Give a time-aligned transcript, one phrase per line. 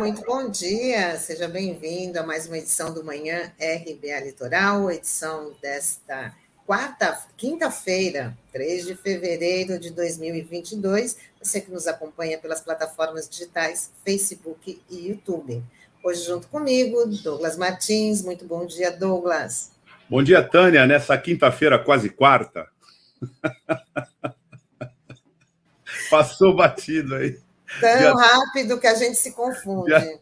[0.00, 1.18] Muito bom dia.
[1.18, 8.86] Seja bem-vindo a mais uma edição do Manhã RBA Litoral, edição desta quarta, quinta-feira, 3
[8.86, 11.18] de fevereiro de 2022.
[11.38, 15.62] Você que nos acompanha pelas plataformas digitais Facebook e YouTube.
[16.02, 18.22] Hoje, junto comigo, Douglas Martins.
[18.22, 19.72] Muito bom dia, Douglas.
[20.08, 22.66] Bom dia, Tânia, nessa quinta-feira, quase quarta.
[26.10, 27.38] Passou batido aí.
[27.78, 28.14] Tão dia...
[28.14, 29.90] rápido que a gente se confunde.
[29.90, 30.20] Dia,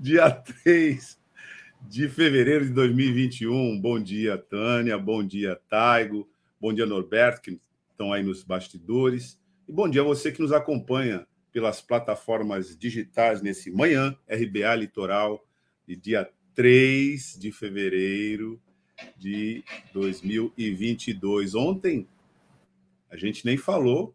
[0.00, 1.18] dia 3
[1.82, 3.80] de fevereiro de 2021.
[3.80, 4.98] Bom dia, Tânia.
[4.98, 6.28] Bom dia, Taigo.
[6.60, 9.38] Bom dia, Norberto, que estão aí nos bastidores.
[9.68, 15.44] E bom dia a você que nos acompanha pelas plataformas digitais nesse manhã, RBA Litoral,
[15.86, 18.60] de dia 3 de fevereiro
[19.16, 21.54] de 2022.
[21.54, 22.06] Ontem
[23.10, 24.14] a gente nem falou,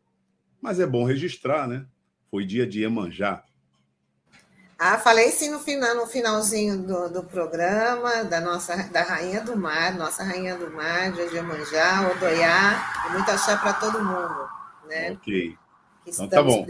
[0.61, 1.85] mas é bom registrar, né?
[2.31, 3.43] Foi dia de Iemanjá.
[4.79, 9.55] Ah, falei sim no final, no finalzinho do, do programa, da nossa da Rainha do
[9.55, 14.49] Mar, nossa Rainha do Mar, de Iemanjá, Odoiá, e muito axé para todo mundo,
[14.87, 15.11] né?
[15.11, 15.57] Ok.
[16.07, 16.65] Então tá bom.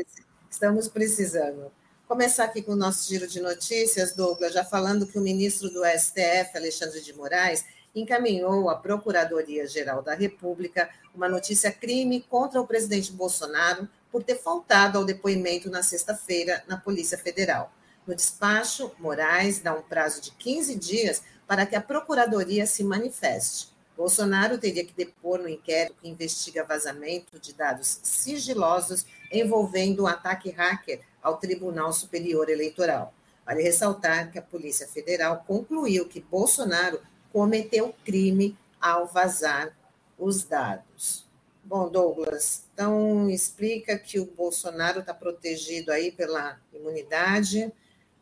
[0.49, 1.71] Estamos precisando.
[2.07, 5.85] Começar aqui com o nosso giro de notícias, Douglas, já falando que o ministro do
[5.85, 7.63] STF, Alexandre de Moraes,
[7.95, 14.97] encaminhou à Procuradoria-Geral da República uma notícia crime contra o presidente Bolsonaro por ter faltado
[14.97, 17.71] ao depoimento na sexta-feira na Polícia Federal.
[18.05, 23.69] No despacho, Moraes dá um prazo de 15 dias para que a Procuradoria se manifeste.
[23.95, 30.07] Bolsonaro teria que depor no inquérito que investiga vazamento de dados sigilosos envolvendo o um
[30.07, 33.13] ataque hacker ao Tribunal Superior Eleitoral.
[33.45, 37.00] Vale ressaltar que a Polícia Federal concluiu que Bolsonaro
[37.31, 39.75] cometeu crime ao vazar
[40.17, 41.25] os dados.
[41.63, 47.72] Bom, Douglas, então explica que o Bolsonaro está protegido aí pela imunidade,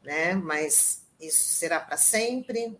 [0.03, 0.33] né?
[0.33, 2.77] Mas isso será para sempre?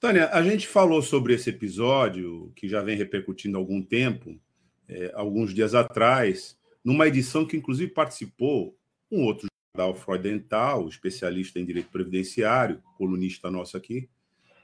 [0.00, 4.40] Tânia, a gente falou sobre esse episódio que já vem repercutindo há algum tempo,
[4.88, 8.74] é, alguns dias atrás, numa edição que inclusive participou
[9.12, 14.08] um outro jornal Freudental, especialista em direito previdenciário, colunista nosso aqui,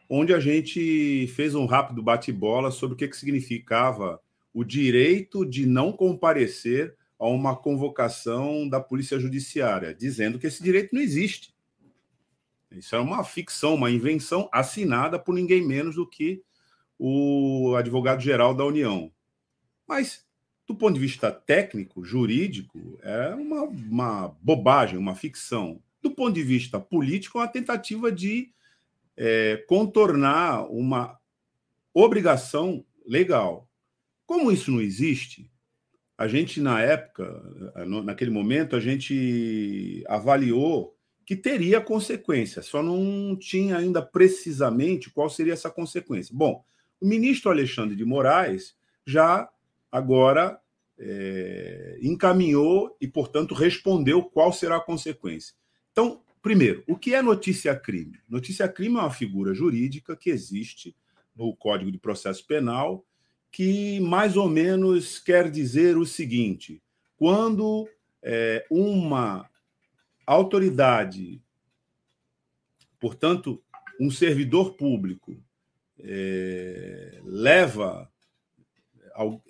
[0.09, 4.19] onde a gente fez um rápido bate-bola sobre o que, que significava
[4.53, 10.95] o direito de não comparecer a uma convocação da Polícia Judiciária, dizendo que esse direito
[10.95, 11.55] não existe.
[12.71, 16.43] Isso é uma ficção, uma invenção assinada por ninguém menos do que
[16.99, 19.13] o advogado-geral da União.
[19.87, 20.27] Mas,
[20.67, 25.83] do ponto de vista técnico, jurídico, é uma, uma bobagem, uma ficção.
[26.01, 28.53] Do ponto de vista político, é uma tentativa de
[29.17, 31.19] é, contornar uma
[31.93, 33.69] obrigação legal.
[34.33, 35.53] Como isso não existe,
[36.17, 37.31] a gente, na época,
[38.03, 45.53] naquele momento, a gente avaliou que teria consequência, só não tinha ainda precisamente qual seria
[45.53, 46.35] essa consequência.
[46.35, 46.65] Bom,
[46.99, 48.75] o ministro Alexandre de Moraes
[49.07, 49.47] já
[49.91, 50.59] agora
[50.99, 55.55] é, encaminhou e, portanto, respondeu qual será a consequência.
[55.93, 58.19] Então, Primeiro, o que é notícia-crime?
[58.29, 60.97] Notícia-crime é uma figura jurídica que existe
[61.37, 63.07] no Código de Processo Penal,
[63.53, 66.83] que mais ou menos quer dizer o seguinte:
[67.17, 67.87] quando
[68.23, 69.49] é, uma
[70.27, 71.43] autoridade,
[72.99, 73.63] portanto,
[74.01, 75.37] um servidor público,
[76.01, 78.11] é, leva,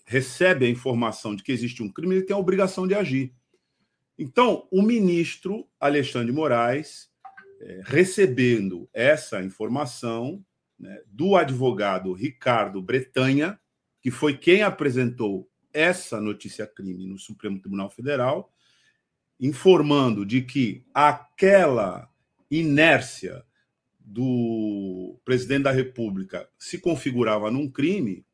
[0.04, 3.32] recebe a informação de que existe um crime, ele tem a obrigação de agir.
[4.18, 7.08] Então, o ministro Alexandre de Moraes,
[7.60, 10.44] é, recebendo essa informação
[10.78, 13.58] né, do advogado Ricardo Bretanha,
[14.02, 18.52] que foi quem apresentou essa notícia-crime no Supremo Tribunal Federal,
[19.40, 22.10] informando de que aquela
[22.50, 23.44] inércia
[23.98, 28.26] do presidente da República se configurava num crime,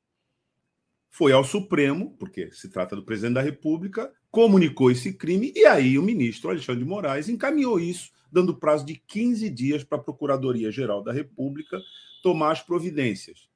[1.09, 5.99] foi ao Supremo, porque se trata do presidente da República, comunicou esse crime e aí
[5.99, 11.03] o ministro Alexandre de Moraes encaminhou isso, dando prazo de 15 dias para a Procuradoria-Geral
[11.03, 11.81] da República
[12.23, 13.48] tomar as providências.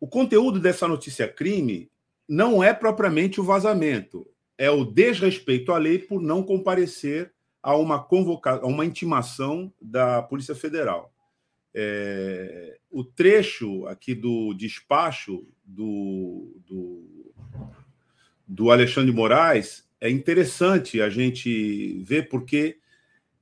[0.00, 1.90] O conteúdo dessa notícia crime
[2.28, 4.26] não é propriamente o vazamento,
[4.58, 7.32] é o desrespeito à lei por não comparecer
[7.62, 11.12] a uma convocação, a uma intimação da Polícia Federal.
[11.74, 17.16] É, o trecho aqui do despacho do, do
[18.46, 22.78] do Alexandre Moraes é interessante a gente ver porque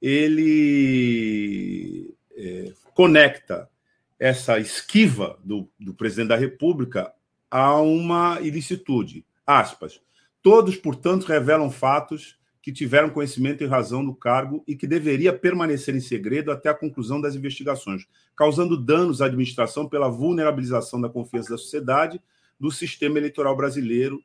[0.00, 3.68] ele é, conecta
[4.18, 7.12] essa esquiva do, do presidente da República
[7.50, 9.24] a uma ilicitude.
[9.46, 10.00] Aspas.
[10.42, 15.94] Todos, portanto, revelam fatos que tiveram conhecimento em razão do cargo e que deveria permanecer
[15.94, 21.50] em segredo até a conclusão das investigações, causando danos à administração pela vulnerabilização da confiança
[21.50, 22.20] da sociedade
[22.58, 24.22] do sistema eleitoral brasileiro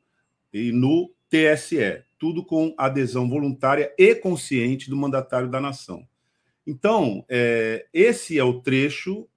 [0.52, 6.06] e no TSE, tudo com adesão voluntária e consciente do mandatário da nação.
[6.66, 9.28] Então, é, esse é o trecho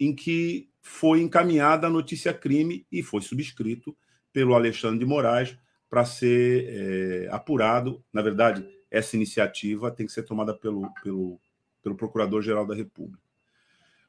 [0.00, 3.94] em que foi encaminhada a notícia crime e foi subscrito
[4.32, 5.56] pelo Alexandre de Moraes
[5.90, 8.02] para ser é, apurado.
[8.10, 11.38] Na verdade, essa iniciativa tem que ser tomada pelo, pelo,
[11.82, 13.22] pelo Procurador-Geral da República.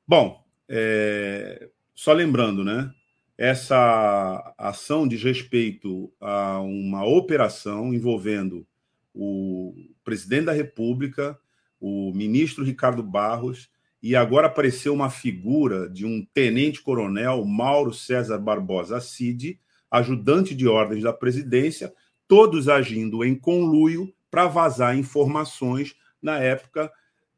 [0.07, 2.91] Bom, é, só lembrando, né?
[3.37, 8.65] Essa ação diz respeito a uma operação envolvendo
[9.13, 9.73] o
[10.03, 11.37] presidente da República,
[11.79, 13.69] o ministro Ricardo Barros,
[14.01, 19.59] e agora apareceu uma figura de um tenente-coronel Mauro César Barbosa Cid,
[19.91, 21.93] ajudante de ordens da presidência,
[22.27, 26.91] todos agindo em conluio para vazar informações na época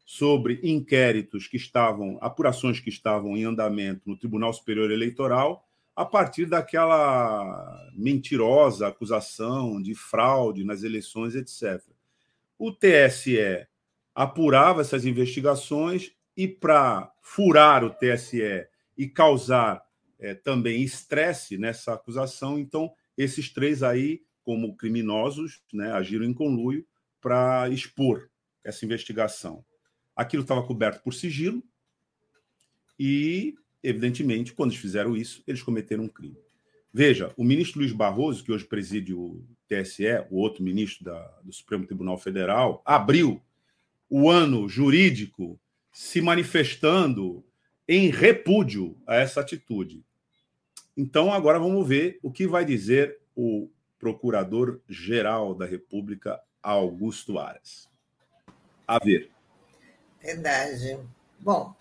[0.05, 6.45] sobre inquéritos que estavam, apurações que estavam em andamento no Tribunal Superior Eleitoral, a partir
[6.45, 11.81] daquela mentirosa acusação de fraude nas eleições, etc.
[12.57, 13.67] O TSE
[14.15, 19.83] apurava essas investigações e, para furar o TSE e causar
[20.19, 26.85] é, também estresse nessa acusação, então esses três aí, como criminosos, né, agiram em conluio
[27.21, 28.29] para expor
[28.63, 29.63] essa investigação.
[30.15, 31.63] Aquilo estava coberto por sigilo
[32.99, 36.37] e, evidentemente, quando eles fizeram isso, eles cometeram um crime.
[36.93, 41.51] Veja, o ministro Luiz Barroso, que hoje preside o TSE, o outro ministro da, do
[41.51, 43.41] Supremo Tribunal Federal, abriu
[44.07, 45.59] o ano jurídico
[45.93, 47.45] se manifestando
[47.87, 50.03] em repúdio a essa atitude.
[50.97, 53.69] Então, agora vamos ver o que vai dizer o
[53.99, 57.87] Procurador-Geral da República, Augusto Aras.
[58.87, 59.31] A ver.
[60.19, 60.99] Verdade.
[61.39, 61.75] Bom,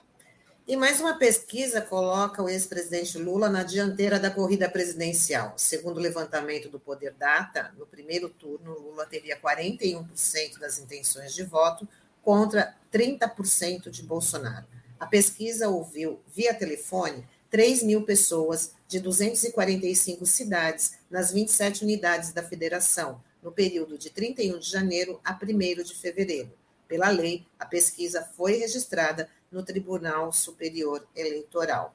[0.66, 5.54] e mais uma pesquisa coloca o ex-presidente Lula na dianteira da corrida presidencial.
[5.56, 11.44] Segundo o levantamento do Poder Data, no primeiro turno, Lula teria 41% das intenções de
[11.44, 11.88] voto
[12.22, 14.66] contra 30% de Bolsonaro.
[14.98, 22.42] A pesquisa ouviu, via telefone, 3 mil pessoas de 245 cidades nas 27 unidades da
[22.42, 26.52] federação, no período de 31 de janeiro a 1 de fevereiro.
[26.88, 31.94] Pela lei, a pesquisa foi registrada no Tribunal Superior Eleitoral.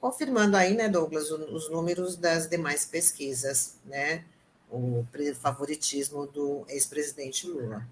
[0.00, 4.24] Confirmando aí, né, Douglas, os números das demais pesquisas, né,
[4.70, 5.06] o
[5.40, 7.86] favoritismo do ex-presidente Lula.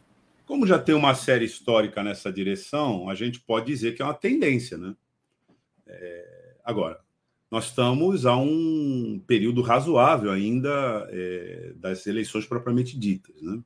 [0.49, 4.15] Como já tem uma série histórica nessa direção, a gente pode dizer que é uma
[4.15, 4.97] tendência, né?
[5.87, 7.01] É Agora,
[7.51, 13.59] nós estamos a um período razoável ainda é, das eleições propriamente ditas, né?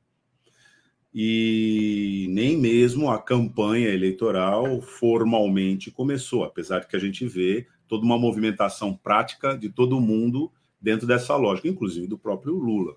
[1.13, 8.05] E nem mesmo a campanha eleitoral formalmente começou, apesar de que a gente vê toda
[8.05, 10.49] uma movimentação prática de todo mundo
[10.81, 12.95] dentro dessa lógica, inclusive do próprio Lula.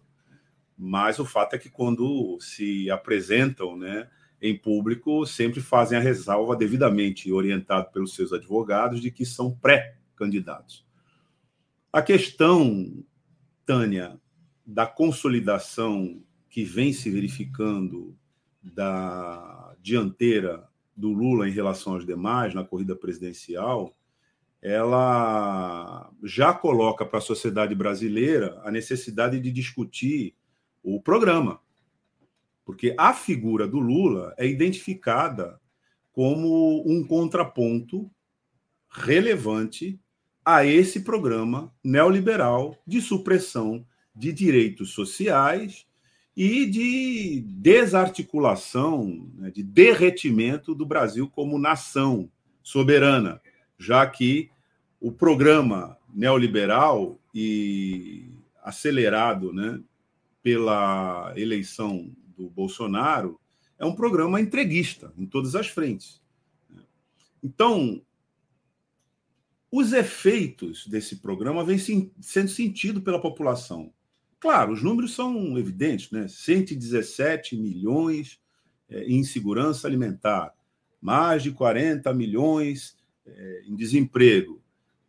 [0.77, 4.09] Mas o fato é que quando se apresentam, né,
[4.41, 10.87] em público sempre fazem a ressalva devidamente orientado pelos seus advogados de que são pré-candidatos.
[11.93, 13.03] A questão,
[13.65, 14.21] Tânia,
[14.67, 18.17] da consolidação que vem se verificando
[18.63, 23.97] da dianteira do Lula em relação aos demais na corrida presidencial,
[24.61, 30.35] ela já coloca para a sociedade brasileira a necessidade de discutir
[30.95, 31.61] o programa.
[32.65, 35.61] Porque a figura do Lula é identificada
[36.13, 38.11] como um contraponto
[38.89, 40.01] relevante
[40.45, 45.87] a esse programa neoliberal de supressão de direitos sociais
[46.37, 52.31] e de desarticulação, né, de derretimento do Brasil como nação
[52.63, 53.41] soberana,
[53.79, 54.51] já que
[55.01, 58.31] o programa neoliberal e
[58.63, 59.81] acelerado né,
[60.47, 63.41] pela eleição do Bolsonaro
[63.77, 66.23] é um programa entreguista em todas as frentes.
[67.43, 68.01] Então,
[69.73, 73.93] os efeitos desse programa vêm sendo sentidos pela população.
[74.39, 76.29] Claro, os números são evidentes, né?
[76.29, 78.39] 117 milhões
[78.89, 80.55] é, em insegurança alimentar,
[81.01, 84.63] mais de 40 milhões é, em desemprego.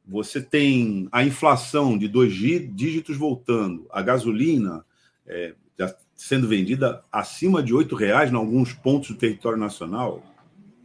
[0.03, 4.83] Você tem a inflação de dois dígitos voltando, a gasolina
[5.27, 10.23] é, já sendo vendida acima de R$ reais em alguns pontos do território nacional,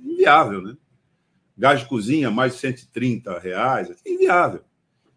[0.04, 0.76] inviável, né?
[1.56, 4.62] Gás de cozinha, mais de 130 reais, inviável.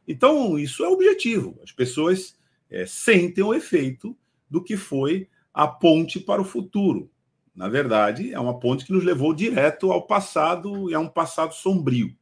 [0.07, 1.59] Então, isso é objetivo.
[1.63, 2.37] As pessoas
[2.69, 4.15] é, sentem o efeito
[4.49, 7.09] do que foi a ponte para o futuro.
[7.55, 11.53] Na verdade, é uma ponte que nos levou direto ao passado e a um passado
[11.53, 12.15] sombrio.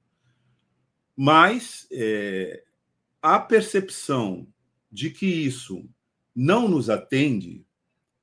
[1.16, 2.64] Mas é,
[3.22, 4.48] a percepção
[4.92, 5.90] de que isso
[6.36, 7.66] não nos atende,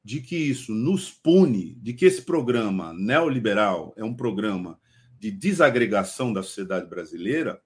[0.03, 4.81] de que isso nos pune, de que esse programa neoliberal é um programa
[5.19, 7.63] de desagregação da sociedade brasileira,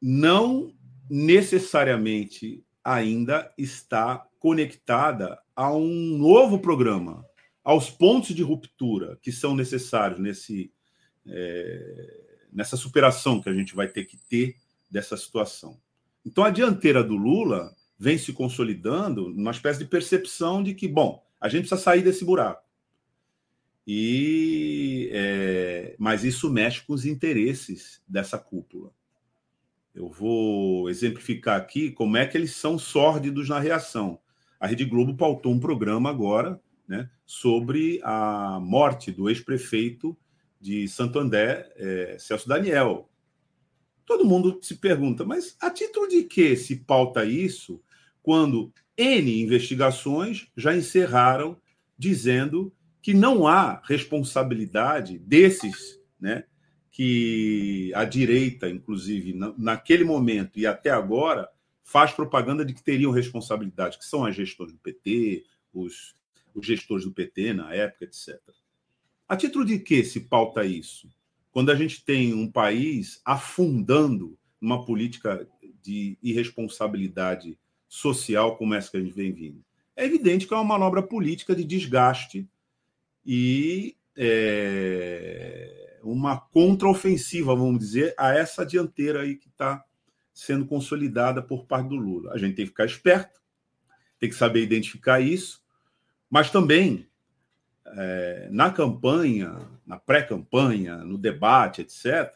[0.00, 0.74] não
[1.10, 7.24] necessariamente ainda está conectada a um novo programa,
[7.62, 10.72] aos pontos de ruptura que são necessários nesse,
[11.26, 14.56] é, nessa superação que a gente vai ter que ter
[14.90, 15.78] dessa situação.
[16.26, 21.24] Então, a dianteira do Lula vem se consolidando numa espécie de percepção de que, bom,
[21.40, 22.66] a gente precisa sair desse buraco.
[23.86, 28.90] E, é, mas isso mexe com os interesses dessa cúpula.
[29.94, 34.18] Eu vou exemplificar aqui como é que eles são sórdidos na reação.
[34.58, 40.16] A Rede Globo pautou um programa agora né, sobre a morte do ex-prefeito
[40.60, 43.08] de Santo André, é, Celso Daniel.
[44.06, 47.82] Todo mundo se pergunta, mas a título de que se pauta isso
[48.22, 51.60] quando N investigações já encerraram
[51.98, 52.72] dizendo
[53.02, 56.44] que não há responsabilidade desses, né,
[56.90, 61.48] que a direita, inclusive, naquele momento e até agora,
[61.82, 66.14] faz propaganda de que teriam responsabilidade, que são as gestores do PT, os,
[66.54, 68.40] os gestores do PT na época, etc.
[69.28, 71.08] A título de que se pauta isso?
[71.56, 75.48] Quando a gente tem um país afundando numa política
[75.80, 77.58] de irresponsabilidade
[77.88, 79.64] social como essa que a gente vem vindo.
[79.96, 82.46] É evidente que é uma manobra política de desgaste
[83.24, 89.82] e é, uma contraofensiva, vamos dizer, a essa dianteira aí que está
[90.34, 92.34] sendo consolidada por parte do Lula.
[92.34, 93.40] A gente tem que ficar esperto,
[94.18, 95.64] tem que saber identificar isso,
[96.28, 97.08] mas também
[97.96, 102.32] é, na campanha, na pré-campanha, no debate, etc.,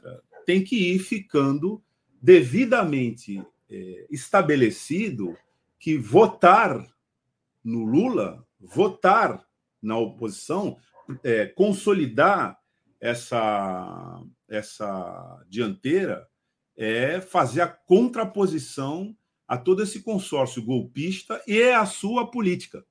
[0.47, 1.83] tem que ir ficando
[2.21, 5.37] devidamente é, estabelecido
[5.79, 6.87] que votar
[7.65, 9.45] no Lula, votar
[9.83, 10.77] na oposição,
[11.25, 12.59] é, consolidar
[13.01, 16.29] essa, essa dianteira
[16.77, 19.17] é fazer a contraposição
[19.49, 22.85] a todo esse consórcio golpista e a sua política.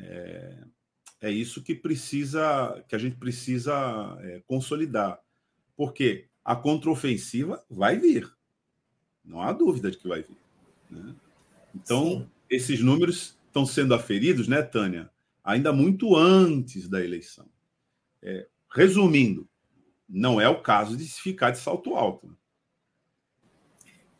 [0.00, 0.64] É,
[1.20, 5.20] é isso que precisa, que a gente precisa é, consolidar,
[5.76, 8.30] porque a contraofensiva vai vir,
[9.24, 10.36] não há dúvida de que vai vir.
[10.90, 11.14] Né?
[11.74, 12.30] Então, Sim.
[12.48, 15.10] esses números estão sendo aferidos, né, Tânia?
[15.44, 17.48] Ainda muito antes da eleição.
[18.22, 19.48] É, resumindo,
[20.08, 22.26] não é o caso de se ficar de salto alto.
[22.26, 22.34] Né?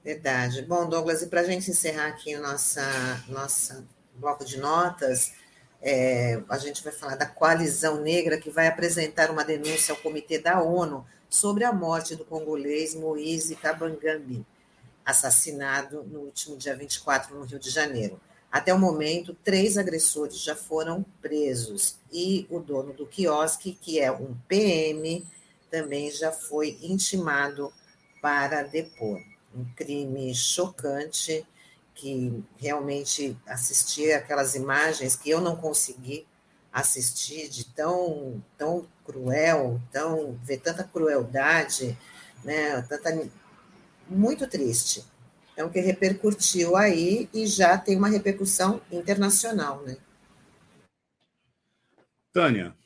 [0.05, 0.63] Verdade.
[0.63, 5.35] Bom, Douglas, e para a gente encerrar aqui o nossa, nossa bloco de notas,
[5.81, 10.39] é, a gente vai falar da coalizão negra que vai apresentar uma denúncia ao Comitê
[10.39, 14.45] da ONU sobre a morte do congolês Moise Kabangambi,
[15.05, 18.21] assassinado no último dia 24 no Rio de Janeiro.
[18.51, 24.11] Até o momento, três agressores já foram presos e o dono do quiosque, que é
[24.11, 25.25] um PM,
[25.71, 27.73] também já foi intimado
[28.23, 29.21] para depor.
[29.55, 31.47] Um crime chocante
[31.99, 36.25] que realmente assistir aquelas imagens que eu não consegui
[36.73, 41.99] assistir de tão tão cruel, tão ver tanta crueldade,
[42.45, 42.81] né?
[42.83, 43.29] Tanta
[44.09, 45.05] muito triste.
[45.57, 49.97] É o que repercutiu aí e já tem uma repercussão internacional, né?
[52.33, 52.77] Tânia,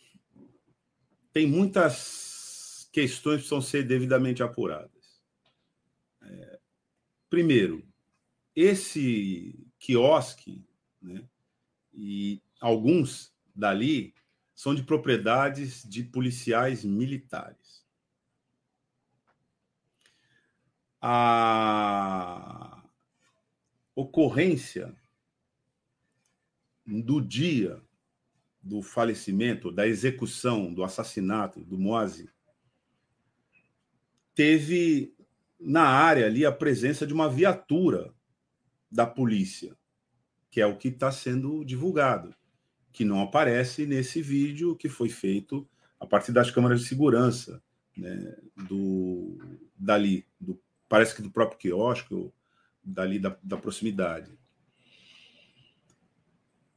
[1.35, 4.91] tem muitas questões que precisam ser devidamente apuradas.
[6.23, 6.59] É,
[7.29, 7.92] primeiro,
[8.55, 10.65] esse quiosque,
[11.01, 11.25] né,
[11.93, 14.15] e alguns dali
[14.55, 17.85] são de propriedades de policiais militares.
[21.01, 22.83] A
[23.95, 24.95] ocorrência
[26.87, 27.83] do dia
[28.63, 32.31] do falecimento, da execução, do assassinato do Moase,
[34.35, 35.13] teve
[35.59, 38.15] na área ali a presença de uma viatura
[38.93, 39.75] da polícia,
[40.51, 42.35] que é o que está sendo divulgado,
[42.93, 45.67] que não aparece nesse vídeo que foi feito
[45.99, 47.63] a partir das câmeras de segurança
[47.97, 48.37] né,
[48.69, 49.39] do
[49.75, 52.31] dali, do, parece que do próprio quiosque,
[52.85, 54.39] dali da, da proximidade.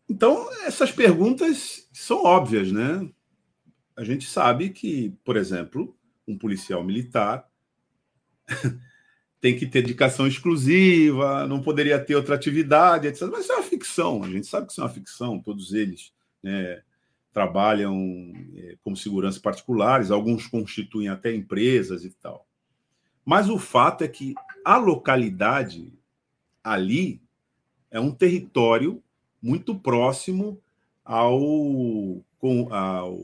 [0.08, 3.12] Então, essas perguntas são óbvias, né?
[3.98, 7.50] A gente sabe que, por exemplo, um policial militar
[9.46, 13.30] tem que ter dedicação exclusiva, não poderia ter outra atividade, etc.
[13.32, 16.12] Mas isso é uma ficção, a gente sabe que isso é uma ficção, todos eles
[16.42, 16.82] né,
[17.32, 22.48] trabalham é, como segurança particulares, alguns constituem até empresas e tal.
[23.24, 24.34] Mas o fato é que
[24.66, 25.94] a localidade
[26.64, 27.22] ali
[27.92, 29.00] é um território
[29.40, 30.60] muito próximo
[31.04, 31.40] ao,
[32.40, 33.20] com, ao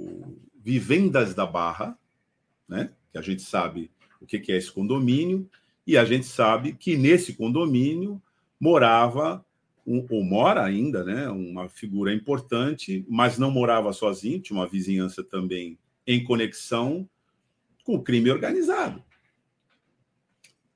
[0.64, 1.98] Vivendas da Barra,
[2.70, 2.92] né?
[3.12, 3.90] que a gente sabe
[4.22, 5.50] o que é esse condomínio,
[5.86, 8.22] e a gente sabe que nesse condomínio
[8.60, 9.44] morava,
[9.86, 15.24] um, ou mora ainda, né, uma figura importante, mas não morava sozinho, tinha uma vizinhança
[15.24, 17.10] também em conexão
[17.84, 19.04] com o crime organizado.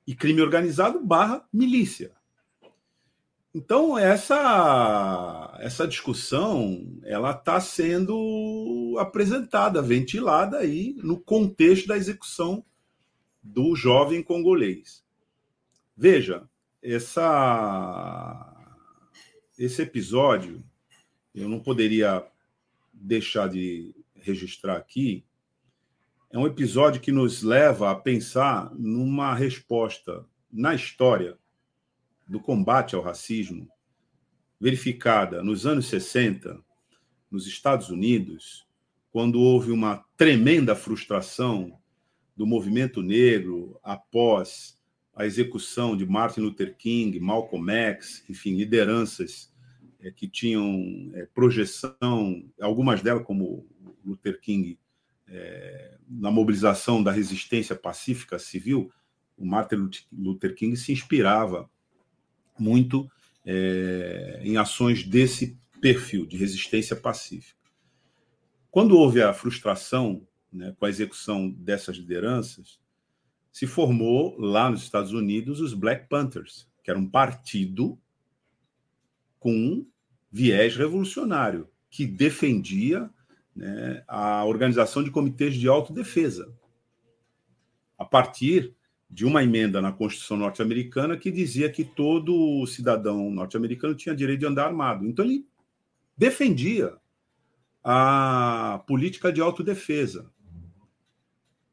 [0.08, 2.12] E crime organizado barra milícia.
[3.54, 12.66] Então essa essa discussão ela está sendo apresentada, ventilada aí no contexto da execução
[13.46, 15.06] do jovem congolês.
[15.96, 16.50] Veja
[16.82, 18.52] essa
[19.58, 20.64] esse episódio
[21.34, 22.26] eu não poderia
[22.92, 25.24] deixar de registrar aqui.
[26.32, 31.38] É um episódio que nos leva a pensar numa resposta na história
[32.28, 33.70] do combate ao racismo,
[34.60, 36.60] verificada nos anos 60,
[37.30, 38.66] nos Estados Unidos,
[39.12, 41.80] quando houve uma tremenda frustração
[42.36, 44.76] do movimento negro após
[45.16, 49.54] a execução de Martin Luther King, Malcolm X, enfim, lideranças
[50.02, 53.66] é, que tinham é, projeção, algumas delas, como
[54.06, 54.78] Luther King,
[55.28, 58.92] é, na mobilização da resistência pacífica civil,
[59.38, 61.70] o Martin Luther King se inspirava
[62.58, 63.10] muito
[64.42, 67.60] em ações desse perfil de resistência pacífica.
[68.72, 72.80] Quando houve a frustração né, com a execução dessas lideranças,
[73.52, 78.00] se formou lá nos Estados Unidos os Black Panthers, que era um partido
[79.40, 79.86] com
[80.32, 83.10] viés revolucionário, que defendia
[83.56, 86.54] né, a organização de comitês de autodefesa.
[87.98, 88.76] A partir
[89.10, 94.46] de uma emenda na Constituição norte-americana que dizia que todo cidadão norte-americano tinha direito de
[94.46, 95.06] andar armado.
[95.06, 95.48] Então ele
[96.18, 96.98] defendia
[97.82, 100.30] a política de autodefesa.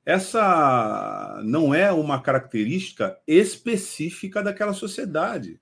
[0.05, 5.61] Essa não é uma característica específica daquela sociedade.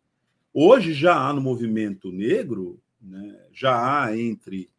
[0.53, 4.71] Hoje já há no movimento negro, né, já há entre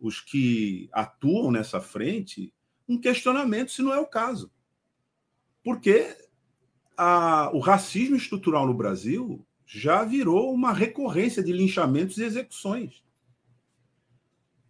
[0.00, 2.52] os que atuam nessa frente
[2.88, 4.50] um questionamento se não é o caso.
[5.62, 6.16] Porque
[6.96, 13.02] a, o racismo estrutural no Brasil já virou uma recorrência de linchamentos e execuções.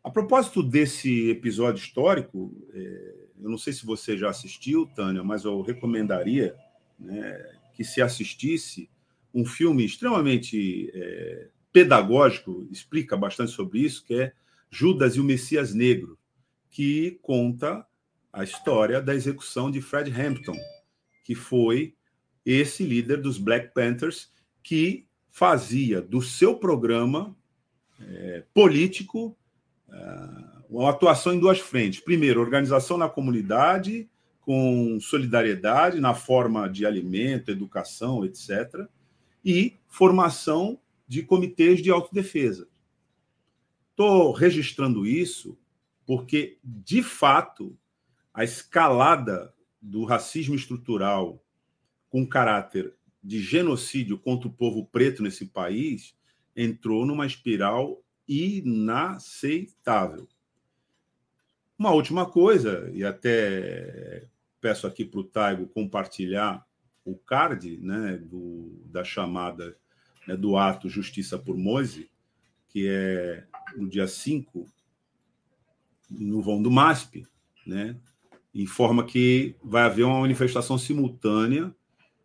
[0.03, 5.45] A propósito desse episódio histórico, é, eu não sei se você já assistiu, Tânia, mas
[5.45, 6.55] eu recomendaria
[6.99, 8.91] né, que se assistisse
[9.33, 14.33] um filme extremamente é, pedagógico, explica bastante sobre isso, que é
[14.71, 16.19] Judas e o Messias Negro,
[16.71, 17.87] que conta
[18.33, 20.57] a história da execução de Fred Hampton,
[21.25, 21.95] que foi
[22.45, 27.37] esse líder dos Black Panthers, que fazia do seu programa
[28.01, 29.37] é, político
[29.89, 32.01] é, uma atuação em duas frentes.
[32.01, 34.09] Primeiro, organização na comunidade,
[34.41, 38.87] com solidariedade na forma de alimento, educação, etc.
[39.45, 42.69] E formação de comitês de autodefesa.
[43.91, 45.59] Estou registrando isso
[46.07, 47.77] porque, de fato,
[48.33, 51.43] a escalada do racismo estrutural
[52.09, 56.15] com caráter de genocídio contra o povo preto nesse país
[56.57, 60.27] entrou numa espiral inaceitável.
[61.79, 64.27] Uma última coisa, e até
[64.61, 66.67] peço aqui para o Taigo compartilhar
[67.05, 69.77] o card né, do, da chamada
[70.27, 72.11] né, do ato Justiça por Moise,
[72.69, 74.69] que é no dia 5,
[76.11, 77.25] no vão do MASP,
[77.65, 77.97] né,
[78.53, 81.73] informa que vai haver uma manifestação simultânea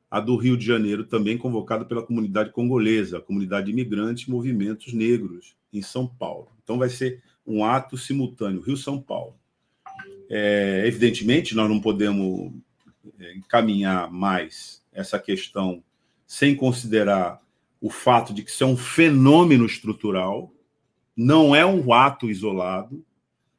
[0.09, 4.93] a do Rio de Janeiro, também convocada pela comunidade congolesa, a comunidade imigrante e movimentos
[4.93, 6.51] negros em São Paulo.
[6.63, 9.39] Então, vai ser um ato simultâneo, Rio-São Paulo.
[10.35, 12.51] É, evidentemente, nós não podemos
[13.19, 15.83] é, encaminhar mais essa questão
[16.25, 17.39] sem considerar
[17.79, 20.51] o fato de que isso é um fenômeno estrutural,
[21.15, 23.05] não é um ato isolado.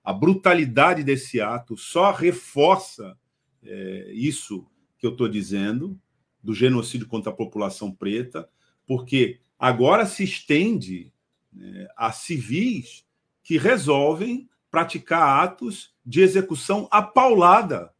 [0.02, 3.16] A brutalidade desse ato só reforça
[3.62, 4.66] é, isso
[4.98, 5.96] que eu estou dizendo
[6.42, 8.48] do genocídio contra a população preta,
[8.84, 11.12] porque agora se estende
[11.52, 13.06] né, a civis
[13.44, 17.94] que resolvem praticar atos de execução apaulada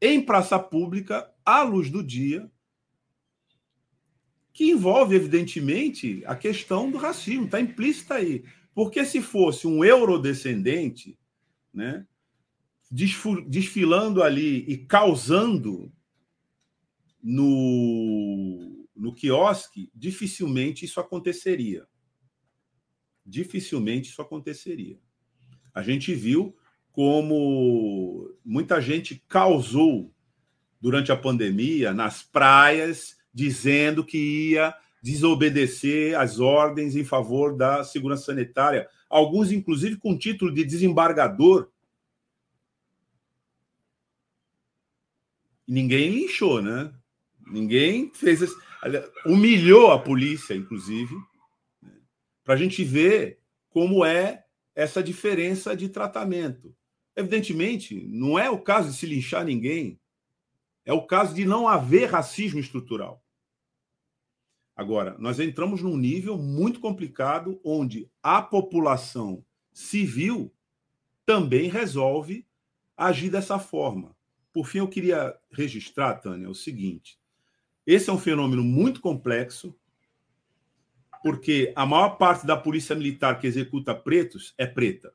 [0.00, 2.48] em praça pública, à luz do dia,
[4.52, 8.44] que envolve, evidentemente, a questão do racismo, está implícita aí.
[8.72, 11.18] Porque se fosse um eurodescendente,
[11.74, 12.06] né,
[12.88, 15.92] desfilando ali e causando
[17.20, 21.88] no, no quiosque, dificilmente isso aconteceria.
[23.26, 25.07] Dificilmente isso aconteceria.
[25.78, 26.56] A gente viu
[26.90, 30.12] como muita gente causou
[30.80, 38.24] durante a pandemia nas praias, dizendo que ia desobedecer às ordens em favor da segurança
[38.24, 41.70] sanitária, alguns inclusive com título de desembargador.
[45.64, 46.92] Ninguém linchou, né?
[47.46, 48.40] Ninguém fez.
[49.24, 51.14] Humilhou a polícia, inclusive,
[51.80, 51.92] né?
[52.42, 53.38] para a gente ver
[53.70, 54.42] como é
[54.78, 56.72] essa diferença de tratamento.
[57.16, 59.98] Evidentemente, não é o caso de se linchar ninguém,
[60.84, 63.20] é o caso de não haver racismo estrutural.
[64.76, 70.54] Agora, nós entramos num nível muito complicado onde a população civil
[71.26, 72.46] também resolve
[72.96, 74.16] agir dessa forma.
[74.52, 77.18] Por fim, eu queria registrar, Tânia, o seguinte:
[77.84, 79.76] esse é um fenômeno muito complexo,
[81.22, 85.12] porque a maior parte da polícia militar que executa pretos é preta.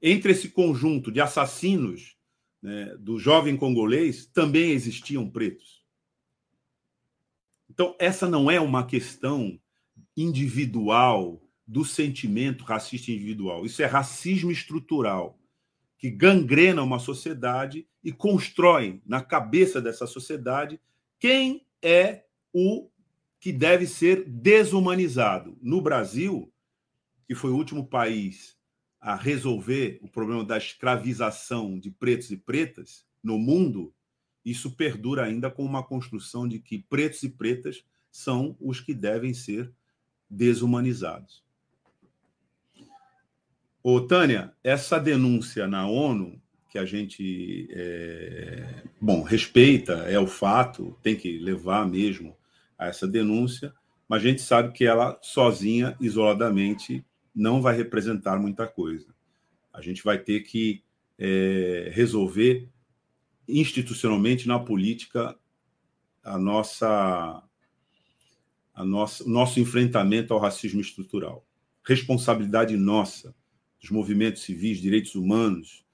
[0.00, 2.16] Entre esse conjunto de assassinos
[2.60, 5.84] né, do jovem congolês, também existiam pretos.
[7.70, 9.58] Então, essa não é uma questão
[10.16, 13.64] individual do sentimento racista individual.
[13.64, 15.38] Isso é racismo estrutural
[15.98, 20.78] que gangrena uma sociedade e constrói na cabeça dessa sociedade
[21.18, 22.23] quem é
[22.54, 22.88] o
[23.40, 25.58] que deve ser desumanizado.
[25.60, 26.50] No Brasil,
[27.26, 28.56] que foi o último país
[29.00, 33.92] a resolver o problema da escravização de pretos e pretas no mundo,
[34.44, 39.34] isso perdura ainda com uma construção de que pretos e pretas são os que devem
[39.34, 39.70] ser
[40.30, 41.44] desumanizados.
[43.82, 46.40] Ô, Tânia, essa denúncia na ONU,
[46.70, 52.34] que a gente, é, bom, respeita, é o fato, tem que levar mesmo
[52.78, 53.72] a essa denúncia,
[54.08, 59.06] mas a gente sabe que ela sozinha, isoladamente, não vai representar muita coisa.
[59.72, 60.82] A gente vai ter que
[61.18, 62.68] é, resolver
[63.48, 65.36] institucionalmente na política
[66.22, 67.42] a nossa
[68.74, 71.46] a nossa nosso enfrentamento ao racismo estrutural.
[71.84, 73.34] Responsabilidade nossa
[73.80, 75.84] dos movimentos civis, direitos humanos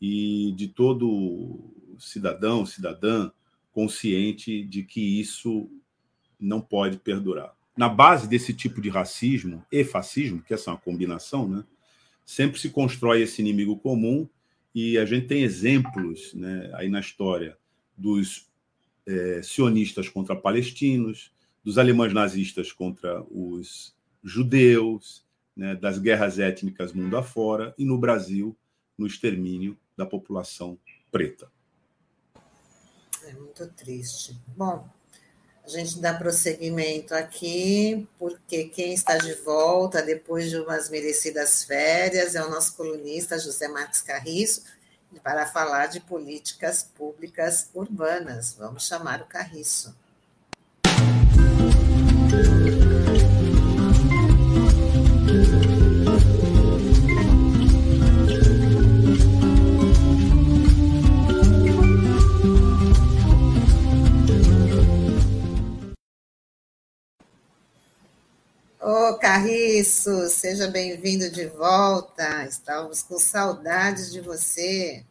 [0.00, 3.30] e de todo cidadão, cidadã
[3.72, 5.70] consciente de que isso
[6.40, 7.54] não pode perdurar.
[7.76, 11.64] Na base desse tipo de racismo e fascismo, que essa é uma combinação, né,
[12.24, 14.28] sempre se constrói esse inimigo comum
[14.74, 17.56] e a gente tem exemplos né, aí na história
[17.96, 18.48] dos
[19.06, 21.32] é, sionistas contra palestinos,
[21.64, 25.24] dos alemães nazistas contra os judeus,
[25.56, 28.56] né, das guerras étnicas mundo afora, e no Brasil,
[28.96, 30.78] no extermínio da população
[31.10, 31.50] preta.
[33.24, 34.38] É muito triste.
[34.56, 34.88] Bom,
[35.70, 42.34] a gente dá prosseguimento aqui, porque quem está de volta depois de umas merecidas férias
[42.34, 44.64] é o nosso colunista José Marques Carriço,
[45.22, 48.56] para falar de políticas públicas urbanas.
[48.58, 49.94] Vamos chamar o Carriço.
[68.92, 72.44] Ô, Carriço, seja bem-vindo de volta.
[72.44, 75.06] Estávamos com saudades de você.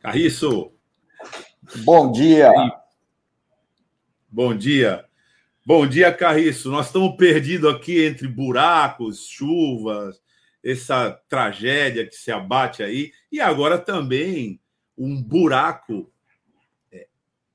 [0.00, 0.72] Carriço.
[1.84, 2.50] Bom dia.
[4.30, 5.04] Bom dia.
[5.62, 6.70] Bom dia, Carriço.
[6.70, 10.18] Nós estamos perdidos aqui entre buracos, chuvas,
[10.64, 14.58] essa tragédia que se abate aí, e agora também
[14.96, 16.10] um buraco
[16.90, 17.08] é,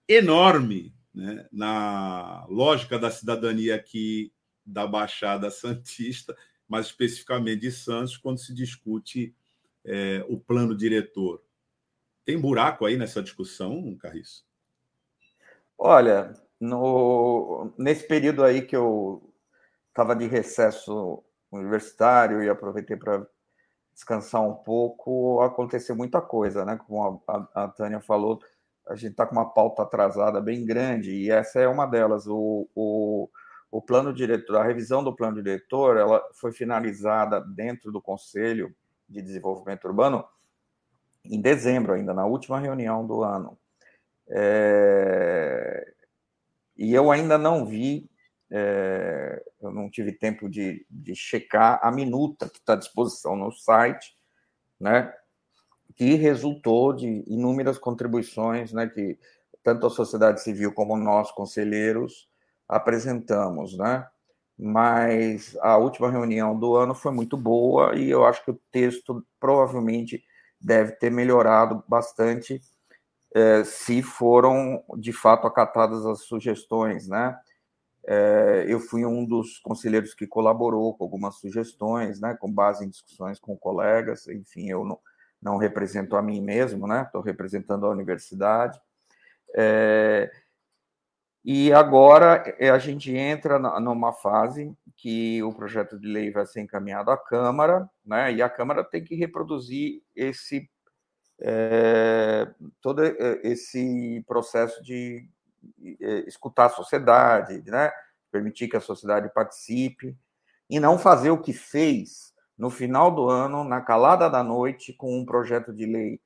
[0.07, 4.31] enorme né, na lógica da cidadania que
[4.65, 6.35] da Baixada Santista,
[6.67, 9.35] mais especificamente de Santos, quando se discute
[9.85, 11.41] é, o plano diretor.
[12.25, 14.45] Tem buraco aí nessa discussão, Carriço?
[15.77, 19.33] Olha, no, nesse período aí que eu
[19.89, 23.27] estava de recesso universitário e aproveitei para
[23.93, 26.79] descansar um pouco, aconteceu muita coisa, né?
[26.87, 28.41] Como a, a, a Tânia falou,
[28.87, 32.25] a gente está com uma pauta atrasada bem grande e essa é uma delas.
[32.27, 33.29] O, o,
[33.73, 38.71] o plano diretor, a revisão do plano diretor, ela foi finalizada dentro do Conselho
[39.09, 40.23] de Desenvolvimento Urbano
[41.25, 43.57] em dezembro ainda, na última reunião do ano.
[44.29, 45.91] É,
[46.77, 48.07] e eu ainda não vi,
[48.51, 53.51] é, eu não tive tempo de, de checar a minuta que está à disposição no
[53.51, 54.15] site,
[54.79, 55.11] né,
[55.95, 59.17] que resultou de inúmeras contribuições né, que
[59.63, 62.31] tanto a sociedade civil como nós, conselheiros,
[62.75, 64.07] apresentamos, né?
[64.57, 69.25] Mas a última reunião do ano foi muito boa e eu acho que o texto
[69.39, 70.23] provavelmente
[70.61, 72.61] deve ter melhorado bastante
[73.35, 77.37] é, se foram de fato acatadas as sugestões, né?
[78.05, 82.35] É, eu fui um dos conselheiros que colaborou com algumas sugestões, né?
[82.39, 84.99] Com base em discussões com colegas, enfim, eu não,
[85.41, 87.03] não represento a mim mesmo, né?
[87.03, 88.79] Estou representando a universidade.
[89.55, 90.31] É,
[91.43, 96.61] e agora é, a gente entra numa fase que o projeto de lei vai ser
[96.61, 98.31] encaminhado à Câmara, né?
[98.33, 100.69] E a Câmara tem que reproduzir esse
[101.41, 102.49] é,
[102.81, 105.27] todo é, esse processo de
[106.27, 107.91] escutar a sociedade, né?
[108.31, 110.17] Permitir que a sociedade participe
[110.69, 115.19] e não fazer o que fez no final do ano, na calada da noite, com
[115.19, 116.21] um projeto de lei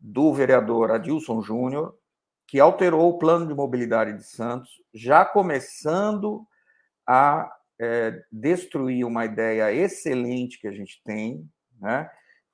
[0.00, 1.96] do vereador Adilson Júnior,
[2.46, 6.46] que alterou o plano de mobilidade de Santos, já começando
[7.06, 11.48] a é, destruir uma ideia excelente que a gente tem,
[11.80, 12.08] né,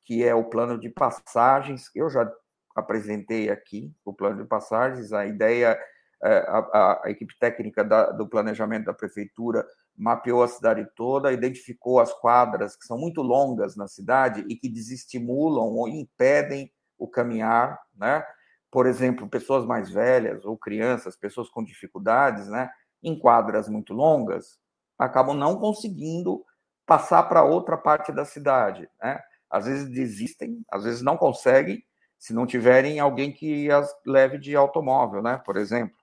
[0.05, 1.90] que é o plano de passagens.
[1.94, 2.31] Eu já
[2.74, 5.79] apresentei aqui o plano de passagens, a ideia,
[6.22, 11.33] é, a, a, a equipe técnica da, do planejamento da prefeitura mapeou a cidade toda,
[11.33, 17.07] identificou as quadras que são muito longas na cidade e que desestimulam ou impedem o
[17.07, 18.24] caminhar, né?
[18.71, 22.71] Por exemplo, pessoas mais velhas ou crianças, pessoas com dificuldades, né,
[23.03, 24.59] em quadras muito longas,
[24.99, 26.45] acabam não conseguindo
[26.87, 29.21] passar para outra parte da cidade, né?
[29.49, 31.83] Às vezes desistem, às vezes não conseguem,
[32.19, 35.41] se não tiverem alguém que as leve de automóvel, né?
[35.45, 35.97] Por exemplo.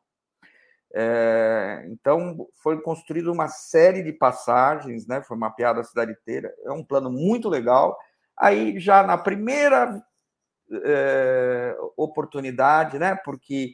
[0.94, 5.22] É, então, foi construída uma série de passagens, né?
[5.22, 6.54] Foi mapeada a cidade inteira.
[6.66, 7.98] É um plano muito legal.
[8.38, 10.02] Aí, já na primeira
[10.72, 13.16] é, oportunidade, né?
[13.16, 13.74] Porque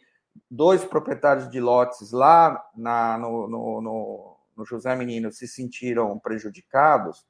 [0.50, 7.26] dois proprietários de lotes lá na, no, no, no, no José Menino se sentiram prejudicados.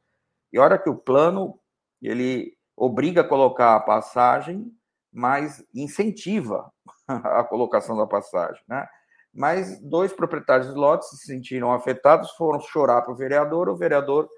[0.51, 1.59] E olha que o plano
[2.01, 4.71] ele obriga a colocar a passagem,
[5.11, 6.71] mas incentiva
[7.07, 8.87] a colocação da passagem, né?
[9.33, 14.29] Mas dois proprietários de lotes se sentiram afetados, foram chorar para o vereador, o vereador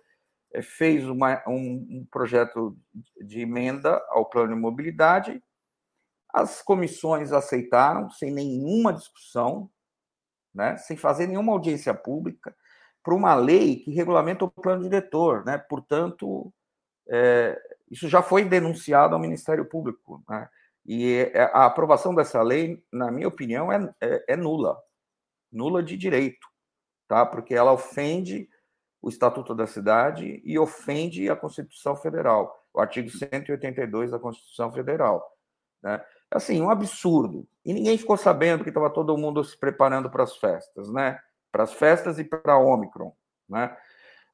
[0.62, 2.78] fez uma, um, um, projeto
[3.22, 5.44] de emenda ao plano de mobilidade,
[6.34, 9.70] as comissões aceitaram sem nenhuma discussão,
[10.54, 12.56] né, sem fazer nenhuma audiência pública,
[13.04, 15.46] para uma lei que regulamenta o plano diretor.
[15.46, 15.58] Né?
[15.58, 16.52] Portanto,
[17.08, 20.24] é, isso já foi denunciado ao Ministério Público.
[20.28, 20.50] Né?
[20.86, 24.78] E é, a aprovação dessa lei, na minha opinião, é, é, é nula
[25.56, 26.48] nula de direito,
[27.08, 27.26] tá?
[27.26, 28.50] porque ela ofende
[29.06, 35.32] o Estatuto da Cidade e ofende a Constituição Federal, o artigo 182 da Constituição Federal.
[35.84, 36.04] Né?
[36.32, 37.48] Assim, um absurdo.
[37.64, 41.20] E ninguém ficou sabendo que estava todo mundo se preparando para as festas, né?
[41.52, 43.14] Para as festas e para a Omicron,
[43.48, 43.78] né?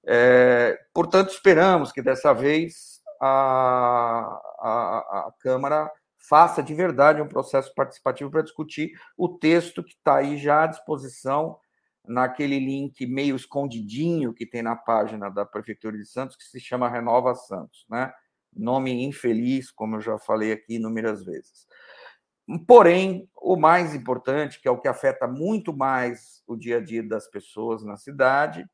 [0.06, 7.76] É, portanto, esperamos que dessa vez a, a, a Câmara faça de verdade um processo
[7.76, 11.60] participativo para discutir o texto que está aí já à disposição
[12.06, 16.90] naquele link meio escondidinho que tem na página da Prefeitura de Santos, que se chama
[16.90, 18.12] Renova Santos, né?
[18.54, 21.68] Nome infeliz, como eu já falei aqui inúmeras vezes.
[22.68, 27.02] Porém, o mais importante, que é o que afeta muito mais o dia a dia
[27.02, 28.68] das pessoas na cidade,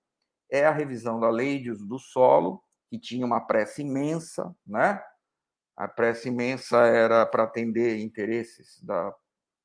[0.49, 5.01] é a revisão da lei de uso do solo, que tinha uma pressa imensa, né?
[5.75, 9.13] A pressa imensa era para atender interesses da,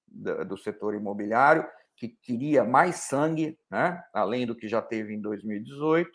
[0.06, 1.66] da, do setor imobiliário,
[2.02, 4.02] que queria mais sangue, né?
[4.12, 6.10] além do que já teve em 2018,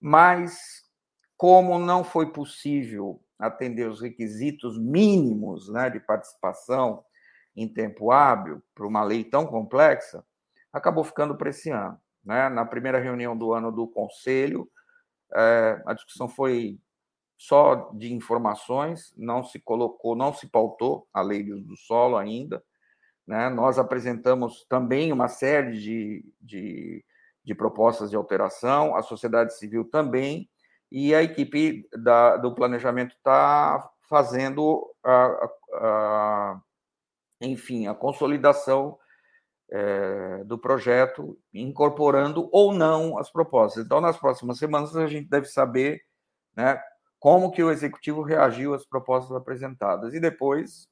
[0.00, 0.82] mas
[1.36, 7.04] como não foi possível atender os requisitos mínimos né, de participação
[7.54, 10.24] em tempo hábil para uma lei tão complexa,
[10.72, 12.00] acabou ficando para esse ano.
[12.24, 12.48] Né?
[12.48, 14.68] Na primeira reunião do ano do Conselho,
[15.32, 16.80] é, a discussão foi
[17.38, 22.62] só de informações, não se colocou, não se pautou a lei do solo ainda,
[23.26, 23.48] né?
[23.48, 27.04] Nós apresentamos também uma série de, de,
[27.44, 30.48] de, propostas de alteração, a sociedade civil também,
[30.90, 36.60] e a equipe da, do planejamento está fazendo, a, a,
[37.40, 38.98] enfim, a consolidação
[39.70, 43.84] é, do projeto, incorporando ou não as propostas.
[43.84, 46.02] Então, nas próximas semanas, a gente deve saber
[46.54, 46.78] né,
[47.18, 50.12] como que o executivo reagiu às propostas apresentadas.
[50.12, 50.88] E depois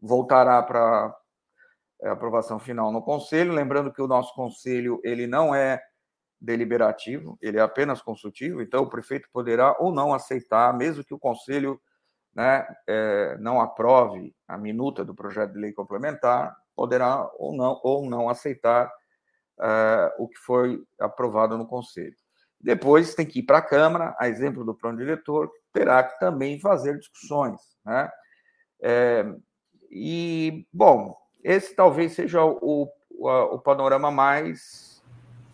[0.00, 1.16] voltará para
[2.12, 5.82] aprovação final no conselho, lembrando que o nosso conselho ele não é
[6.40, 11.18] deliberativo, ele é apenas consultivo, então o prefeito poderá ou não aceitar, mesmo que o
[11.18, 11.80] conselho
[12.34, 18.08] né, é, não aprove a minuta do projeto de lei complementar, poderá ou não, ou
[18.08, 18.92] não aceitar
[19.60, 22.16] é, o que foi aprovado no conselho.
[22.60, 26.58] Depois tem que ir para a Câmara, a exemplo do plano diretor, terá que também
[26.60, 27.60] fazer discussões.
[27.84, 28.10] Né?
[28.82, 29.24] É,
[29.90, 31.14] e, bom,
[31.44, 35.04] esse talvez seja o, o, o panorama mais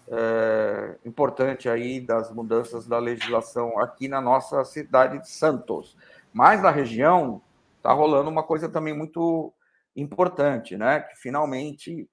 [0.09, 5.97] é, importante aí das mudanças da legislação aqui na nossa cidade de Santos.
[6.33, 7.43] Mas na região
[7.77, 9.53] está rolando uma coisa também muito
[9.97, 11.01] importante, né?
[11.01, 12.09] Que finalmente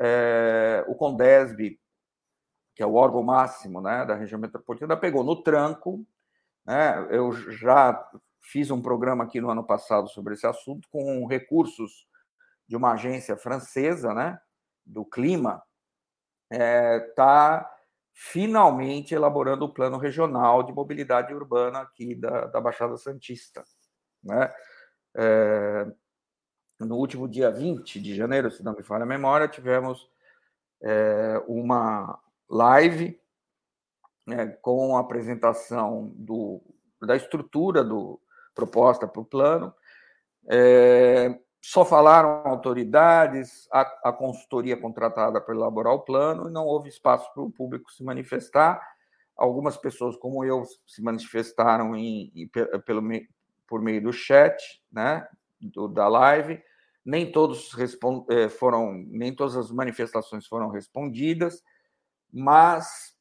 [0.00, 1.78] é, o Condesb,
[2.74, 6.02] que é o órgão máximo né, da região metropolitana, pegou no tranco.
[6.64, 7.06] Né?
[7.10, 8.08] Eu já
[8.40, 12.07] fiz um programa aqui no ano passado sobre esse assunto com recursos
[12.68, 14.38] de uma agência francesa, né,
[14.84, 15.62] do clima,
[16.50, 17.74] está é, tá
[18.12, 23.64] finalmente elaborando o plano regional de mobilidade urbana aqui da, da Baixada Santista.
[24.22, 24.52] Né?
[25.16, 25.86] É,
[26.80, 30.10] no último dia 20 de janeiro, se não me falha a memória, tivemos
[30.82, 33.20] é, uma live
[34.26, 36.60] né, com a apresentação do,
[37.00, 38.20] da estrutura do
[38.54, 39.72] proposta para o plano.
[40.50, 46.88] É, só falaram autoridades, a, a consultoria contratada para elaborar o plano, e não houve
[46.88, 48.80] espaço para o público se manifestar.
[49.36, 53.02] Algumas pessoas, como eu, se manifestaram em, em, pelo,
[53.66, 55.26] por meio do chat, né,
[55.60, 56.62] do, da live.
[57.04, 57.70] Nem todos
[58.28, 61.62] eh, foram, nem todas as manifestações foram respondidas,
[62.32, 63.16] mas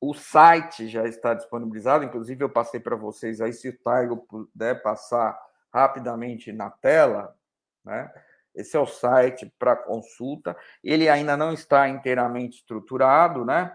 [0.00, 2.04] o site já está disponibilizado.
[2.04, 5.38] Inclusive, eu passei para vocês aí, se o Taigo puder passar
[5.72, 7.36] rapidamente na tela,
[7.88, 8.12] né?
[8.54, 10.56] Esse é o site para consulta.
[10.84, 13.74] Ele ainda não está inteiramente estruturado, né?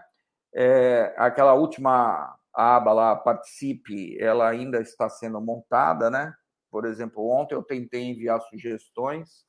[0.54, 6.32] É, aquela última aba lá, participe, ela ainda está sendo montada, né?
[6.70, 9.44] Por exemplo, ontem eu tentei enviar sugestões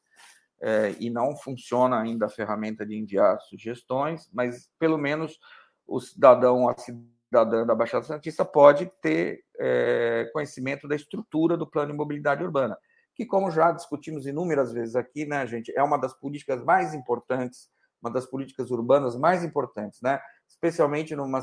[0.62, 5.38] é, e não funciona ainda a ferramenta de enviar sugestões, mas pelo menos
[5.86, 11.91] o cidadão, a cidadã da Baixada Santista pode ter é, conhecimento da estrutura do plano
[11.91, 12.75] de mobilidade urbana
[13.15, 17.69] que, como já discutimos inúmeras vezes aqui, né, gente, é uma das políticas mais importantes,
[18.01, 20.19] uma das políticas urbanas mais importantes, né?
[20.47, 21.39] Especialmente numa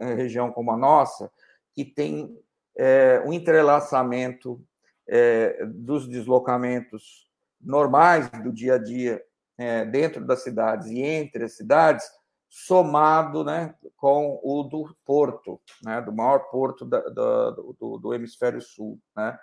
[0.00, 1.30] eh, região como a nossa,
[1.74, 2.34] que tem
[2.76, 4.64] é, um entrelaçamento
[5.06, 7.28] é, dos deslocamentos
[7.60, 9.22] normais do dia a dia
[9.58, 12.06] é, dentro das cidades e entre as cidades,
[12.48, 18.60] somado né, com o do porto, né, do maior porto da, da, do, do, hemisfério
[18.60, 18.98] sul.
[19.16, 19.38] Né?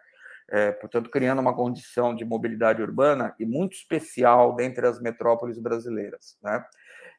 [0.49, 6.37] É, portanto, criando uma condição de mobilidade urbana e muito especial dentre as metrópoles brasileiras.
[6.41, 6.63] Né?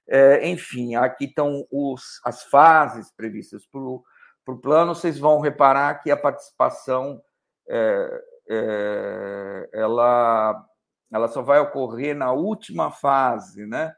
[0.08, 4.94] É, enfim, aqui estão os, as fases previstas para o plano.
[4.94, 7.20] Vocês vão reparar que a participação
[7.68, 10.64] é, é, ela,
[11.12, 13.94] ela só vai ocorrer na última fase, né?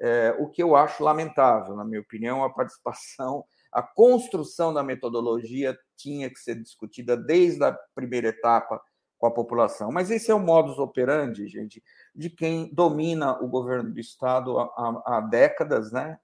[0.00, 5.78] É, o que eu acho lamentável, na minha opinião, a participação a construção da metodologia
[5.96, 8.80] tinha que ser discutida desde a primeira etapa
[9.18, 9.90] com a população.
[9.90, 11.82] Mas esse é o modus operandi, gente,
[12.14, 16.18] de quem domina o governo do Estado há, há décadas, né?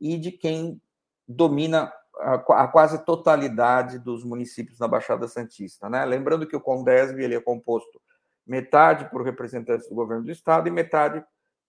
[0.00, 0.80] E de quem
[1.26, 6.04] domina a, quase totalidade dos municípios na Baixada Santista, né?
[6.04, 8.00] Lembrando que o Condesb ele é composto
[8.46, 11.24] metade por representantes do governo do Estado e metade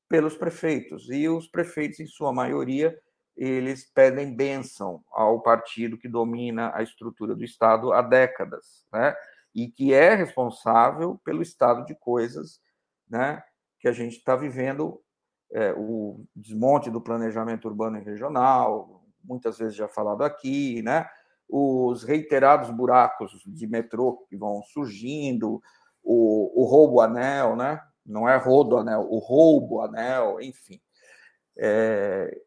[0.10, 1.10] pelos prefeitos.
[1.10, 2.98] E os prefeitos, em sua maioria,
[3.36, 9.16] eles pedem bênção ao partido que domina a estrutura do Estado há décadas, né?
[9.54, 12.62] E que é responsável pelo estado de coisas,
[13.10, 13.44] né?
[13.80, 15.02] Que a gente está vivendo,
[15.52, 21.10] é, o desmonte do planejamento urbano e regional, muitas vezes já falado aqui, né?
[21.50, 25.62] Os reiterados buracos de metrô que vão surgindo,
[26.04, 27.82] o, o roubo anel, né?
[28.06, 30.82] Não é rodo anel, o roubo anel, enfim.
[31.58, 32.42] É,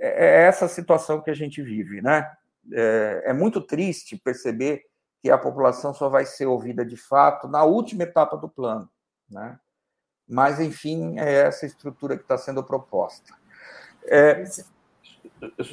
[0.00, 2.30] é, é essa situação que a gente vive, né?
[2.72, 4.84] É, é, muito triste perceber
[5.22, 8.88] que a população só vai ser ouvida de fato na última etapa do plano,
[9.28, 9.58] né?
[10.28, 13.34] Mas, enfim, é essa estrutura que está sendo proposta.
[14.04, 14.44] É,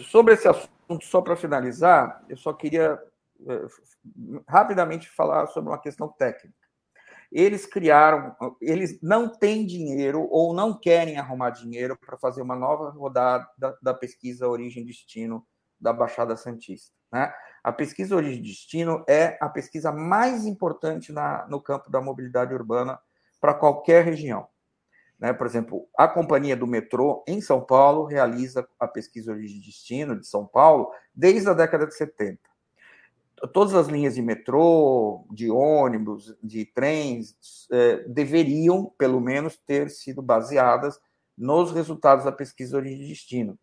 [0.09, 3.01] sobre esse assunto, só para finalizar, eu só queria
[3.47, 3.65] é,
[4.47, 6.66] rapidamente falar sobre uma questão técnica
[7.31, 12.89] eles criaram, eles não têm dinheiro ou não querem arrumar dinheiro para fazer uma nova
[12.89, 15.45] rodada da, da pesquisa Origem e Destino
[15.79, 16.93] da Baixada Santista.
[17.11, 17.33] Né?
[17.63, 22.53] A pesquisa Origem e Destino é a pesquisa mais importante na, no campo da mobilidade
[22.53, 22.99] urbana
[23.39, 24.47] para qualquer região.
[25.19, 25.33] Né?
[25.33, 30.19] Por exemplo, a companhia do metrô em São Paulo realiza a pesquisa origem e destino
[30.19, 32.39] de São Paulo desde a década de 70.
[33.53, 37.35] Todas as linhas de metrô, de ônibus, de trens,
[37.71, 40.99] eh, deveriam, pelo menos, ter sido baseadas
[41.37, 43.57] nos resultados da pesquisa origem e destino,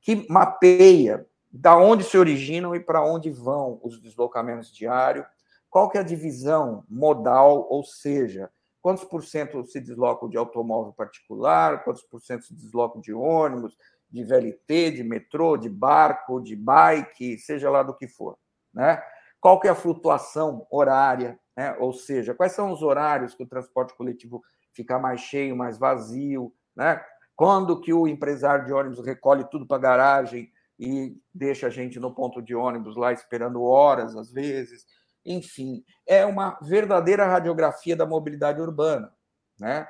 [0.00, 5.26] que mapeia da onde se originam e para onde vão os deslocamentos diários,
[5.68, 8.50] qual que é a divisão modal, ou seja,
[8.80, 13.76] quantos por cento se deslocam de automóvel particular, quantos por cento se deslocam de ônibus,
[14.10, 18.38] de VLT, de metrô, de barco, de bike, seja lá do que for,
[18.72, 19.02] né?
[19.40, 21.76] Qual que é a flutuação horária, né?
[21.78, 26.52] Ou seja, quais são os horários que o transporte coletivo fica mais cheio, mais vazio,
[26.74, 27.00] né?
[27.34, 31.98] Quando que o empresário de ônibus recolhe tudo para a garagem e deixa a gente
[32.00, 34.86] no ponto de ônibus lá esperando horas, às vezes.
[35.24, 39.12] Enfim, é uma verdadeira radiografia da mobilidade urbana.
[39.58, 39.86] Né?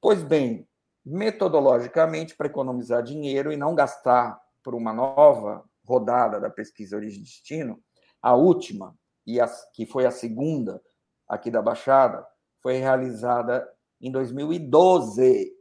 [0.00, 0.66] Pois bem,
[1.04, 7.24] metodologicamente, para economizar dinheiro e não gastar por uma nova rodada da pesquisa Origem e
[7.24, 7.82] Destino,
[8.24, 8.96] a última,
[9.26, 10.82] e a, que foi a segunda
[11.28, 12.26] aqui da Baixada,
[12.62, 13.70] foi realizada
[14.00, 15.52] em 2012,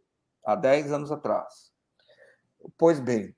[0.45, 1.73] há 10 anos atrás.
[2.77, 3.35] Pois bem,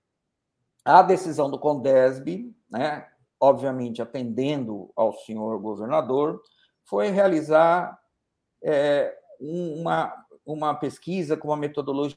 [0.84, 3.08] a decisão do Condesb, né,
[3.40, 6.40] obviamente atendendo ao senhor governador,
[6.84, 8.00] foi realizar
[8.64, 10.14] é, uma,
[10.46, 12.16] uma pesquisa com uma metodologia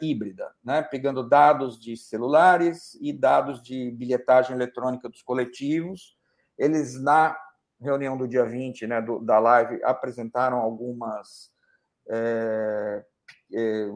[0.00, 6.15] híbrida, né, pegando dados de celulares e dados de bilhetagem eletrônica dos coletivos.
[6.58, 7.36] Eles, na
[7.80, 11.50] reunião do dia 20 né, do, da live, apresentaram algumas.
[12.08, 13.04] É,
[13.52, 13.88] é,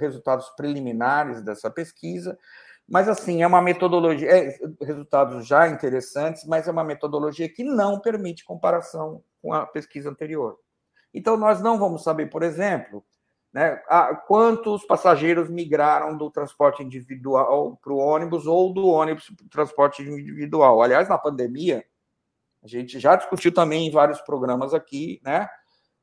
[0.00, 2.38] resultados preliminares dessa pesquisa,
[2.88, 8.00] mas assim, é uma metodologia, é, resultados já interessantes, mas é uma metodologia que não
[8.00, 10.58] permite comparação com a pesquisa anterior.
[11.14, 13.04] Então, nós não vamos saber, por exemplo,
[13.52, 19.44] né, a, quantos passageiros migraram do transporte individual para o ônibus ou do ônibus para
[19.44, 20.82] o transporte individual.
[20.82, 21.84] Aliás, na pandemia,
[22.62, 25.48] a gente já discutiu também em vários programas aqui, né?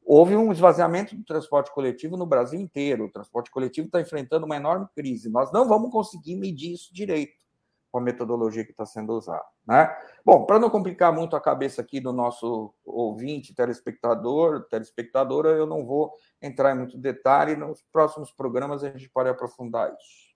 [0.06, 3.06] houve um esvaziamento do transporte coletivo no Brasil inteiro.
[3.06, 5.30] O transporte coletivo está enfrentando uma enorme crise.
[5.30, 7.49] Nós não vamos conseguir medir isso direito
[7.92, 9.44] com a metodologia que está sendo usada.
[9.68, 9.90] Né?
[10.26, 15.86] Bom, para não complicar muito a cabeça aqui do nosso ouvinte, telespectador, telespectadora, eu não
[15.86, 17.56] vou entrar em muito detalhe.
[17.56, 20.30] Nos próximos programas a gente pode aprofundar isso.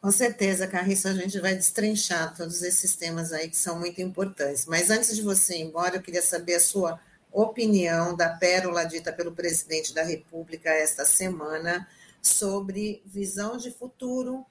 [0.00, 4.66] Com certeza, Carriço, a gente vai destrinchar todos esses temas aí que são muito importantes.
[4.66, 7.00] Mas antes de você ir embora, eu queria saber a sua
[7.32, 11.88] opinião da pérola dita pelo presidente da República esta semana
[12.20, 14.44] sobre visão de futuro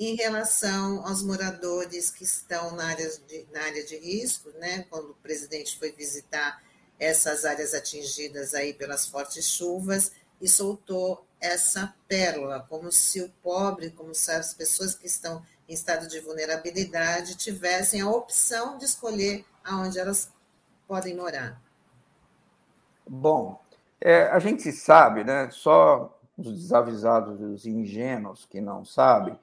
[0.00, 4.86] em relação aos moradores que estão na área de, na área de risco, né?
[4.88, 6.62] Quando o presidente foi visitar
[6.98, 13.90] essas áreas atingidas aí pelas fortes chuvas e soltou essa pérola, como se o pobre,
[13.90, 19.44] como se as pessoas que estão em estado de vulnerabilidade tivessem a opção de escolher
[19.62, 20.32] aonde elas
[20.88, 21.60] podem morar.
[23.06, 23.60] Bom,
[24.00, 25.50] é, a gente sabe, né?
[25.50, 29.38] Só os desavisados, os ingênuos que não sabem,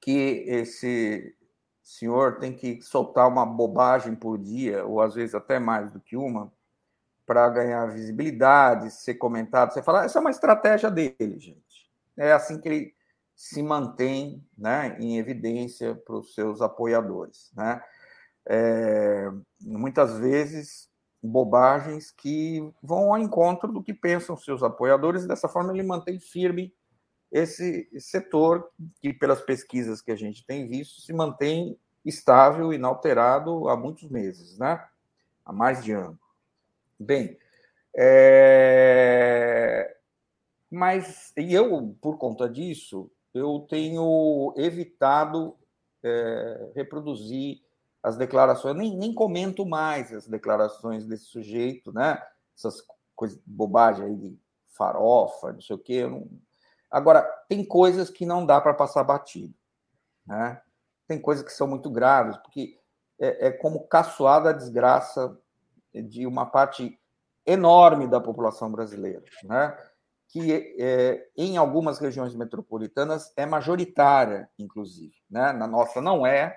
[0.00, 1.36] que esse
[1.82, 6.16] senhor tem que soltar uma bobagem por dia, ou às vezes até mais do que
[6.16, 6.52] uma,
[7.26, 9.72] para ganhar visibilidade, ser comentado.
[9.72, 11.90] Você fala, essa é uma estratégia dele, gente.
[12.16, 12.94] É assim que ele
[13.34, 17.50] se mantém né, em evidência para os seus apoiadores.
[17.54, 17.82] Né?
[18.46, 19.30] É,
[19.60, 20.90] muitas vezes
[21.22, 26.18] bobagens que vão ao encontro do que pensam seus apoiadores, e dessa forma ele mantém
[26.18, 26.74] firme
[27.30, 28.70] esse setor
[29.00, 34.58] que, pelas pesquisas que a gente tem visto, se mantém estável, inalterado há muitos meses,
[34.58, 34.84] né?
[35.44, 36.18] há mais de ano.
[36.98, 37.36] Bem,
[37.94, 38.76] é...
[40.70, 45.56] mas e eu, por conta disso, eu tenho evitado
[46.02, 47.62] é, reproduzir
[48.02, 52.20] as declarações, nem, nem comento mais as declarações desse sujeito, né?
[52.56, 52.82] Essas
[53.14, 56.06] coisas, bobagem aí de farofa, não sei o quê.
[56.06, 56.26] Não...
[56.90, 59.54] Agora, tem coisas que não dá para passar batido,
[60.26, 60.60] né?
[61.06, 62.78] Tem coisas que são muito graves, porque
[63.18, 65.36] é, é como caçoada a desgraça
[65.92, 66.98] de uma parte
[67.46, 69.76] enorme da população brasileira, né?
[70.30, 75.14] que é, em algumas regiões metropolitanas é majoritária, inclusive.
[75.28, 75.52] Né?
[75.52, 76.56] Na nossa não é,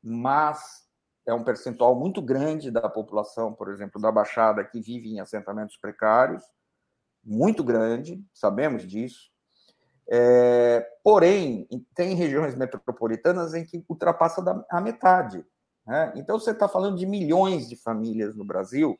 [0.00, 0.86] mas
[1.26, 5.76] é um percentual muito grande da população, por exemplo, da Baixada, que vive em assentamentos
[5.76, 6.44] precários,
[7.24, 9.31] muito grande, sabemos disso.
[10.08, 15.44] É, porém, tem regiões metropolitanas em que ultrapassa a metade.
[15.86, 16.12] Né?
[16.16, 18.98] Então, você está falando de milhões de famílias no Brasil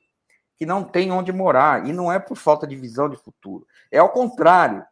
[0.56, 3.66] que não têm onde morar, e não é por falta de visão de futuro.
[3.90, 4.84] É ao contrário.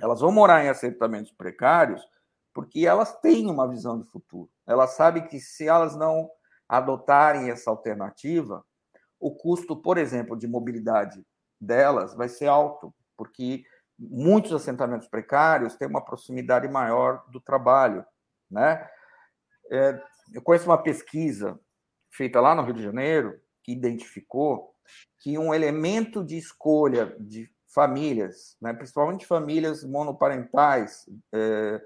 [0.00, 2.06] Elas vão morar em assentamentos precários
[2.52, 4.48] porque elas têm uma visão de futuro.
[4.64, 6.30] Elas sabem que se elas não
[6.68, 8.64] adotarem essa alternativa,
[9.18, 11.26] o custo, por exemplo, de mobilidade
[11.60, 13.64] delas vai ser alto, porque
[13.98, 18.04] muitos assentamentos precários têm uma proximidade maior do trabalho,
[18.50, 18.88] né?
[19.70, 20.00] É,
[20.32, 21.58] eu conheço uma pesquisa
[22.10, 24.74] feita lá no Rio de Janeiro que identificou
[25.18, 31.82] que um elemento de escolha de famílias, né, principalmente famílias monoparentais, é,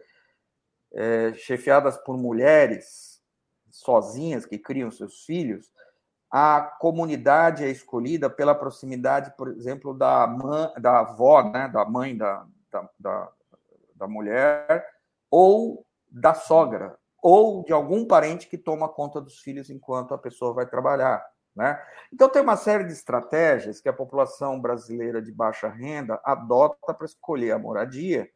[0.93, 3.23] é, chefiadas por mulheres
[3.71, 5.71] sozinhas que criam seus filhos,
[6.31, 12.17] a comunidade é escolhida pela proximidade, por exemplo, da, mãe, da avó, né, da mãe
[12.17, 13.33] da, da, da,
[13.95, 14.87] da mulher,
[15.31, 20.53] ou da sogra, ou de algum parente que toma conta dos filhos enquanto a pessoa
[20.53, 21.25] vai trabalhar.
[21.57, 21.83] Né?
[22.13, 27.07] Então, tem uma série de estratégias que a população brasileira de baixa renda adota para
[27.07, 28.31] escolher a moradia,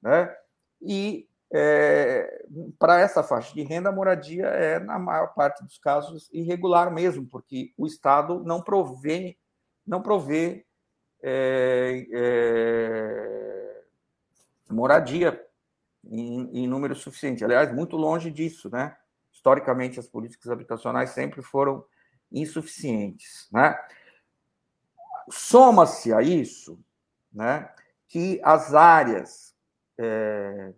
[0.00, 0.34] né?
[0.80, 2.44] e é,
[2.78, 7.26] para essa faixa de renda, a moradia é, na maior parte dos casos, irregular mesmo,
[7.26, 9.36] porque o Estado não provê,
[9.86, 10.64] não provê
[11.22, 13.82] é, é,
[14.70, 15.44] moradia
[16.04, 17.44] em, em número suficiente.
[17.44, 18.96] Aliás, muito longe disso, né?
[19.30, 21.84] Historicamente, as políticas habitacionais sempre foram
[22.30, 23.78] insuficientes, né?
[25.30, 26.82] Soma-se a isso,
[27.32, 27.72] né,
[28.08, 29.54] que as áreas
[29.98, 30.72] é,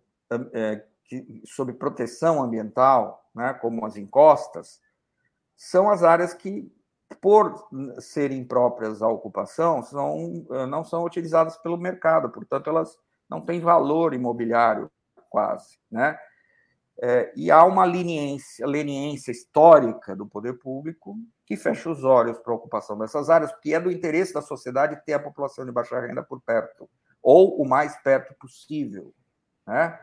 [0.53, 4.80] é, que, sob proteção ambiental, né, como as encostas,
[5.57, 6.70] são as áreas que,
[7.20, 7.68] por
[7.99, 14.14] serem próprias à ocupação, são, não são utilizadas pelo mercado, portanto, elas não têm valor
[14.14, 14.91] imobiliário
[15.30, 16.18] quase, né?
[17.03, 22.53] É, e há uma leniência, leniência histórica do poder público que fecha os olhos para
[22.53, 25.99] a ocupação dessas áreas, porque é do interesse da sociedade ter a população de baixa
[25.99, 26.89] renda por perto,
[27.20, 29.12] ou o mais perto possível.
[29.66, 29.99] Né?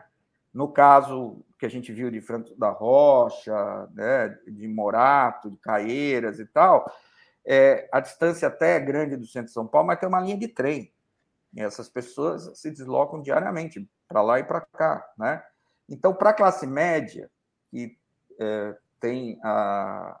[0.52, 6.38] No caso que a gente viu de Franco da Rocha, né, de Morato, de Caieiras
[6.38, 6.84] e tal,
[7.44, 10.36] é, a distância até é grande do centro de São Paulo, mas tem uma linha
[10.36, 10.92] de trem.
[11.54, 15.06] E essas pessoas se deslocam diariamente para lá e para cá.
[15.18, 15.42] Né?
[15.88, 17.30] Então, para a classe média,
[17.70, 17.98] que
[18.38, 20.20] é, tem a,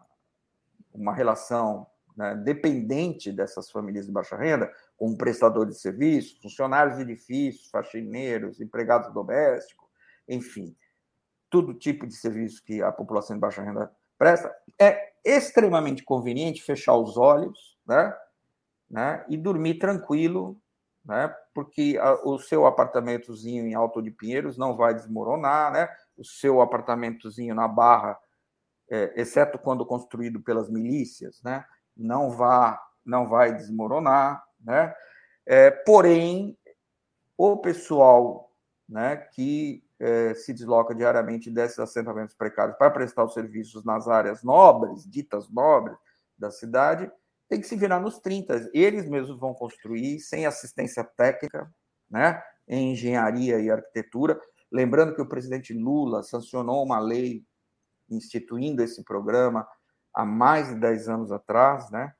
[0.92, 7.02] uma relação né, dependente dessas famílias de baixa renda, como prestadores de serviço, funcionários de
[7.02, 9.81] edifícios, faxineiros, empregados domésticos,
[10.32, 10.76] enfim,
[11.50, 16.96] todo tipo de serviço que a população de baixa renda presta, é extremamente conveniente fechar
[16.96, 18.16] os olhos, né?
[18.90, 20.60] né e dormir tranquilo,
[21.04, 21.34] né?
[21.52, 25.88] Porque a, o seu apartamentozinho em Alto de Pinheiros não vai desmoronar, né?
[26.16, 28.18] O seu apartamentozinho na Barra,
[28.90, 31.64] é, exceto quando construído pelas milícias, né?
[31.96, 34.94] Não vai, não vai desmoronar, né?
[35.44, 36.56] É, porém,
[37.36, 38.52] o pessoal,
[38.88, 39.16] né?
[39.16, 45.08] Que eh, se desloca diariamente desses assentamentos precários para prestar os serviços nas áreas nobres,
[45.08, 45.96] ditas nobres
[46.36, 47.08] da cidade,
[47.48, 48.68] tem que se virar nos 30.
[48.74, 51.72] Eles mesmos vão construir sem assistência técnica,
[52.10, 54.40] né, em engenharia e arquitetura.
[54.72, 57.44] Lembrando que o presidente Lula sancionou uma lei
[58.10, 59.68] instituindo esse programa
[60.12, 62.12] há mais de 10 anos atrás, né?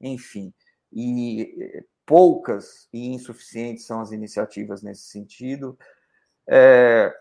[0.00, 0.54] Enfim,
[0.92, 5.76] e eh, poucas e insuficientes são as iniciativas nesse sentido.
[6.48, 7.12] É,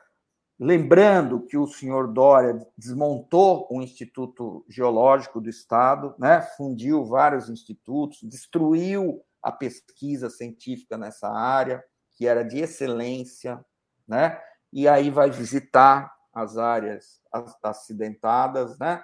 [0.63, 6.41] Lembrando que o senhor Dória desmontou o Instituto Geológico do Estado, né?
[6.55, 11.83] fundiu vários institutos, destruiu a pesquisa científica nessa área,
[12.13, 13.59] que era de excelência,
[14.07, 14.39] né?
[14.71, 17.21] e aí vai visitar as áreas
[17.61, 19.03] acidentadas, né?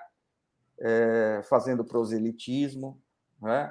[0.80, 3.02] É, fazendo proselitismo.
[3.42, 3.70] Né?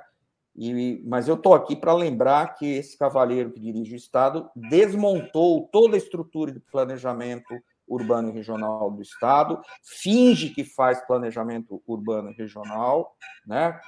[0.54, 5.70] E, mas eu estou aqui para lembrar que esse cavaleiro que dirige o Estado desmontou
[5.72, 7.54] toda a estrutura de planejamento
[7.88, 13.16] urbano e regional do Estado, finge que faz planejamento urbano e regional,
[13.46, 13.80] né?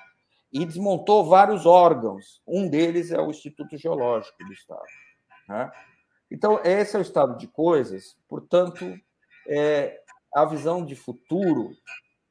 [0.53, 2.42] e desmontou vários órgãos.
[2.46, 4.82] Um deles é o Instituto Geológico do Estado.
[5.48, 5.70] Né?
[6.30, 8.98] Então, esse é o estado de coisas, portanto,
[9.46, 10.01] é,
[10.32, 11.70] a visão de futuro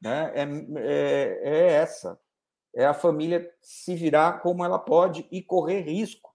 [0.02, 0.44] né, é,
[0.78, 2.20] é, é essa:
[2.74, 6.34] é a família se virar como ela pode e correr risco.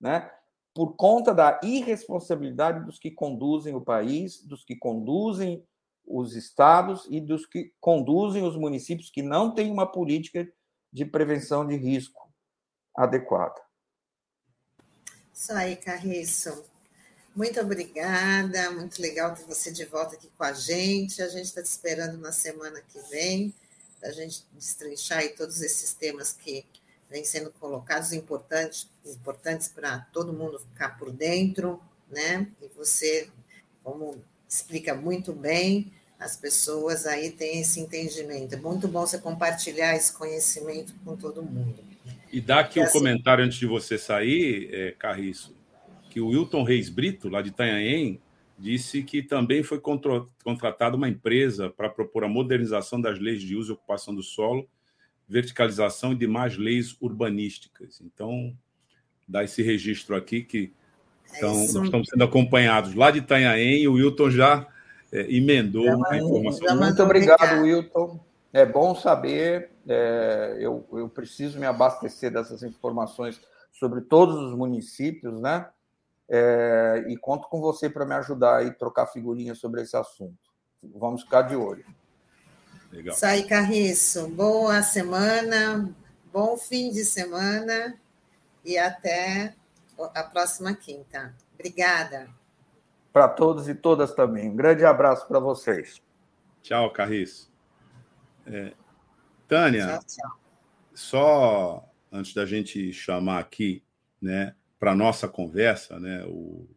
[0.00, 0.30] Né?
[0.74, 5.64] Por conta da irresponsabilidade dos que conduzem o país, dos que conduzem
[6.04, 10.50] os estados e dos que conduzem os municípios que não têm uma política
[10.92, 12.32] de prevenção de risco
[12.94, 13.60] adequada.
[15.32, 16.64] Isso aí, Carriço.
[17.34, 21.22] Muito obrigada, muito legal ter você de volta aqui com a gente.
[21.22, 23.54] A gente está te esperando na semana que vem,
[23.98, 26.66] para a gente destrinchar todos esses temas que
[27.12, 31.78] vêm sendo colocados importantes, importantes para todo mundo ficar por dentro,
[32.10, 32.48] né?
[32.60, 33.28] E você,
[33.84, 34.16] como
[34.48, 38.54] explica muito bem, as pessoas aí têm esse entendimento.
[38.54, 41.84] É muito bom você compartilhar esse conhecimento com todo mundo.
[42.32, 45.54] E dá aqui o um assim, comentário antes de você sair, é, Carriço,
[46.08, 48.20] que o Wilton Reis Brito, lá de Itanhaém,
[48.58, 53.72] disse que também foi contratada uma empresa para propor a modernização das leis de uso
[53.72, 54.66] e ocupação do solo,
[55.28, 58.00] verticalização e demais leis urbanísticas.
[58.00, 58.56] Então,
[59.26, 60.72] dá esse registro aqui que
[61.36, 64.66] então, é estamos sendo acompanhados lá de Itanhaém e o Wilton já
[65.10, 66.76] é, emendou já a informação.
[66.76, 68.20] Muito obrigado, Wilton.
[68.52, 69.70] É bom saber.
[69.88, 73.40] É, eu, eu preciso me abastecer dessas informações
[73.72, 75.66] sobre todos os municípios, né?
[76.28, 80.38] É, e conto com você para me ajudar e trocar figurinhas sobre esse assunto.
[80.82, 81.84] Vamos ficar de olho.
[82.92, 83.14] Legal.
[83.14, 84.28] Isso aí, Carriço.
[84.28, 85.90] Boa semana,
[86.30, 87.98] bom fim de semana
[88.62, 89.54] e até
[90.14, 91.34] a próxima quinta.
[91.54, 92.28] Obrigada.
[93.10, 94.50] Para todos e todas também.
[94.50, 96.02] Um grande abraço para vocês.
[96.60, 97.50] Tchau, Carriço.
[98.46, 98.74] É,
[99.48, 100.40] Tânia, tchau, tchau.
[100.92, 103.82] só antes da gente chamar aqui,
[104.20, 106.68] né, para a nossa conversa, né, o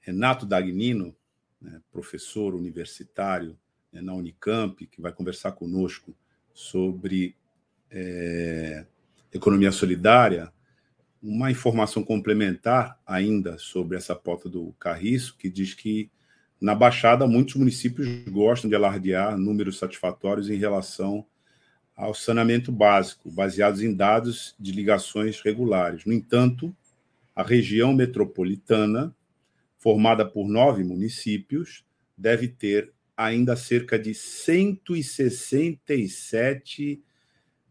[0.00, 1.16] Renato Dagnino,
[1.60, 3.58] né, professor universitário
[4.00, 6.14] na Unicamp, que vai conversar conosco
[6.52, 7.36] sobre
[7.90, 8.86] é,
[9.32, 10.52] economia solidária,
[11.22, 16.10] uma informação complementar ainda sobre essa pauta do Carriço, que diz que
[16.60, 21.26] na Baixada muitos municípios gostam de alardear números satisfatórios em relação
[21.94, 26.04] ao saneamento básico, baseados em dados de ligações regulares.
[26.04, 26.74] No entanto,
[27.34, 29.14] a região metropolitana,
[29.78, 31.84] formada por nove municípios,
[32.16, 37.02] deve ter ainda cerca de 167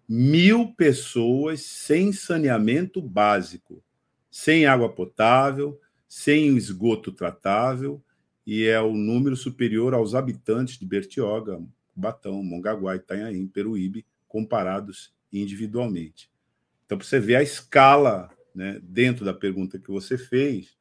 [0.08, 3.84] mil pessoas sem saneamento básico,
[4.30, 8.02] sem água potável, sem esgoto tratável,
[8.46, 11.62] e é o número superior aos habitantes de Bertioga,
[11.96, 16.30] Batão, Mongaguá, Itanhaém, Peruíbe, comparados individualmente.
[16.86, 20.78] Então, para você ver a escala né, dentro da pergunta que você fez,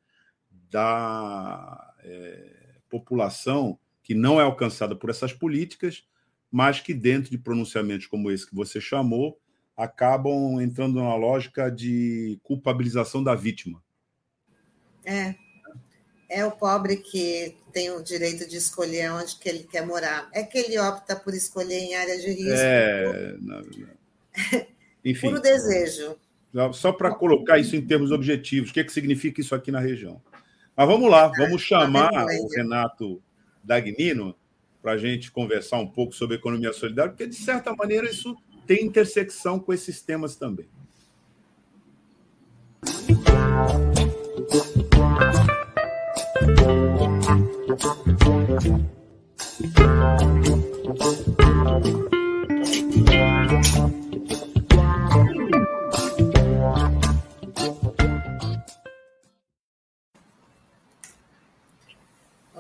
[0.71, 6.05] da é, população que não é alcançada por essas políticas,
[6.53, 9.41] mas que, dentro de pronunciamentos como esse que você chamou,
[9.77, 13.83] acabam entrando na lógica de culpabilização da vítima.
[15.05, 15.35] É.
[16.29, 20.29] É o pobre que tem o direito de escolher onde que ele quer morar.
[20.33, 22.53] É que ele opta por escolher em área de risco.
[22.53, 23.37] É.
[23.41, 24.67] Não, não.
[25.05, 25.29] Enfim.
[25.29, 26.17] Puro desejo.
[26.73, 29.81] Só para colocar isso em termos objetivos, o que, é que significa isso aqui na
[29.81, 30.23] região.
[30.77, 33.23] Mas vamos lá, vamos tá chamar o Renato
[33.65, 34.35] Dagnino
[34.83, 38.37] para a gente conversar um pouco sobre economia solidária, porque, de certa maneira, isso
[38.67, 40.67] tem intersecção com esses temas também.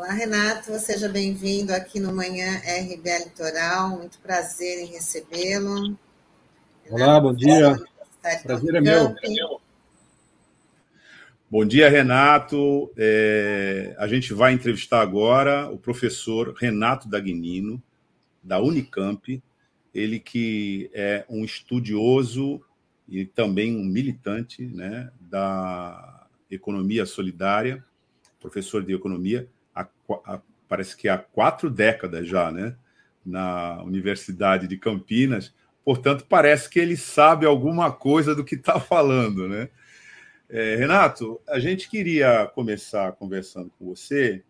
[0.04, 3.96] Olá, Renato, seja bem-vindo aqui no Manhã RBA Litoral.
[3.96, 5.98] Muito prazer em recebê-lo.
[6.90, 7.82] Olá, bom dia.
[8.42, 9.16] Prazer é meu.
[11.50, 12.92] Bom dia, Renato.
[12.98, 17.82] É, a gente vai entrevistar agora o professor Renato Dagnino,
[18.42, 19.42] da Unicamp.
[19.94, 22.60] Ele que é um estudioso
[23.08, 27.82] e também um militante né, da economia solidária,
[28.38, 29.48] professor de economia
[30.68, 32.76] parece que há quatro décadas já, né?
[33.24, 35.54] Na Universidade de Campinas.
[35.84, 39.68] Portanto, parece que ele sabe alguma coisa do que está falando, né?
[40.48, 44.44] É, Renato, a gente queria começar conversando com você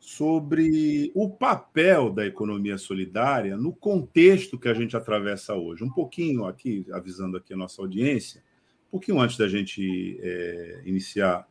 [0.00, 5.84] sobre o papel da economia solidária no contexto que a gente atravessa hoje.
[5.84, 8.42] Um pouquinho aqui, avisando aqui a nossa audiência,
[8.88, 11.46] um pouquinho antes da gente é, iniciar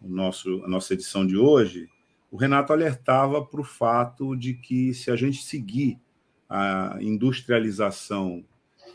[0.00, 1.90] o nosso, a nossa edição de hoje,
[2.30, 5.98] o Renato alertava para o fato de que, se a gente seguir
[6.48, 8.44] a industrialização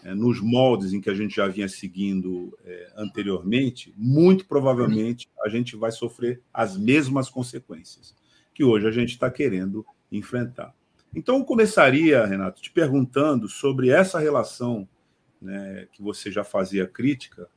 [0.04, 5.50] é, nos moldes em que a gente já vinha seguindo é, anteriormente, muito provavelmente a
[5.50, 8.16] gente vai sofrer as mesmas consequências
[8.54, 10.74] que hoje a gente está querendo enfrentar.
[11.14, 14.88] Então, eu começaria, Renato, te perguntando sobre essa relação
[15.42, 17.48] né, que você já fazia crítica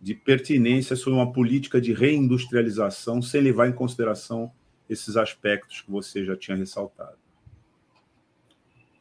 [0.00, 4.52] de pertinência sobre uma política de reindustrialização sem levar em consideração
[4.88, 7.18] esses aspectos que você já tinha ressaltado.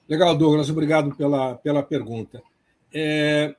[0.08, 2.42] Legal, Douglas, obrigado pela, pela pergunta.
[2.94, 3.56] É,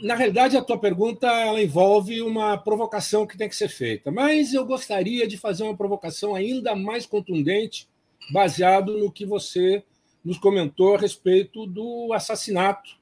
[0.00, 4.54] na realidade, a tua pergunta ela envolve uma provocação que tem que ser feita, mas
[4.54, 7.88] eu gostaria de fazer uma provocação ainda mais contundente,
[8.32, 9.82] baseado no que você
[10.24, 12.96] nos comentou a respeito do assassinato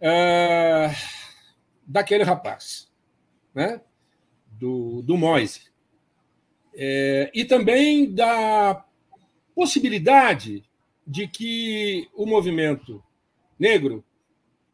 [0.00, 0.90] é,
[1.86, 2.88] daquele rapaz,
[3.54, 3.80] né?
[4.50, 5.67] do, do Moise.
[6.80, 8.84] É, e também da
[9.52, 10.62] possibilidade
[11.04, 13.02] de que o movimento
[13.58, 14.04] negro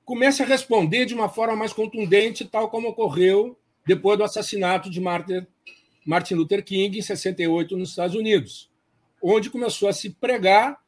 [0.04, 5.00] comece a responder de uma forma mais contundente, tal como ocorreu depois do assassinato de
[5.00, 8.70] Martin Luther King em 68 nos Estados Unidos,
[9.22, 10.78] onde começou a se pregar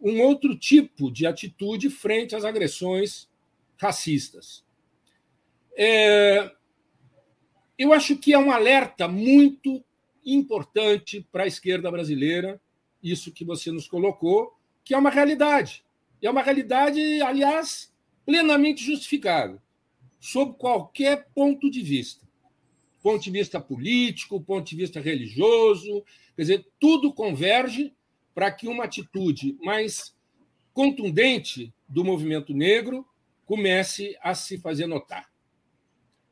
[0.00, 3.28] um outro tipo de atitude frente às agressões
[3.76, 4.64] racistas.
[5.76, 6.50] É,
[7.78, 9.84] eu acho que é um alerta muito
[10.24, 12.60] importante para a esquerda brasileira,
[13.02, 15.84] isso que você nos colocou, que é uma realidade.
[16.20, 17.92] É uma realidade, aliás,
[18.24, 19.60] plenamente justificável,
[20.20, 22.26] sob qualquer ponto de vista.
[23.02, 26.04] Ponto de vista político, ponto de vista religioso,
[26.36, 27.92] quer dizer, tudo converge
[28.32, 30.14] para que uma atitude mais
[30.72, 33.06] contundente do movimento negro
[33.44, 35.30] comece a se fazer notar.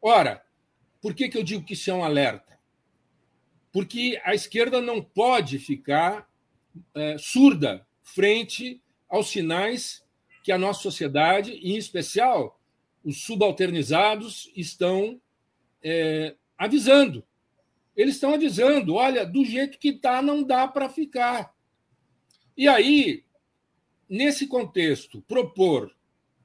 [0.00, 0.42] Ora,
[1.02, 2.49] por que, que eu digo que isso é um alerta?
[3.72, 6.28] Porque a esquerda não pode ficar
[6.94, 10.04] é, surda frente aos sinais
[10.42, 12.58] que a nossa sociedade, em especial
[13.04, 15.20] os subalternizados, estão
[15.82, 17.24] é, avisando.
[17.96, 21.54] Eles estão avisando: olha, do jeito que está, não dá para ficar.
[22.56, 23.24] E aí,
[24.08, 25.94] nesse contexto, propor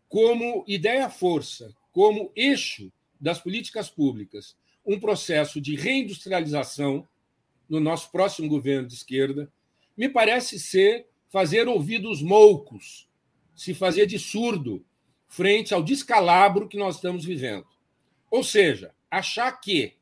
[0.08, 4.56] como ideia-força, como eixo das políticas públicas,
[4.86, 7.08] um processo de reindustrialização
[7.70, 9.52] no nosso próximo governo de esquerda,
[9.98, 13.10] me parece ser fazer ouvidos moucos,
[13.56, 14.86] se fazer de surdo
[15.28, 17.68] frente ao descalabro que nós estamos vivendo.
[18.30, 19.94] Ou seja, achar que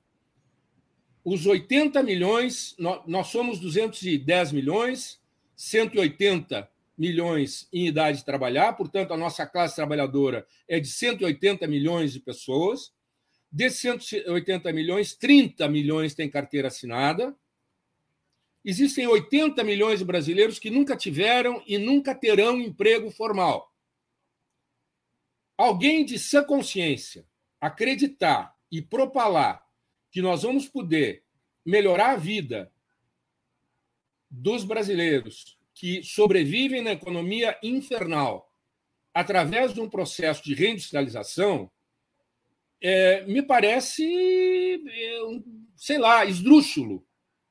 [1.24, 2.76] os 80 milhões,
[3.07, 5.22] nós somos 210 milhões,
[5.55, 12.14] 180 milhões em idade de trabalhar, portanto, a nossa classe trabalhadora é de 180 milhões
[12.14, 12.91] de pessoas.
[13.51, 17.36] Desses 180 milhões, 30 milhões têm carteira assinada.
[18.64, 23.74] Existem 80 milhões de brasileiros que nunca tiveram e nunca terão emprego formal.
[25.57, 27.26] Alguém de sã consciência
[27.59, 29.66] acreditar e propalar
[30.11, 31.24] que nós vamos poder
[31.66, 32.72] melhorar a vida
[34.30, 38.51] dos brasileiros que sobrevivem na economia infernal
[39.14, 41.72] através de um processo de reindustrialização
[42.82, 44.03] é, me parece,
[44.86, 45.20] é,
[45.76, 47.05] sei lá, esdrúxulo.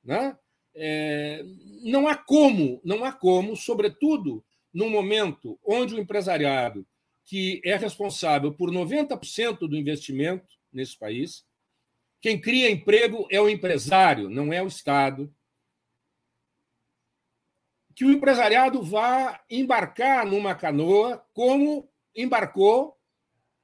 [0.05, 0.37] Né?
[0.75, 1.45] É,
[1.83, 6.87] não há como, não há como, sobretudo num momento onde o empresariado,
[7.25, 11.45] que é responsável por 90% do investimento nesse país,
[12.21, 15.35] quem cria emprego é o empresário, não é o Estado.
[17.95, 22.97] Que o empresariado vá embarcar numa canoa como embarcou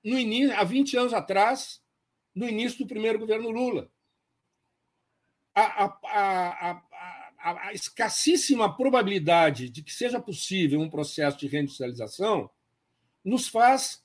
[0.05, 1.81] no início, há 20 anos atrás,
[2.35, 3.91] no início do primeiro governo Lula.
[5.55, 6.83] A, a, a,
[7.39, 12.51] a, escassíssima probabilidade de que seja possível um processo de reindustrialização
[13.25, 14.03] nos faz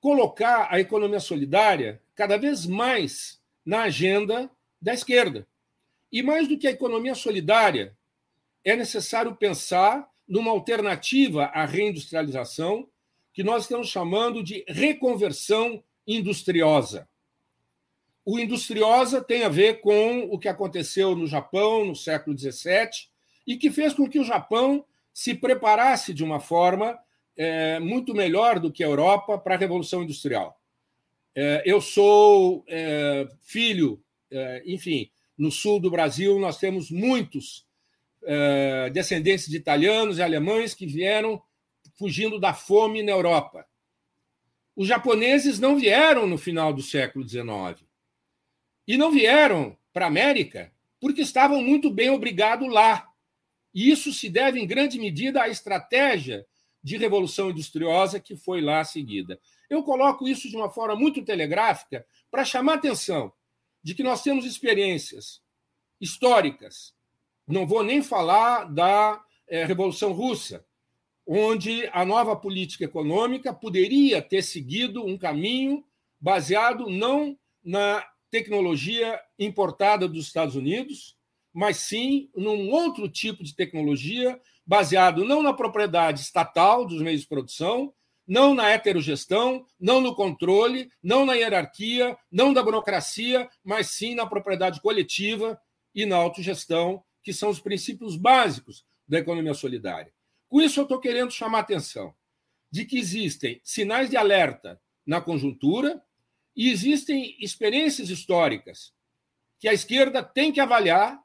[0.00, 5.46] colocar a economia solidária cada vez mais na agenda da esquerda.
[6.12, 7.96] E mais do que a economia solidária,
[8.62, 12.88] é necessário pensar numa alternativa à reindustrialização
[13.32, 17.08] que nós estamos chamando de reconversão industriosa.
[18.24, 23.08] O industriosa tem a ver com o que aconteceu no Japão no século XVII
[23.46, 26.98] e que fez com que o Japão se preparasse de uma forma
[27.36, 30.58] é, muito melhor do que a Europa para a Revolução Industrial.
[31.34, 37.66] É, eu sou é, filho, é, enfim, no sul do Brasil nós temos muitos
[38.24, 41.42] é, descendentes de italianos e alemães que vieram
[41.96, 43.66] fugindo da fome na Europa.
[44.74, 47.83] Os japoneses não vieram no final do século XIX.
[48.86, 53.08] E não vieram para a América porque estavam muito bem obrigados lá.
[53.74, 56.46] E isso se deve, em grande medida, à estratégia
[56.82, 59.40] de revolução industriosa que foi lá seguida.
[59.68, 63.32] Eu coloco isso de uma forma muito telegráfica para chamar a atenção
[63.82, 65.42] de que nós temos experiências
[66.00, 66.94] históricas.
[67.46, 70.64] Não vou nem falar da é, Revolução Russa,
[71.26, 75.84] onde a nova política econômica poderia ter seguido um caminho
[76.20, 81.16] baseado não na tecnologia importada dos Estados Unidos,
[81.52, 87.28] mas sim num outro tipo de tecnologia baseado não na propriedade estatal dos meios de
[87.28, 87.94] produção,
[88.26, 94.26] não na heterogestão, não no controle, não na hierarquia, não da burocracia, mas sim na
[94.26, 95.56] propriedade coletiva
[95.94, 100.12] e na autogestão, que são os princípios básicos da economia solidária.
[100.48, 102.12] Com isso, eu estou querendo chamar a atenção
[102.68, 106.02] de que existem sinais de alerta na conjuntura
[106.56, 108.92] e existem experiências históricas
[109.58, 111.18] que a esquerda tem que avaliar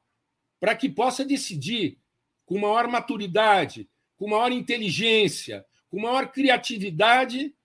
[0.60, 2.00] para que possa decidir
[2.46, 7.56] com maior maturidade, com maior inteligência, com maior criatividade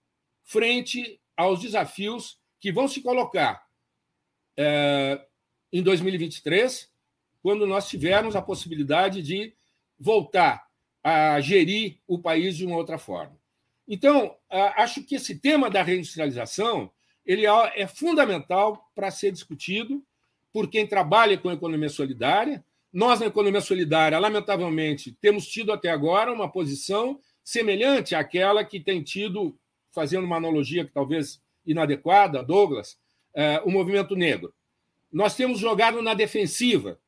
[0.42, 3.66] frente aos desafios que vão se colocar
[4.56, 5.26] é,
[5.72, 6.90] em 2023,
[7.42, 9.54] quando nós tivermos a possibilidade de
[9.98, 10.66] voltar
[11.02, 13.38] a gerir o país de uma outra forma.
[13.86, 16.90] Então, acho que esse tema da reindustrialização
[17.24, 20.02] ele é, é fundamental para ser discutido
[20.52, 22.64] por quem trabalha com economia solidária.
[22.92, 29.02] Nós, na economia solidária, lamentavelmente, temos tido até agora uma posição semelhante àquela que tem
[29.02, 29.58] tido,
[29.90, 32.98] fazendo uma analogia que talvez inadequada, Douglas,
[33.34, 34.54] é, o movimento negro.
[35.12, 36.98] Nós temos jogado na defensiva,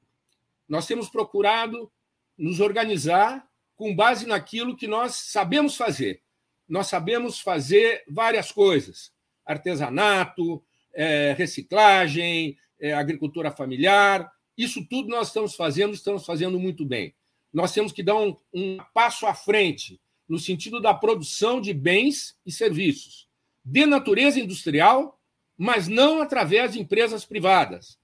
[0.68, 1.90] nós temos procurado
[2.36, 6.22] nos organizar com base naquilo que nós sabemos fazer.
[6.68, 9.12] Nós sabemos fazer várias coisas:
[9.47, 14.30] artesanato, é, reciclagem, é, agricultura familiar.
[14.57, 17.14] Isso tudo nós estamos fazendo, estamos fazendo muito bem.
[17.53, 22.36] Nós temos que dar um, um passo à frente no sentido da produção de bens
[22.44, 23.26] e serviços
[23.64, 25.20] de natureza industrial,
[25.59, 27.99] mas não através de empresas privadas.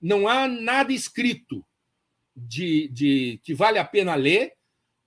[0.00, 1.64] Não há nada escrito
[2.34, 4.52] de, de que vale a pena ler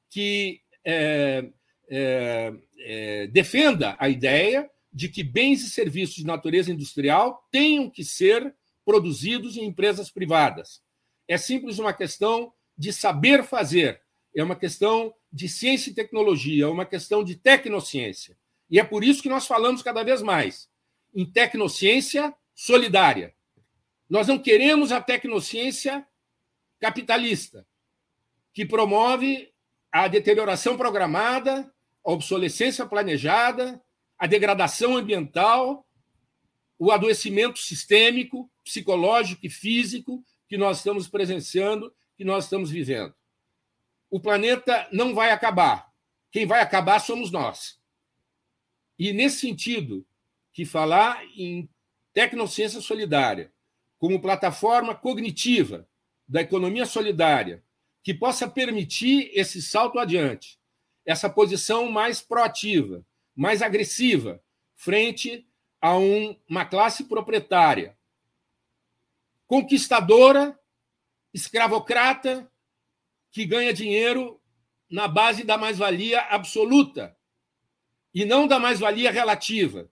[0.09, 1.49] que é,
[1.89, 8.03] é, é, defenda a ideia de que bens e serviços de natureza industrial tenham que
[8.03, 10.81] ser produzidos em empresas privadas.
[11.27, 14.01] É simples uma questão de saber fazer,
[14.35, 18.37] é uma questão de ciência e tecnologia, é uma questão de tecnociência.
[18.69, 20.69] E é por isso que nós falamos cada vez mais
[21.13, 23.33] em tecnociência solidária.
[24.09, 26.05] Nós não queremos a tecnociência
[26.79, 27.65] capitalista,
[28.53, 29.51] que promove
[29.91, 31.71] a deterioração programada,
[32.03, 33.81] a obsolescência planejada,
[34.19, 35.87] a degradação ambiental,
[36.77, 43.15] o adoecimento sistêmico, psicológico e físico que nós estamos presenciando, que nós estamos vivendo.
[44.09, 45.89] O planeta não vai acabar.
[46.31, 47.79] Quem vai acabar somos nós.
[48.97, 50.05] E nesse sentido,
[50.51, 51.69] que falar em
[52.13, 53.51] tecnociência solidária
[53.97, 55.87] como plataforma cognitiva
[56.27, 57.63] da economia solidária
[58.03, 60.59] que possa permitir esse salto adiante,
[61.05, 63.05] essa posição mais proativa,
[63.39, 64.43] mais agressiva,
[64.75, 65.47] frente
[65.79, 67.97] a um, uma classe proprietária,
[69.47, 70.59] conquistadora,
[71.33, 72.51] escravocrata,
[73.31, 74.41] que ganha dinheiro
[74.91, 77.15] na base da mais-valia absoluta
[78.13, 79.89] e não da mais-valia relativa.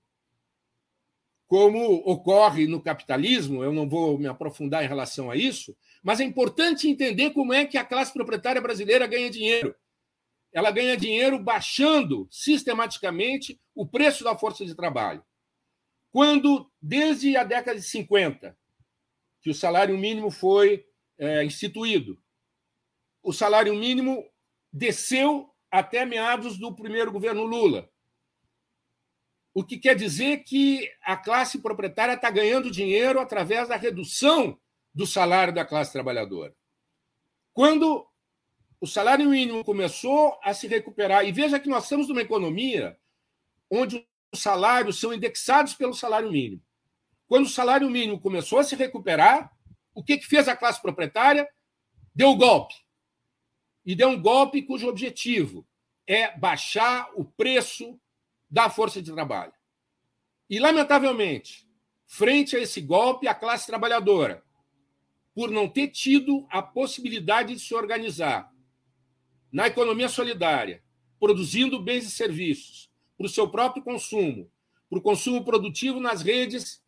[1.47, 5.73] Como ocorre no capitalismo, eu não vou me aprofundar em relação a isso,
[6.03, 9.73] mas é importante entender como é que a classe proprietária brasileira ganha dinheiro.
[10.53, 15.23] Ela ganha dinheiro baixando sistematicamente o preço da força de trabalho.
[16.11, 18.57] Quando, desde a década de 50,
[19.41, 20.85] que o salário mínimo foi
[21.17, 22.19] é, instituído,
[23.21, 24.25] o salário mínimo
[24.71, 27.89] desceu até meados do primeiro governo Lula.
[29.53, 34.59] O que quer dizer que a classe proprietária está ganhando dinheiro através da redução
[34.93, 36.55] do salário da classe trabalhadora.
[37.53, 38.07] Quando
[38.79, 42.97] o salário mínimo começou a se recuperar, e veja que nós estamos numa economia
[43.69, 46.61] onde os salários são indexados pelo salário mínimo.
[47.27, 49.51] Quando o salário mínimo começou a se recuperar,
[49.93, 51.47] o que, que fez a classe proprietária?
[52.13, 52.75] Deu golpe
[53.85, 55.67] e deu um golpe cujo objetivo
[56.05, 57.99] é baixar o preço
[58.49, 59.53] da força de trabalho.
[60.49, 61.67] E, lamentavelmente,
[62.05, 64.43] frente a esse golpe, a classe trabalhadora,
[65.33, 68.51] por não ter tido a possibilidade de se organizar
[69.57, 70.83] na economia solidária,
[71.19, 74.51] produzindo bens e serviços para o seu próprio consumo,
[74.87, 76.79] para o consumo produtivo nas redes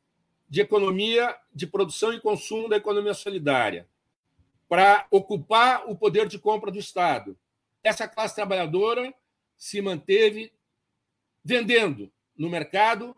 [0.47, 3.89] de economia de produção e consumo da economia solidária,
[4.67, 7.36] para ocupar o poder de compra do Estado.
[7.84, 9.11] Essa classe trabalhadora
[9.57, 10.53] se manteve
[11.43, 13.15] vendendo no mercado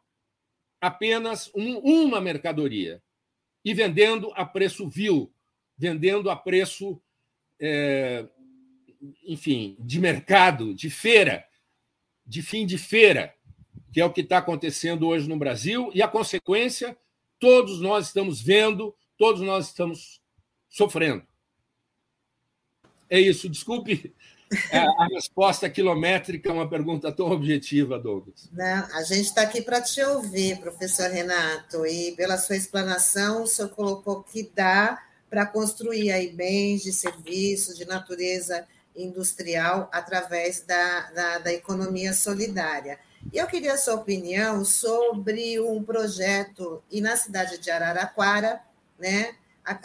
[0.80, 3.04] apenas um, uma mercadoria
[3.66, 5.30] e vendendo a preço vil,
[5.78, 7.02] vendendo a preço,
[7.60, 8.26] é,
[9.26, 11.46] enfim, de mercado, de feira,
[12.26, 13.34] de fim de feira,
[13.92, 16.98] que é o que está acontecendo hoje no Brasil, e a consequência
[17.40, 20.22] todos nós estamos vendo, todos nós estamos
[20.70, 21.24] sofrendo.
[23.10, 23.50] É isso.
[23.50, 24.14] Desculpe
[24.72, 28.50] a resposta quilométrica uma pergunta tão objetiva, Douglas.
[28.52, 33.48] Não, a gente está aqui para te ouvir, professor Renato, e pela sua explanação, o
[33.48, 41.12] senhor colocou que dá para construir aí bens de serviço de natureza industrial através da,
[41.12, 43.00] da, da economia solidária.
[43.32, 48.62] E eu queria a sua opinião sobre um projeto e na cidade de Araraquara,
[48.98, 49.36] né,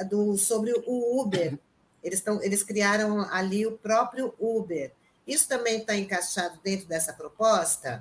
[0.09, 1.59] do, sobre o Uber.
[2.03, 4.93] Eles, tão, eles criaram ali o próprio Uber.
[5.27, 8.01] Isso também está encaixado dentro dessa proposta?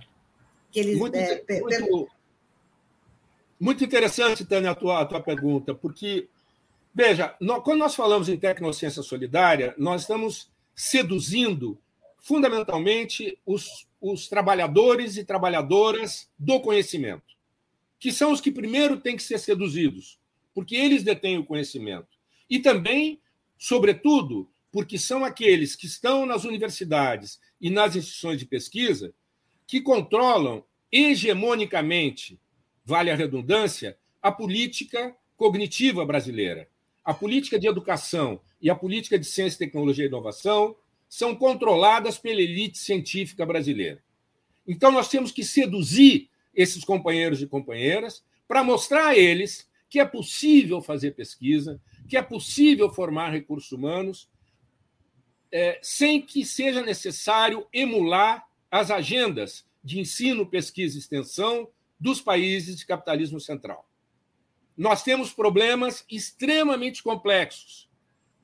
[0.71, 2.09] Que eles, muito, é, muito,
[3.59, 6.27] muito, interessante, Tânia, a tua, a tua pergunta, porque,
[6.93, 11.79] veja, nós, quando nós falamos em tecnociência solidária, nós estamos seduzindo
[12.19, 17.35] fundamentalmente os, os trabalhadores e trabalhadoras do conhecimento,
[17.99, 20.19] que são os que primeiro têm que ser seduzidos,
[20.53, 22.17] porque eles detêm o conhecimento.
[22.49, 23.21] E também,
[23.57, 29.13] sobretudo, porque são aqueles que estão nas universidades e nas instituições de pesquisa
[29.67, 32.39] que controlam hegemonicamente,
[32.83, 36.69] vale a redundância, a política cognitiva brasileira.
[37.05, 40.75] A política de educação e a política de ciência, tecnologia e inovação
[41.07, 44.03] são controladas pela elite científica brasileira.
[44.67, 50.05] Então, nós temos que seduzir esses companheiros e companheiras para mostrar a eles que é
[50.05, 51.79] possível fazer pesquisa,
[52.09, 54.27] que é possível formar recursos humanos,
[55.51, 62.77] é, sem que seja necessário emular as agendas de ensino, pesquisa e extensão dos países
[62.77, 63.87] de capitalismo central.
[64.77, 67.85] Nós temos problemas extremamente complexos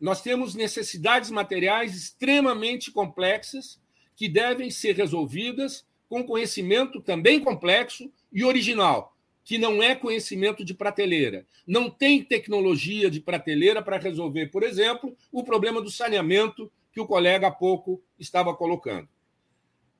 [0.01, 3.79] nós temos necessidades materiais extremamente complexas
[4.15, 9.15] que devem ser resolvidas com conhecimento também complexo e original,
[9.45, 11.45] que não é conhecimento de prateleira.
[11.67, 17.05] Não tem tecnologia de prateleira para resolver, por exemplo, o problema do saneamento que o
[17.05, 19.07] colega há pouco estava colocando.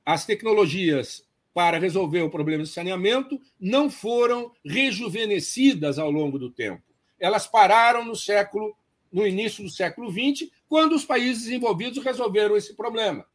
[0.04, 1.24] As tecnologias
[1.54, 6.82] para resolver o problema de saneamento não foram rejuvenescidas ao longo do tempo.
[7.18, 8.76] Elas pararam no século
[9.12, 13.26] no início do século XX, quando os países desenvolvidos resolveram esse problema.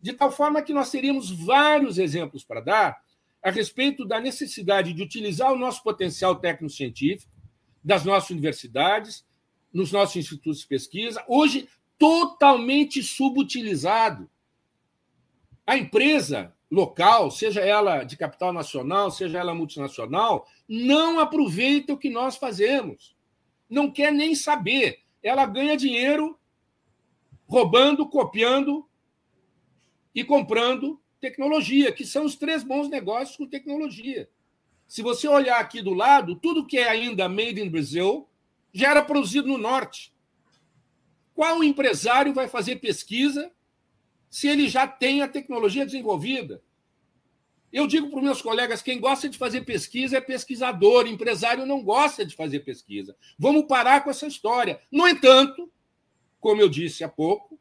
[0.00, 3.00] De tal forma que nós teríamos vários exemplos para dar
[3.40, 7.30] a respeito da necessidade de utilizar o nosso potencial técnico-científico
[7.84, 9.24] das nossas universidades,
[9.72, 14.28] nos nossos institutos de pesquisa, hoje totalmente subutilizado.
[15.64, 22.08] A empresa local, seja ela de capital nacional, seja ela multinacional, não aproveita o que
[22.08, 23.14] nós fazemos.
[23.68, 26.38] Não quer nem saber ela ganha dinheiro
[27.46, 28.88] roubando, copiando
[30.14, 34.28] e comprando tecnologia, que são os três bons negócios com tecnologia.
[34.88, 38.26] Se você olhar aqui do lado, tudo que é ainda made in Brazil
[38.72, 40.12] já era produzido no norte.
[41.34, 43.52] Qual empresário vai fazer pesquisa
[44.32, 46.62] se ele já tem a tecnologia desenvolvida?
[47.70, 51.84] Eu digo para os meus colegas: quem gosta de fazer pesquisa é pesquisador, empresário não
[51.84, 53.14] gosta de fazer pesquisa.
[53.38, 54.80] Vamos parar com essa história.
[54.90, 55.70] No entanto,
[56.40, 57.60] como eu disse há pouco,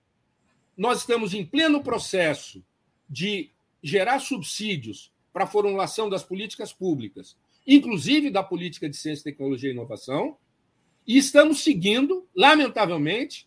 [0.77, 2.63] nós estamos em pleno processo
[3.09, 3.51] de
[3.83, 7.35] gerar subsídios para a formulação das políticas públicas,
[7.67, 10.37] inclusive da política de ciência, tecnologia e inovação,
[11.05, 13.45] e estamos seguindo, lamentavelmente,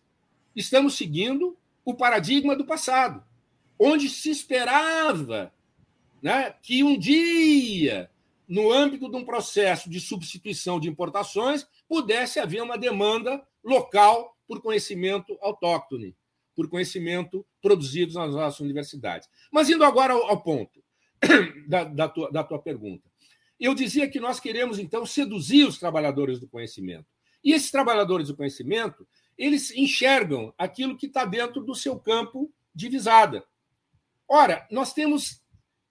[0.55, 3.23] estamos seguindo o paradigma do passado,
[3.79, 5.53] onde se esperava
[6.21, 8.09] né, que um dia,
[8.47, 14.61] no âmbito de um processo de substituição de importações, pudesse haver uma demanda local por
[14.61, 16.15] conhecimento autóctone,
[16.55, 19.29] por conhecimento produzido nas nossas universidades.
[19.51, 20.83] Mas indo agora ao, ponto
[21.67, 23.07] da, da, tua, da tua pergunta.
[23.59, 27.05] Eu dizia que nós queremos, então, seduzir os trabalhadores do conhecimento.
[27.43, 29.07] E esses trabalhadores do conhecimento,
[29.37, 33.45] eles enxergam aquilo que está dentro do seu campo de visada.
[34.27, 35.41] Ora, nós temos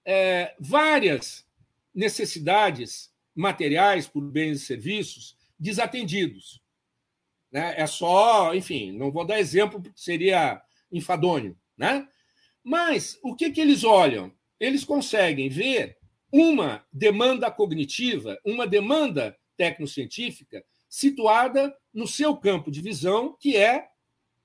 [0.04, 1.46] é, várias
[1.94, 6.60] necessidades materiais por bens e serviços desatendidos.
[7.50, 7.74] Né?
[7.76, 11.56] É só, enfim, não vou dar exemplo porque seria enfadonho.
[11.76, 12.08] Né?
[12.62, 14.32] Mas o que, que eles olham?
[14.58, 15.98] Eles conseguem ver
[16.32, 20.64] uma demanda cognitiva, uma demanda tecnocientífica
[20.94, 23.88] situada no seu campo de visão, que é,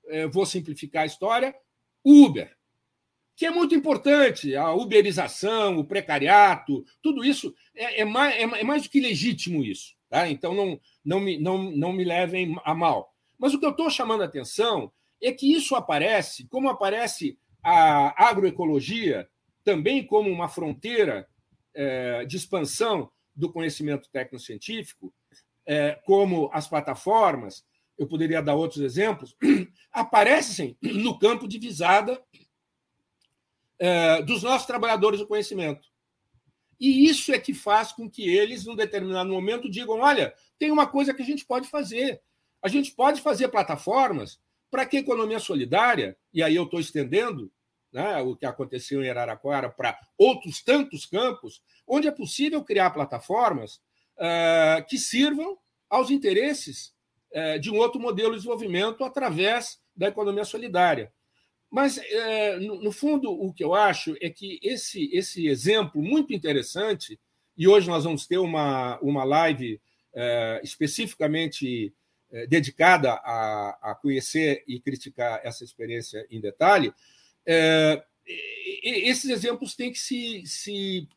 [0.08, 1.54] é vou simplificar a história,
[2.04, 2.56] Uber
[3.36, 8.62] que é muito importante, a uberização, o precariato, tudo isso é, é, mais, é, é
[8.62, 9.94] mais do que legítimo isso.
[10.10, 10.28] Tá?
[10.28, 13.14] Então não, não, me, não, não me levem a mal.
[13.38, 14.92] Mas o que eu estou chamando a atenção
[15.22, 19.26] é que isso aparece, como aparece a agroecologia,
[19.64, 21.26] também como uma fronteira
[21.72, 25.14] é, de expansão do conhecimento tecnocientífico,
[25.66, 27.64] é, como as plataformas,
[27.98, 29.36] eu poderia dar outros exemplos,
[29.92, 32.20] aparecem no campo de visada
[33.78, 35.88] é, dos nossos trabalhadores do conhecimento.
[36.78, 40.86] E isso é que faz com que eles, num determinado momento, digam: olha, tem uma
[40.86, 42.22] coisa que a gente pode fazer.
[42.62, 44.40] A gente pode fazer plataformas
[44.70, 47.52] para que a economia solidária, e aí eu estou estendendo
[47.92, 53.80] né, o que aconteceu em Araraquara para outros tantos campos, onde é possível criar plataformas
[54.20, 55.58] uh, que sirvam
[55.88, 56.92] aos interesses
[57.32, 61.12] uh, de um outro modelo de desenvolvimento através da economia solidária.
[61.70, 67.18] Mas, é, no, fundo, o que eu acho é que esse, esse exemplo muito interessante,
[67.56, 69.80] e hoje nós vamos ter uma, uma live
[70.64, 71.94] especificamente
[72.48, 76.92] dedicada a, a conhecer e criticar essa experiência em detalhe,
[77.46, 78.02] é,
[78.82, 81.08] esses exemplos têm que se, se,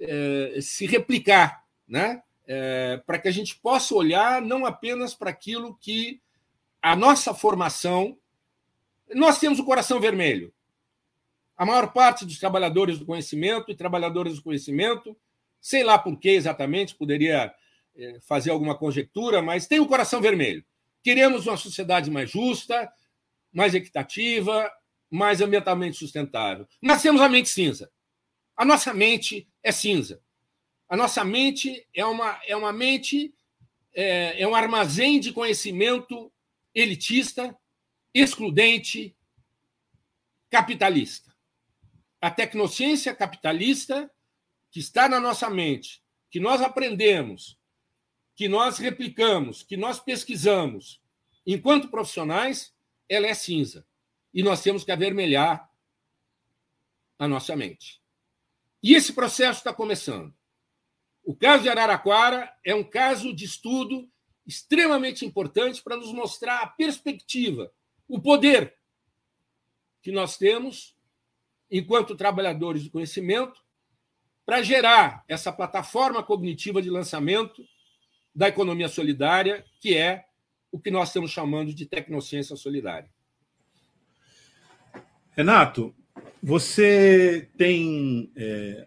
[0.00, 2.22] é, se replicar, né?
[2.46, 6.20] É, para que a gente possa olhar não apenas para aquilo que
[6.82, 8.18] a nossa formação
[9.14, 10.52] nós temos o coração vermelho.
[11.56, 15.16] A maior parte dos trabalhadores do conhecimento e trabalhadoras do conhecimento,
[15.60, 17.54] sei lá por que exatamente, poderia
[17.94, 20.64] eh, fazer alguma conjectura, mas tem o coração vermelho.
[21.02, 22.90] Queremos uma sociedade mais justa,
[23.52, 24.70] mais equitativa,
[25.10, 26.66] mais ambientalmente sustentável.
[26.80, 27.90] Nós temos a mente cinza.
[28.56, 30.20] A nossa mente é cinza.
[30.92, 33.34] A nossa mente é uma, é uma mente,
[33.94, 36.30] é, é um armazém de conhecimento
[36.74, 37.58] elitista,
[38.12, 39.16] excludente,
[40.50, 41.34] capitalista.
[42.20, 44.12] A tecnociência capitalista
[44.70, 47.58] que está na nossa mente, que nós aprendemos,
[48.34, 51.00] que nós replicamos, que nós pesquisamos,
[51.46, 52.74] enquanto profissionais,
[53.08, 53.86] ela é cinza.
[54.34, 55.70] E nós temos que avermelhar
[57.18, 57.98] a nossa mente.
[58.82, 60.34] E esse processo está começando.
[61.24, 64.08] O caso de Araraquara é um caso de estudo
[64.46, 67.72] extremamente importante para nos mostrar a perspectiva
[68.08, 68.76] o poder
[70.02, 70.96] que nós temos,
[71.70, 73.60] enquanto trabalhadores do conhecimento,
[74.44, 77.64] para gerar essa plataforma cognitiva de lançamento
[78.34, 80.24] da economia solidária, que é
[80.70, 83.08] o que nós estamos chamando de tecnociência solidária.
[85.30, 85.94] Renato,
[86.42, 88.86] você tem, é,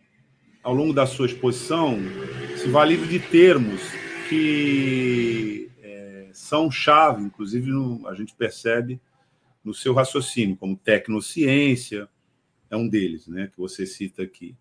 [0.65, 1.99] ao longo da sua exposição,
[2.57, 3.79] se valido de termos
[4.27, 8.99] que é, são chave, inclusive no, a gente percebe
[9.63, 12.09] no seu raciocínio, como tecnociência,
[12.67, 14.57] é um deles, né, que você cita aqui.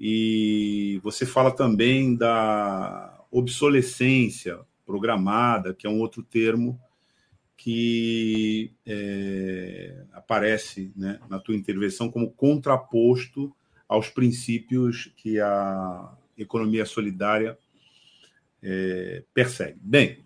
[0.00, 6.76] E você fala também da obsolescência programada, que é um outro termo
[7.56, 13.55] que é, aparece né, na tua intervenção como contraposto
[13.88, 17.58] aos princípios que a economia solidária
[18.62, 19.78] é, persegue.
[19.80, 20.24] Bem,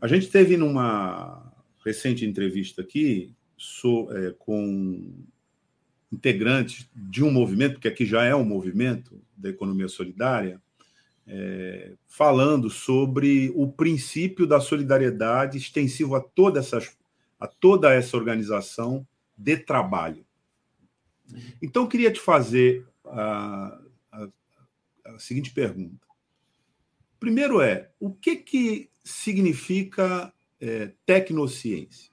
[0.00, 1.52] a gente teve numa
[1.84, 5.12] recente entrevista aqui sou, é, com
[6.10, 10.62] integrantes de um movimento, que aqui já é um movimento da economia solidária,
[11.26, 16.96] é, falando sobre o princípio da solidariedade extensivo a, toda essas,
[17.38, 19.06] a toda essa organização
[19.36, 20.24] de trabalho.
[21.60, 23.80] Então, eu queria te fazer a,
[24.12, 24.28] a,
[25.06, 26.06] a seguinte pergunta.
[27.18, 32.12] Primeiro é, o que, que significa é, tecnociência?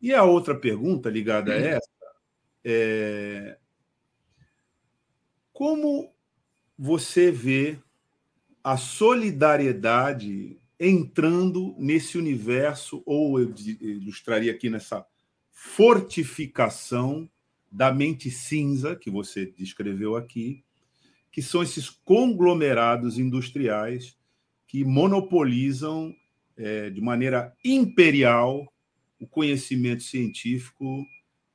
[0.00, 1.88] E a outra pergunta ligada a essa
[2.62, 3.58] é
[5.52, 6.12] como
[6.76, 7.78] você vê
[8.62, 15.06] a solidariedade entrando nesse universo, ou eu ilustraria aqui nessa
[15.64, 17.28] fortificação
[17.72, 20.62] da mente cinza que você descreveu aqui,
[21.32, 24.16] que são esses conglomerados industriais
[24.68, 26.14] que monopolizam
[26.56, 28.72] é, de maneira imperial
[29.18, 31.04] o conhecimento científico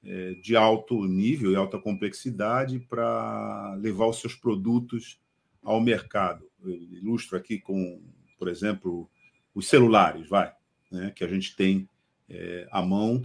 [0.03, 5.21] é, de alto nível e alta complexidade para levar os seus produtos
[5.63, 6.45] ao mercado.
[6.61, 8.01] Eu ilustro aqui com,
[8.37, 9.09] por exemplo,
[9.53, 10.51] os celulares, vai,
[10.91, 11.87] né, que a gente tem
[12.29, 13.21] é, à mão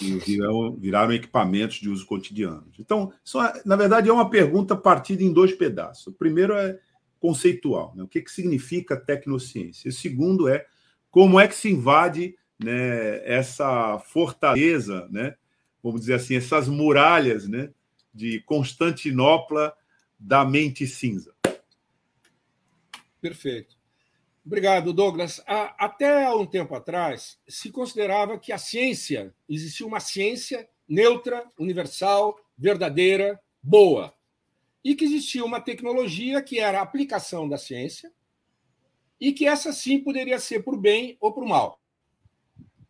[0.00, 2.66] e viraram, viraram, equipamentos de uso cotidiano.
[2.78, 6.08] Então, só, na verdade, é uma pergunta partida em dois pedaços.
[6.08, 6.78] O primeiro é
[7.18, 8.02] conceitual, né?
[8.02, 9.88] o que, que significa tecnociência?
[9.88, 10.66] O segundo é
[11.10, 15.34] como é que se invade né, essa fortaleza, né,
[15.82, 17.70] vamos dizer assim, essas muralhas né,
[18.12, 19.74] de Constantinopla
[20.18, 21.34] da mente cinza.
[23.20, 23.79] Perfeito.
[24.44, 25.42] Obrigado, Douglas.
[25.46, 33.40] Até um tempo atrás, se considerava que a ciência, existia uma ciência neutra, universal, verdadeira,
[33.62, 34.14] boa.
[34.82, 38.10] E que existia uma tecnologia que era a aplicação da ciência,
[39.20, 41.78] e que essa sim poderia ser por bem ou por mal.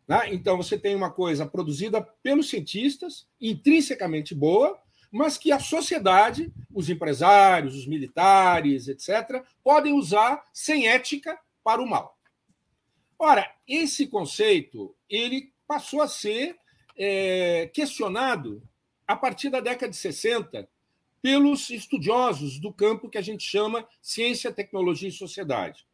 [0.06, 0.32] Né?
[0.32, 4.81] Então, você tem uma coisa produzida pelos cientistas, intrinsecamente boa,
[5.11, 11.89] mas que a sociedade, os empresários, os militares, etc., podem usar sem ética para o
[11.89, 12.16] mal.
[13.19, 16.57] Ora, esse conceito ele passou a ser
[16.97, 18.62] é, questionado
[19.07, 20.69] a partir da década de 60
[21.20, 25.87] pelos estudiosos do campo que a gente chama ciência, tecnologia e sociedade.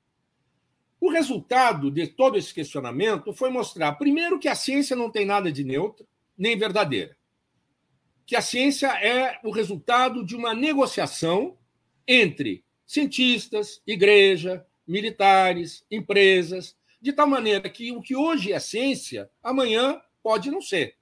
[1.00, 5.50] O resultado de todo esse questionamento foi mostrar, primeiro, que a ciência não tem nada
[5.50, 6.06] de neutra
[6.38, 7.16] nem verdadeira.
[8.26, 11.56] Que a ciência é o resultado de uma negociação
[12.06, 20.00] entre cientistas, igreja, militares, empresas, de tal maneira que o que hoje é ciência, amanhã
[20.22, 20.96] pode não ser.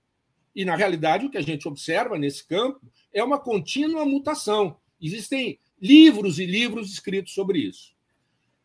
[0.55, 2.81] E, na realidade, o que a gente observa nesse campo
[3.13, 4.77] é uma contínua mutação.
[5.01, 7.95] Existem livros e livros escritos sobre isso.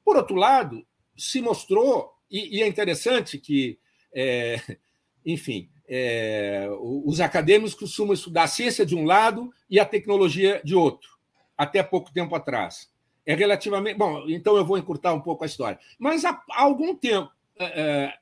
[0.05, 0.85] Por outro lado,
[1.17, 3.79] se mostrou, e, e é interessante que,
[4.13, 4.61] é,
[5.25, 6.69] enfim, é,
[7.03, 11.09] os acadêmicos costumam estudar a ciência de um lado e a tecnologia de outro,
[11.57, 12.91] até pouco tempo atrás.
[13.25, 13.97] É relativamente.
[13.97, 15.79] Bom, então eu vou encurtar um pouco a história.
[15.97, 18.13] Mas há, algum tempo, é,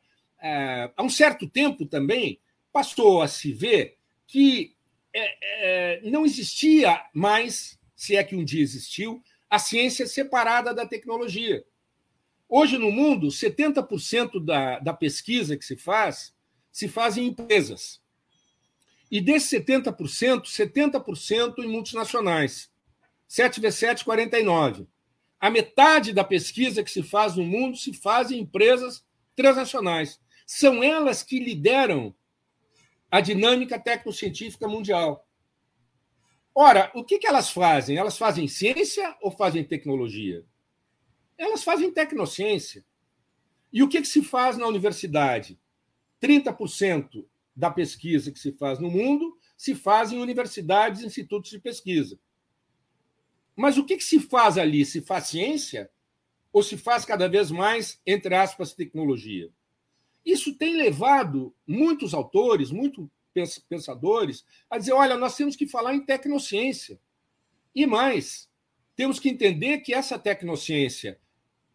[0.42, 2.40] é, há um certo tempo também,
[2.72, 4.74] passou a se ver que
[5.14, 10.86] é, é, não existia mais, se é que um dia existiu, a ciência separada da
[10.86, 11.64] tecnologia.
[12.48, 16.34] Hoje, no mundo, 70% da, da pesquisa que se faz
[16.78, 18.00] se faz em empresas.
[19.10, 22.72] E desses 70%, 70% em multinacionais.
[23.28, 24.88] 7 vezes 7, 49.
[25.40, 29.04] A metade da pesquisa que se faz no mundo se faz em empresas
[29.36, 30.20] transnacionais.
[30.46, 32.14] São elas que lideram
[33.10, 35.28] a dinâmica tecnocientífica mundial.
[36.54, 37.98] Ora, o que, que elas fazem?
[37.98, 40.46] Elas fazem ciência ou fazem tecnologia?
[41.40, 42.86] Elas fazem tecnociência.
[43.74, 45.60] E o que, que se faz na universidade?
[46.22, 47.26] 30%
[47.56, 52.20] da pesquisa que se faz no mundo se faz em universidades e institutos de pesquisa.
[53.56, 54.86] Mas o que, que se faz ali?
[54.86, 55.90] Se faz ciência
[56.54, 59.50] ou se faz cada vez mais, entre aspas, tecnologia?
[60.24, 63.10] Isso tem levado muitos autores, muitos
[63.68, 67.00] pensadores, a dizer: olha, nós temos que falar em tecnociência.
[67.74, 68.48] E mais,
[68.96, 71.20] temos que entender que essa tecnociência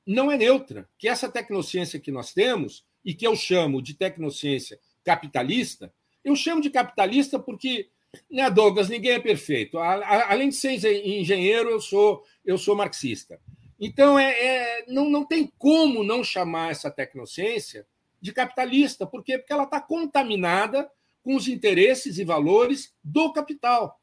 [0.06, 4.78] não é neutra, que essa tecnociência que nós temos, e que eu chamo de tecnociência
[5.04, 5.92] capitalista,
[6.24, 7.88] eu chamo de capitalista porque,
[8.30, 9.78] né, Douglas, ninguém é perfeito.
[9.78, 10.72] Além de ser
[11.04, 13.40] engenheiro, eu sou, eu sou marxista.
[13.78, 17.86] Então, é, é não, não tem como não chamar essa tecnociência
[18.20, 19.04] de capitalista.
[19.04, 19.38] Por quê?
[19.38, 20.88] Porque ela está contaminada
[21.22, 24.00] com os interesses e valores do capital.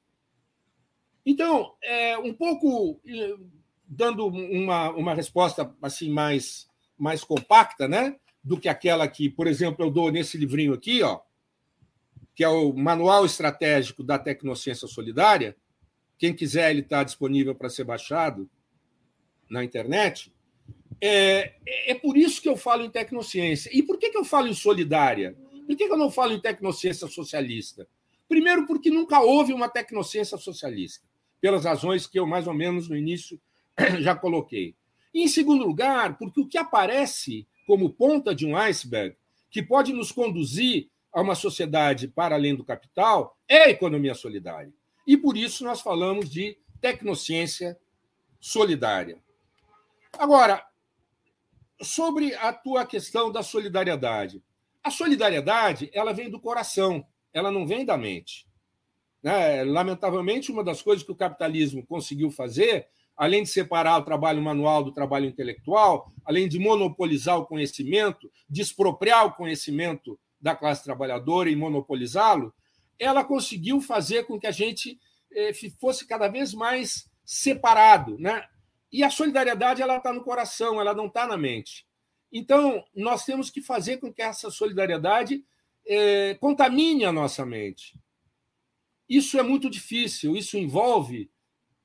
[1.26, 3.00] Então, é, um pouco
[3.86, 6.68] dando uma, uma resposta assim mais,
[6.98, 8.16] mais compacta, né?
[8.44, 11.20] Do que aquela que, por exemplo, eu dou nesse livrinho aqui, ó,
[12.34, 15.58] que é o Manual Estratégico da Tecnociência Solidária.
[16.18, 18.50] Quem quiser, ele está disponível para ser baixado
[19.50, 20.34] na internet.
[21.02, 21.54] É,
[21.88, 23.70] é por isso que eu falo em tecnociência.
[23.74, 25.36] E por que, que eu falo em solidária?
[25.66, 27.88] Por que, que eu não falo em tecnociência socialista?
[28.28, 31.06] Primeiro, porque nunca houve uma tecnociência socialista,
[31.42, 33.40] pelas razões que eu, mais ou menos, no início
[34.00, 34.76] já coloquei.
[35.14, 39.16] E, em segundo lugar, porque o que aparece como ponta de um iceberg,
[39.52, 44.74] que pode nos conduzir a uma sociedade para além do capital, é a economia solidária.
[45.06, 47.80] E por isso nós falamos de tecnociência
[48.40, 49.22] solidária.
[50.18, 50.66] Agora,
[51.80, 54.44] sobre a tua questão da solidariedade.
[54.84, 58.48] A solidariedade, ela vem do coração, ela não vem da mente.
[59.22, 59.64] Né?
[59.64, 62.88] Lamentavelmente, uma das coisas que o capitalismo conseguiu fazer
[63.20, 68.62] além de separar o trabalho manual do trabalho intelectual, além de monopolizar o conhecimento, de
[68.62, 72.54] expropriar o conhecimento da classe trabalhadora e monopolizá-lo,
[72.98, 74.98] ela conseguiu fazer com que a gente
[75.34, 75.52] eh,
[75.82, 78.18] fosse cada vez mais separado.
[78.18, 78.42] Né?
[78.90, 81.86] E a solidariedade ela está no coração, ela não está na mente.
[82.32, 85.44] Então, nós temos que fazer com que essa solidariedade
[85.86, 88.00] eh, contamine a nossa mente.
[89.10, 91.30] Isso é muito difícil, isso envolve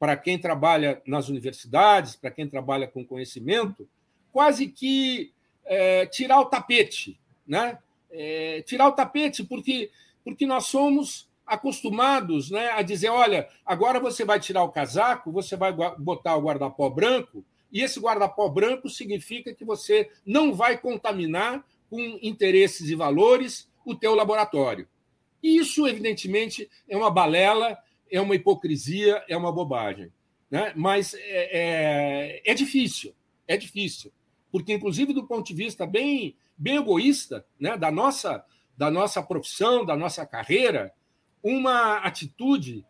[0.05, 3.89] para quem trabalha nas universidades, para quem trabalha com conhecimento,
[4.31, 5.33] quase que
[5.65, 7.19] é, tirar o tapete,
[7.49, 7.79] né?
[8.11, 9.91] É, tirar o tapete, porque,
[10.23, 15.57] porque nós somos acostumados né, a dizer: olha, agora você vai tirar o casaco, você
[15.57, 21.65] vai botar o guarda-pó branco, e esse guarda-pó branco significa que você não vai contaminar
[21.89, 24.87] com interesses e valores o teu laboratório.
[25.43, 27.79] E isso, evidentemente, é uma balela
[28.15, 30.13] é uma hipocrisia, é uma bobagem.
[30.51, 30.73] Né?
[30.77, 33.15] Mas é, é, é difícil,
[33.47, 34.13] é difícil.
[34.53, 38.45] Porque, inclusive, do ponto de vista bem bem egoísta, né, da nossa
[38.77, 40.93] da nossa profissão, da nossa carreira,
[41.43, 42.85] uma atitude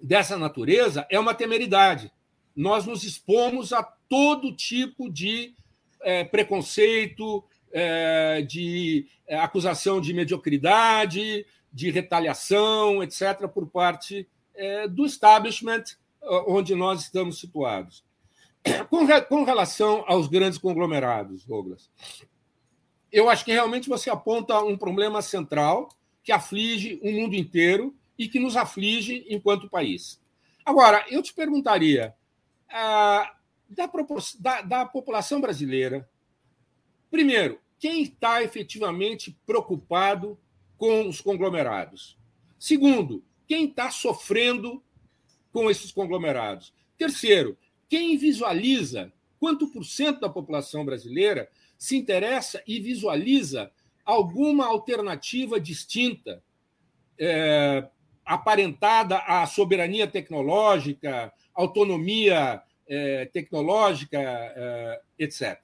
[0.00, 2.12] dessa natureza é uma temeridade.
[2.54, 5.54] Nós nos expomos a todo tipo de
[6.00, 11.44] é, preconceito, é, de é, acusação de mediocridade,
[11.76, 15.84] de retaliação, etc., por parte é, do establishment
[16.46, 18.02] onde nós estamos situados.
[18.88, 21.90] Com, re, com relação aos grandes conglomerados, Douglas,
[23.12, 25.90] eu acho que realmente você aponta um problema central
[26.24, 30.18] que aflige o mundo inteiro e que nos aflige enquanto país.
[30.64, 32.14] Agora, eu te perguntaria,
[32.70, 33.86] da,
[34.40, 36.08] da, da população brasileira,
[37.10, 40.38] primeiro, quem está efetivamente preocupado
[40.76, 42.18] com os conglomerados?
[42.58, 44.82] Segundo, quem está sofrendo
[45.52, 46.74] com esses conglomerados?
[46.98, 47.56] Terceiro,
[47.88, 51.48] quem visualiza quanto por cento da população brasileira
[51.78, 53.70] se interessa e visualiza
[54.04, 56.42] alguma alternativa distinta,
[57.18, 57.88] é,
[58.24, 65.60] aparentada à soberania tecnológica, autonomia é, tecnológica, é, etc.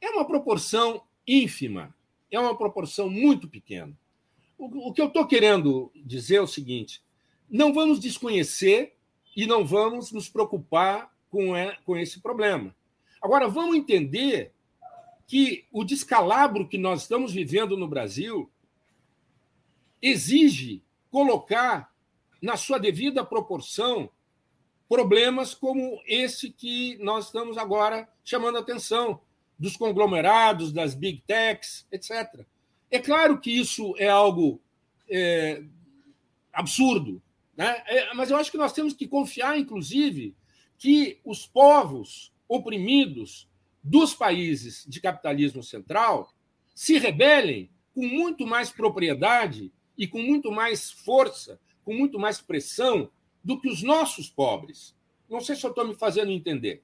[0.00, 1.94] É uma proporção ínfima,
[2.30, 3.96] é uma proporção muito pequena.
[4.60, 7.02] O, o que eu estou querendo dizer é o seguinte:
[7.48, 8.94] não vamos desconhecer
[9.34, 12.76] e não vamos nos preocupar com, é, com esse problema.
[13.22, 14.52] Agora, vamos entender
[15.26, 18.50] que o descalabro que nós estamos vivendo no Brasil
[20.02, 21.90] exige colocar
[22.42, 24.10] na sua devida proporção
[24.86, 29.20] problemas como esse que nós estamos agora chamando a atenção,
[29.58, 32.44] dos conglomerados, das big techs, etc.
[32.90, 34.60] É claro que isso é algo
[35.08, 35.62] é,
[36.52, 37.22] absurdo,
[37.56, 37.82] né?
[37.86, 40.34] É, mas eu acho que nós temos que confiar, inclusive,
[40.78, 43.48] que os povos oprimidos
[43.82, 46.32] dos países de capitalismo central
[46.74, 53.10] se rebelem com muito mais propriedade e com muito mais força, com muito mais pressão
[53.44, 54.96] do que os nossos pobres.
[55.28, 56.82] Não sei se eu estou me fazendo entender,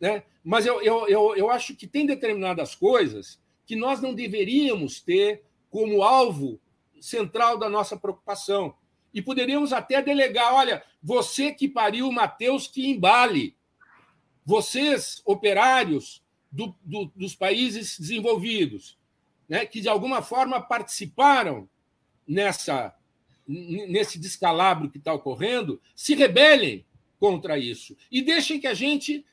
[0.00, 0.22] né?
[0.44, 5.44] mas eu, eu, eu, eu acho que tem determinadas coisas que nós não deveríamos ter
[5.70, 6.60] como alvo
[7.00, 8.74] central da nossa preocupação.
[9.12, 13.56] E poderíamos até delegar: olha, você que pariu Mateus, que embale.
[14.44, 18.98] Vocês, operários do, do, dos países desenvolvidos,
[19.48, 21.68] né, que de alguma forma participaram
[22.26, 22.94] nessa
[23.48, 26.84] nesse descalabro que está ocorrendo, se rebelem
[27.18, 29.24] contra isso e deixem que a gente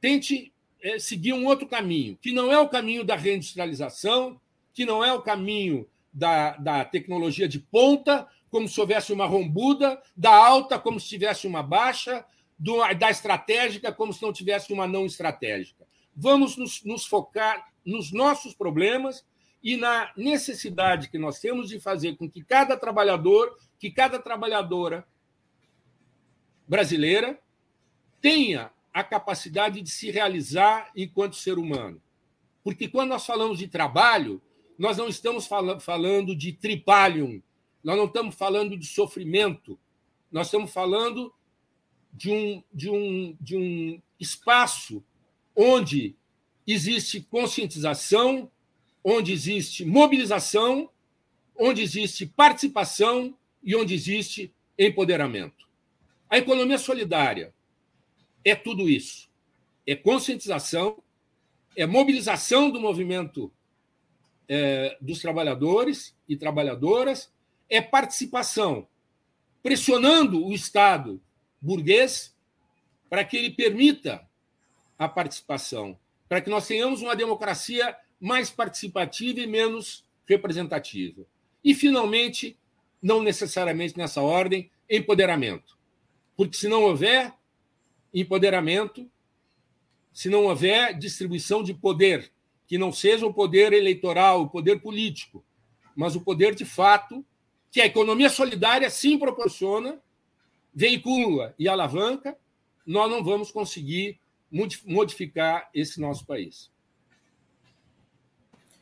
[0.00, 0.52] tente
[0.82, 4.40] é, seguir um outro caminho, que não é o caminho da reindustrialização,
[4.76, 9.98] que não é o caminho da, da tecnologia de ponta, como se houvesse uma rombuda,
[10.14, 12.26] da alta, como se tivesse uma baixa,
[12.58, 15.86] do, da estratégica, como se não tivesse uma não estratégica.
[16.14, 19.24] Vamos nos, nos focar nos nossos problemas
[19.62, 25.08] e na necessidade que nós temos de fazer com que cada trabalhador, que cada trabalhadora
[26.68, 27.40] brasileira
[28.20, 31.98] tenha a capacidade de se realizar enquanto ser humano.
[32.62, 34.42] Porque quando nós falamos de trabalho,
[34.78, 35.46] nós não estamos
[35.80, 37.42] falando de tripalium,
[37.82, 39.78] nós não estamos falando de sofrimento,
[40.30, 41.32] nós estamos falando
[42.12, 45.04] de um, de um, de um espaço
[45.54, 46.16] onde
[46.66, 48.50] existe conscientização,
[49.04, 50.90] onde existe mobilização,
[51.58, 55.66] onde existe participação e onde existe empoderamento.
[56.28, 57.54] A economia solidária
[58.44, 59.30] é tudo isso.
[59.86, 61.02] É conscientização,
[61.76, 63.52] é mobilização do movimento
[64.48, 67.32] é, dos trabalhadores e trabalhadoras,
[67.68, 68.86] é participação,
[69.62, 71.20] pressionando o Estado
[71.60, 72.34] burguês
[73.08, 74.26] para que ele permita
[74.98, 75.98] a participação,
[76.28, 81.24] para que nós tenhamos uma democracia mais participativa e menos representativa.
[81.62, 82.58] E, finalmente,
[83.02, 85.76] não necessariamente nessa ordem, empoderamento.
[86.36, 87.32] Porque se não houver
[88.12, 89.08] empoderamento,
[90.12, 92.32] se não houver distribuição de poder,
[92.66, 95.44] que não seja o poder eleitoral, o poder político,
[95.94, 97.24] mas o poder de fato,
[97.70, 100.00] que a economia solidária sim proporciona,
[100.74, 102.36] veicula e alavanca,
[102.86, 104.18] nós não vamos conseguir
[104.84, 106.70] modificar esse nosso país.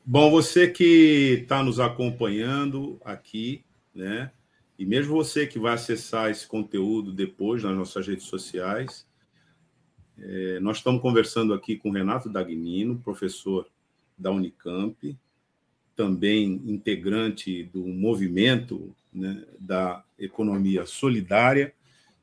[0.05, 4.31] Bom, você que está nos acompanhando aqui, né?
[4.79, 9.07] E mesmo você que vai acessar esse conteúdo depois nas nossas redes sociais,
[10.19, 13.67] é, nós estamos conversando aqui com Renato Dagnino, professor
[14.17, 15.17] da Unicamp,
[15.97, 21.73] também integrante do movimento né, da economia solidária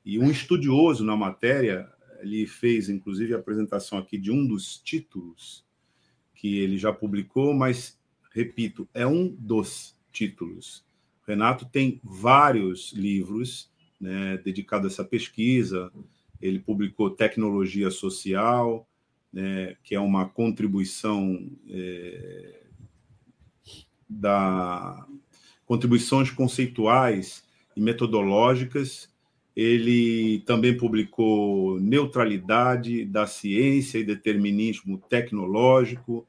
[0.06, 1.90] e um estudioso na matéria.
[2.22, 5.66] Ele fez, inclusive, a apresentação aqui de um dos títulos
[6.36, 8.00] que ele já publicou, mas,
[8.32, 10.84] repito, é um dos títulos.
[11.26, 15.92] Renato tem vários livros né, dedicados a essa pesquisa.
[16.42, 18.88] Ele publicou Tecnologia Social,
[19.32, 22.62] né, que é uma contribuição é,
[24.10, 25.06] da
[25.66, 27.46] contribuições conceituais
[27.76, 29.10] e metodológicas.
[29.56, 36.28] Ele também publicou Neutralidade da Ciência e Determinismo Tecnológico.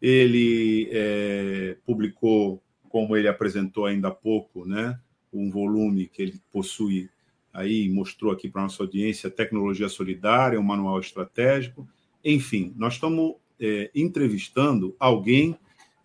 [0.00, 4.98] Ele é, publicou, como ele apresentou ainda há pouco, né,
[5.30, 7.10] um volume que ele possui
[7.52, 11.86] aí, mostrou aqui para a nossa audiência, Tecnologia Solidária, um manual estratégico.
[12.24, 15.58] Enfim, nós estamos é, entrevistando alguém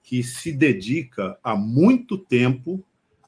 [0.03, 2.85] que se dedica há muito tempo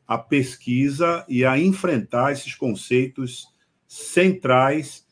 [0.08, 3.48] à pesquisa e a enfrentar esses conceitos
[3.88, 5.06] centrais,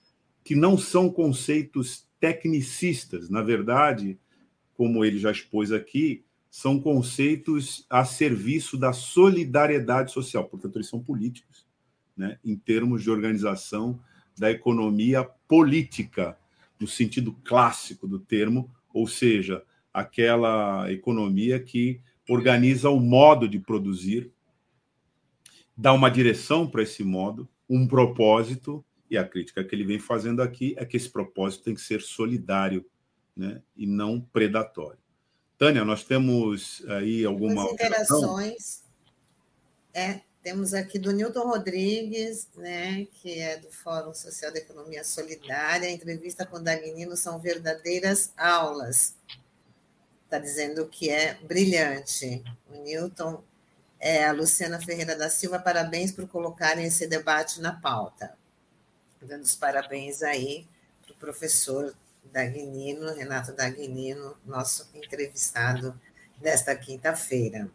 [0.43, 3.30] que não são conceitos tecnicistas.
[3.30, 4.19] Na verdade,
[4.76, 11.03] como ele já expôs aqui, são conceitos a serviço da solidariedade social, portanto, eles são
[11.03, 11.65] políticos,
[12.15, 13.99] né, em termos de organização
[14.38, 16.38] da economia política
[16.80, 24.31] no sentido clássico do termo, ou seja, aquela economia que organiza o modo de produzir,
[25.76, 30.41] dá uma direção para esse modo, um propósito, e a crítica que ele vem fazendo
[30.41, 32.85] aqui é que esse propósito tem que ser solidário
[33.35, 34.99] né, e não predatório.
[35.57, 37.64] Tânia, nós temos aí alguma.
[37.72, 38.84] interações.
[39.93, 45.89] É, temos aqui do Newton Rodrigues, né, que é do Fórum Social da Economia Solidária.
[45.89, 49.15] A entrevista com Dagnino são verdadeiras aulas.
[50.23, 52.43] Está dizendo que é brilhante.
[52.69, 53.41] O Newton,
[53.99, 58.38] é, a Luciana Ferreira da Silva, parabéns por colocarem esse debate na pauta.
[59.19, 60.67] Dando os parabéns aí
[61.01, 61.91] para o professor
[62.26, 65.99] Dagnino, Renato Dagnino, nosso entrevistado
[66.39, 67.67] desta quinta-feira.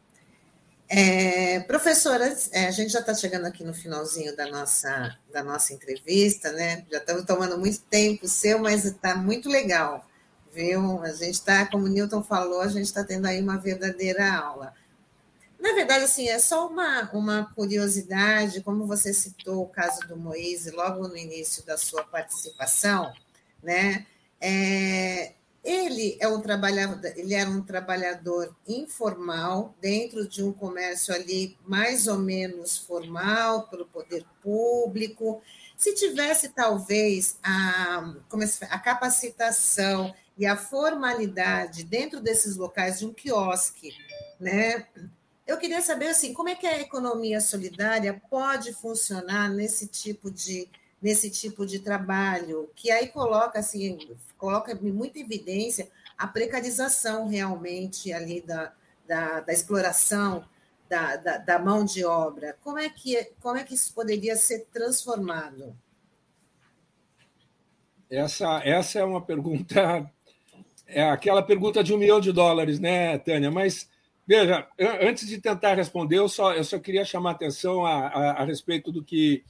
[0.92, 5.72] É, professora, é, a gente já está chegando aqui no finalzinho da nossa, da nossa
[5.72, 6.84] entrevista, né?
[6.90, 10.04] Já estamos tomando muito tempo seu, mas está muito legal,
[10.52, 11.00] viu?
[11.04, 14.74] A gente está, como o Newton falou, a gente está tendo aí uma verdadeira aula.
[15.60, 20.72] Na verdade, assim, é só uma, uma curiosidade, como você citou o caso do Moise
[20.72, 23.12] logo no início da sua participação,
[23.62, 24.06] né?
[24.40, 31.56] É, ele é um trabalhador, ele era um trabalhador informal dentro de um comércio ali
[31.66, 35.42] mais ou menos formal pelo poder público.
[35.76, 43.12] Se tivesse talvez a, como a capacitação e a formalidade dentro desses locais de um
[43.12, 43.94] quiosque,
[44.38, 44.86] né?
[45.46, 50.68] Eu queria saber assim, como é que a economia solidária pode funcionar nesse tipo de
[51.02, 53.98] nesse tipo de trabalho, que aí coloca assim,
[54.40, 58.72] coloca muita evidência a precarização realmente ali da,
[59.06, 60.44] da, da exploração
[60.88, 62.56] da, da, da, mão de obra.
[62.64, 65.76] Como é, que, como é que isso poderia ser transformado?
[68.10, 70.10] Essa, essa é uma pergunta,
[70.88, 73.50] é aquela pergunta de um milhão de dólares, né, Tânia?
[73.50, 73.88] Mas,
[74.26, 74.66] veja,
[75.00, 78.90] antes de tentar responder, eu só, eu só queria chamar atenção a, a, a respeito
[78.90, 79.44] do que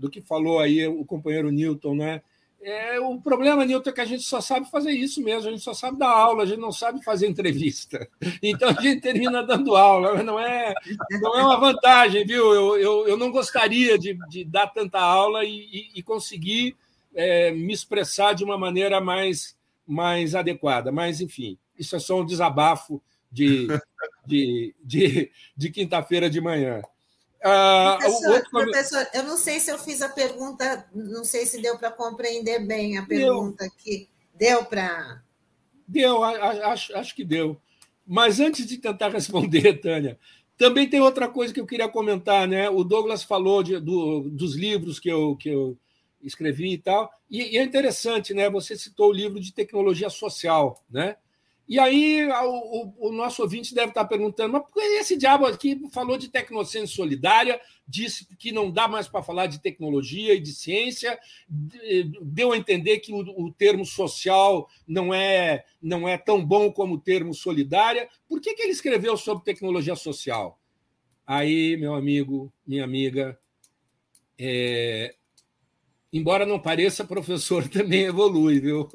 [0.00, 2.22] do que falou aí o companheiro Newton, né?
[2.62, 5.62] É, o problema, Newton, é que a gente só sabe fazer isso mesmo, a gente
[5.62, 8.08] só sabe dar aula, a gente não sabe fazer entrevista.
[8.42, 10.74] Então a gente termina dando aula, não é,
[11.20, 12.52] não é uma vantagem, viu?
[12.54, 16.76] Eu, eu, eu não gostaria de, de dar tanta aula e, e, e conseguir
[17.14, 19.56] é, me expressar de uma maneira mais,
[19.86, 20.92] mais adequada.
[20.92, 23.68] Mas, enfim, isso é só um desabafo de,
[24.26, 26.82] de, de, de quinta-feira de manhã.
[27.40, 28.50] Uh, professor, outro...
[28.50, 32.66] professor, eu não sei se eu fiz a pergunta, não sei se deu para compreender
[32.66, 33.72] bem a pergunta deu.
[33.72, 34.08] aqui.
[34.34, 35.22] Deu para.
[35.88, 37.60] Deu, acho, acho que deu.
[38.06, 40.18] Mas antes de tentar responder, Tânia,
[40.58, 42.68] também tem outra coisa que eu queria comentar, né?
[42.68, 45.78] O Douglas falou de, do, dos livros que eu, que eu
[46.22, 48.50] escrevi e tal, e, e é interessante, né?
[48.50, 51.16] Você citou o livro de tecnologia social, né?
[51.70, 55.80] E aí o, o, nosso ouvinte deve estar perguntando, mas por que esse diabo aqui
[55.92, 60.52] falou de tecnociência solidária, disse que não dá mais para falar de tecnologia e de
[60.52, 61.16] ciência,
[62.20, 66.94] deu a entender que o, o, termo social não é, não é tão bom como
[66.96, 68.08] o termo solidária.
[68.28, 70.58] Por que, que ele escreveu sobre tecnologia social?
[71.24, 73.38] Aí, meu amigo, minha amiga,
[74.36, 75.14] é...
[76.12, 78.88] embora não pareça, professor também evolui, viu?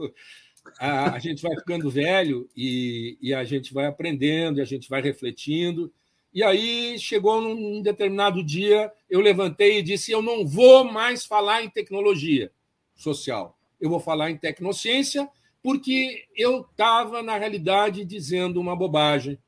[0.80, 4.90] A, a gente vai ficando velho e, e, a gente vai aprendendo, e a gente
[4.90, 5.92] vai refletindo.
[6.34, 11.64] E aí chegou num determinado dia, eu levantei e disse: eu não vou mais falar
[11.64, 12.52] em tecnologia
[12.94, 15.30] social, eu vou falar em tecnociência,
[15.62, 19.40] porque eu estava, na realidade, dizendo uma bobagem,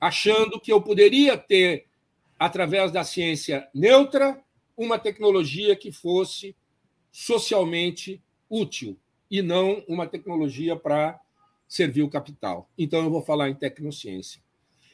[0.00, 1.86] achando que eu poderia ter,
[2.38, 4.42] através da ciência neutra,
[4.76, 6.56] uma tecnologia que fosse
[7.12, 8.98] socialmente útil
[9.30, 11.20] e não uma tecnologia para
[11.68, 12.68] servir o capital.
[12.76, 14.42] Então, eu vou falar em tecnociência.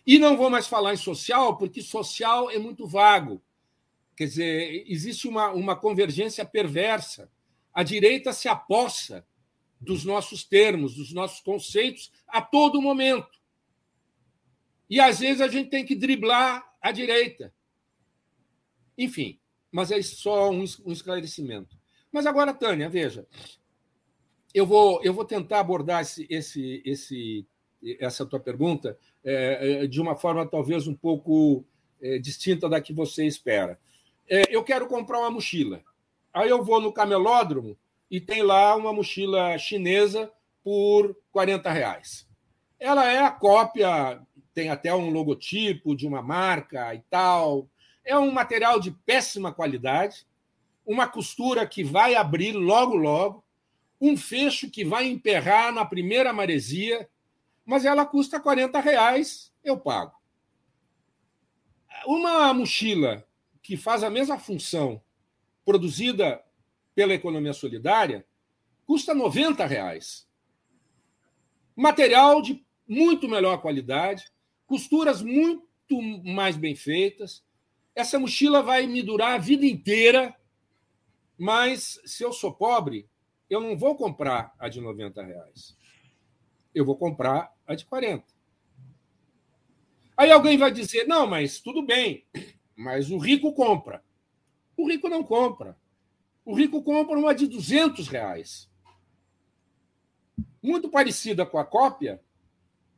[0.07, 3.43] E não vou mais falar em social, porque social é muito vago.
[4.17, 7.31] Quer dizer, existe uma, uma convergência perversa.
[7.73, 9.27] A direita se apossa
[9.81, 13.41] dos nossos termos, dos nossos conceitos a todo momento.
[14.89, 17.53] E às vezes a gente tem que driblar a direita.
[18.97, 19.39] Enfim,
[19.71, 21.77] mas é só um, um esclarecimento.
[22.11, 23.27] Mas agora, Tânia, veja,
[24.57, 27.47] eu vou, eu vou tentar abordar esse, esse, esse,
[28.01, 31.63] essa tua pergunta é, é, de uma forma talvez um pouco
[32.01, 33.79] é, distinta da que você espera.
[34.27, 35.83] É, eu quero comprar uma mochila.
[36.33, 37.77] Aí eu vou no camelódromo
[38.11, 40.33] e tem lá uma mochila chinesa
[40.65, 42.27] por 40 reais.
[42.81, 44.23] Ela é a cópia,
[44.55, 47.69] tem até um logotipo de uma marca e tal.
[48.03, 50.27] É um material de péssima qualidade,
[50.87, 53.46] uma costura que vai abrir logo, logo
[54.01, 57.09] um fecho que vai emperrar na primeira maresia,
[57.65, 60.15] mas ela custa 40 reais, eu pago.
[62.07, 63.27] Uma mochila
[63.63, 65.03] que faz a mesma função,
[65.65, 66.43] produzida
[66.95, 68.25] pela economia solidária,
[68.87, 70.29] custa 90 reais.
[71.75, 74.31] Material de muito melhor qualidade,
[74.67, 77.45] costuras muito mais bem feitas.
[77.95, 80.35] Essa mochila vai me durar a vida inteira,
[81.37, 83.09] mas se eu sou pobre,
[83.49, 85.77] eu não vou comprar a de 90 reais.
[86.75, 88.25] Eu vou comprar a de 40.
[90.17, 92.27] Aí alguém vai dizer: não, mas tudo bem,
[92.75, 94.03] mas o rico compra.
[94.77, 95.77] O rico não compra.
[96.45, 98.71] O rico compra uma de 200 reais.
[100.63, 102.21] Muito parecida com a cópia,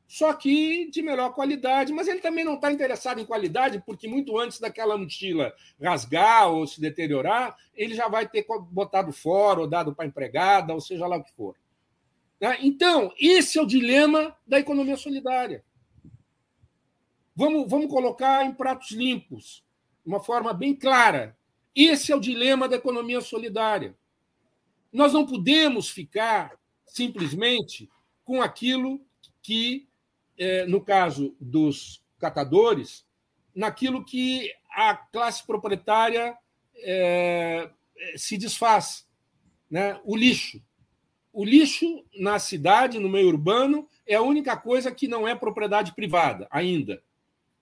[0.09, 1.93] só que de melhor qualidade.
[1.93, 6.67] Mas ele também não está interessado em qualidade, porque muito antes daquela mochila rasgar ou
[6.67, 11.19] se deteriorar, ele já vai ter botado fora, ou dado para empregada, ou seja lá
[11.19, 11.55] o que for.
[12.41, 12.57] Né?
[12.63, 15.63] Então, esse é o dilema da economia solidária.
[17.37, 19.63] Vamos, vamos colocar em pratos limpos,
[20.03, 21.37] de uma forma bem clara.
[21.77, 23.95] Esse é o dilema da economia solidária.
[24.91, 27.91] Nós não podemos ficar simplesmente
[28.25, 29.01] com aquilo
[29.43, 29.88] que
[30.69, 33.05] no caso dos catadores,
[33.55, 36.37] naquilo que a classe proprietária
[36.77, 37.71] é,
[38.17, 39.07] se desfaz.
[39.71, 40.01] Né?
[40.05, 40.63] O lixo.
[41.33, 45.95] O lixo na cidade, no meio urbano, é a única coisa que não é propriedade
[45.95, 47.03] privada ainda.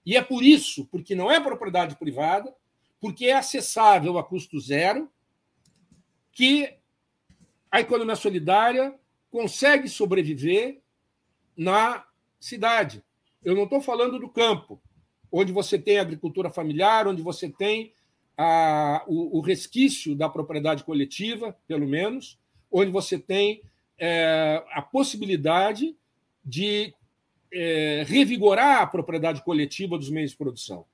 [0.04, 2.54] E é por isso, porque não é propriedade privada,
[3.00, 5.10] porque é acessável a custo zero,
[6.32, 6.74] que
[7.70, 8.94] a economia solidária
[9.30, 10.80] consegue sobreviver
[11.56, 12.06] na
[12.46, 13.02] cidade.
[13.44, 14.80] Eu não estou falando do campo,
[15.30, 17.92] onde você tem agricultura familiar, onde você tem
[18.36, 22.38] a, o, o, resquício da propriedade coletiva, pelo menos,
[22.70, 23.62] onde você tem
[23.98, 25.96] é, a possibilidade
[26.44, 26.94] de
[27.52, 30.84] é, revigorar a propriedade coletiva dos meios de produção.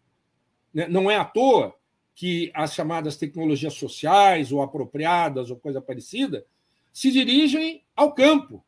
[0.73, 1.75] Né, não é à toa
[2.15, 6.47] que as chamadas tecnologias sociais ou apropriadas ou coisa parecida
[6.93, 8.65] se dirigem ao campo,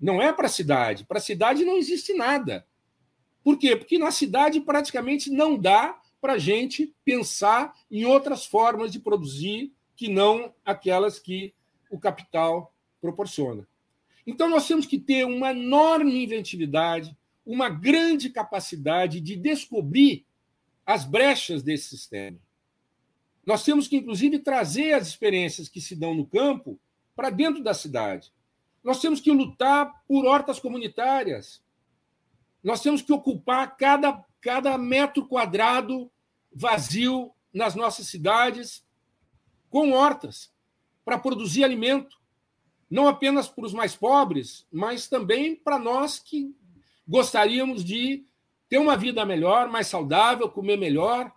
[0.00, 1.04] não é para a cidade.
[1.04, 2.66] Para a cidade não existe nada.
[3.42, 3.76] Por quê?
[3.76, 9.72] Porque na cidade praticamente não dá para a gente pensar em outras formas de produzir
[9.94, 11.54] que não aquelas que
[11.90, 13.66] o capital proporciona.
[14.26, 20.26] Então, nós temos que ter uma enorme inventividade, uma grande capacidade de descobrir
[20.84, 22.38] as brechas desse sistema.
[23.44, 26.78] Nós temos que, inclusive, trazer as experiências que se dão no campo
[27.14, 28.32] para dentro da cidade.
[28.86, 31.60] Nós temos que lutar por hortas comunitárias.
[32.62, 36.08] Nós temos que ocupar cada, cada metro quadrado
[36.52, 38.86] vazio nas nossas cidades
[39.68, 40.54] com hortas
[41.04, 42.16] para produzir alimento,
[42.88, 46.54] não apenas para os mais pobres, mas também para nós que
[47.08, 48.24] gostaríamos de
[48.68, 51.32] ter uma vida melhor, mais saudável, comer melhor.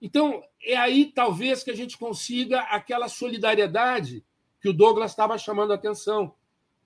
[0.00, 4.24] Então, é aí talvez que a gente consiga aquela solidariedade
[4.58, 6.34] que o Douglas estava chamando a atenção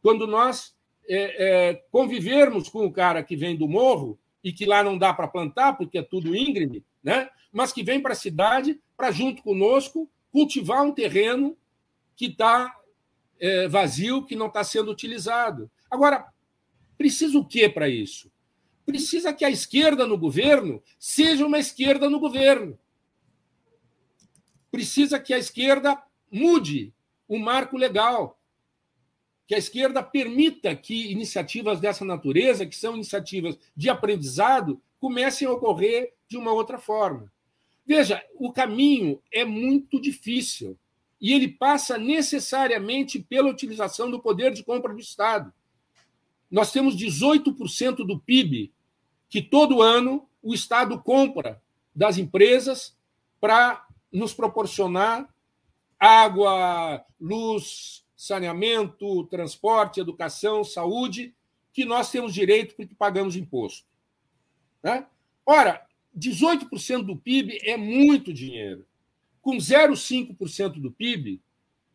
[0.02, 0.74] quando nós
[1.08, 5.14] é, é, convivermos com o cara que vem do morro e que lá não dá
[5.14, 7.30] para plantar, porque é tudo íngreme, né?
[7.52, 11.56] mas que vem para a cidade para, junto conosco, cultivar um terreno
[12.16, 12.74] que está
[13.38, 15.70] é, vazio, que não está sendo utilizado.
[15.90, 16.26] Agora,
[16.96, 18.30] precisa o que para isso?
[18.84, 22.78] Precisa que a esquerda no governo seja uma esquerda no governo.
[24.70, 26.92] Precisa que a esquerda mude
[27.28, 28.38] o marco legal
[29.47, 35.52] que a esquerda permita que iniciativas dessa natureza, que são iniciativas de aprendizado, comecem a
[35.52, 37.31] ocorrer de uma outra forma.
[37.85, 40.78] Veja, o caminho é muito difícil
[41.20, 45.52] e ele passa necessariamente pela utilização do poder de compra do Estado.
[46.51, 48.73] Nós temos 18% do PIB
[49.28, 51.62] que todo ano o Estado compra
[51.94, 52.97] das empresas
[53.40, 55.28] para nos proporcionar
[55.98, 61.35] água, luz, saneamento, transporte, educação, saúde,
[61.73, 63.85] que nós temos direito porque pagamos imposto.
[64.81, 65.05] Né?
[65.44, 65.85] Ora,
[66.16, 68.86] 18% do PIB é muito dinheiro.
[69.40, 71.43] Com 0,5% do PIB,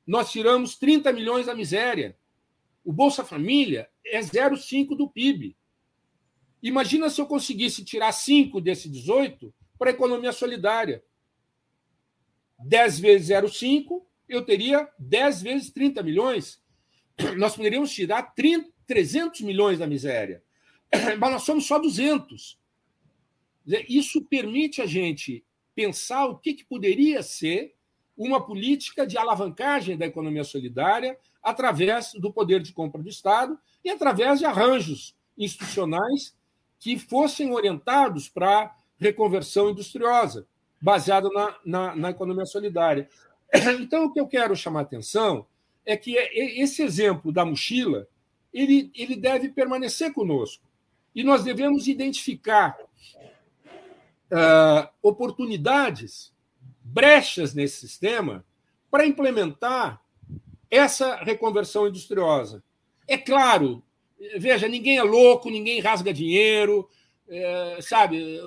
[0.05, 2.17] nós tiramos 30 milhões da miséria.
[2.83, 5.55] O Bolsa Família é 0,5% do PIB.
[6.61, 11.01] Imagina se eu conseguisse tirar 5 desse 18 para a economia solidária.
[12.59, 16.61] 10 vezes 0,5, eu teria 10 vezes 30 milhões.
[17.37, 20.43] Nós poderíamos tirar 30, 300 milhões da miséria.
[21.19, 22.57] Mas nós somos só 200.
[23.89, 25.43] Isso permite a gente
[25.75, 27.75] pensar o que, que poderia ser
[28.17, 33.89] uma política de alavancagem da economia solidária através do poder de compra do Estado e
[33.89, 36.35] através de arranjos institucionais
[36.79, 40.47] que fossem orientados para reconversão industriosa,
[40.81, 43.07] baseada na, na, na, economia solidária.
[43.79, 45.47] Então, o que eu quero chamar a atenção
[45.85, 48.07] é que esse exemplo da mochila
[48.53, 50.65] ele, ele deve permanecer conosco.
[51.15, 52.77] E nós devemos identificar
[54.31, 56.33] uh, oportunidades,
[56.83, 58.45] brechas nesse sistema
[58.89, 60.01] para implementar
[60.69, 62.63] essa reconversão industriosa.
[63.07, 63.83] É claro,
[64.37, 66.89] veja, ninguém é louco, ninguém rasga dinheiro,
[67.29, 68.39] é, sabe?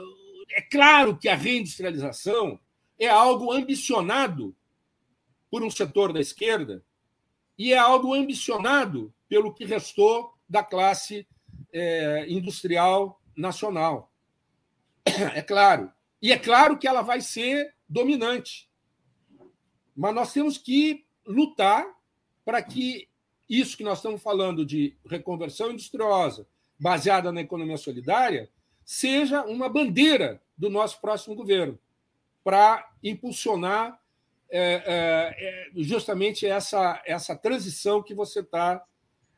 [0.50, 2.58] É claro que a reindustrialização
[2.98, 4.54] é algo ambicionado
[5.50, 6.84] por um setor da esquerda
[7.58, 11.26] e é algo ambicionado pelo que restou da classe
[11.72, 14.10] é, industrial nacional.
[15.34, 15.92] É claro.
[16.22, 18.70] E é claro que ela vai ser dominante.
[19.94, 21.86] Mas nós temos que lutar
[22.44, 23.08] para que
[23.48, 26.46] isso que nós estamos falando de reconversão industriosa,
[26.78, 28.48] baseada na economia solidária,
[28.84, 31.78] seja uma bandeira do nosso próximo governo,
[32.42, 34.00] para impulsionar
[34.50, 38.82] é, é, é, justamente essa, essa transição que você está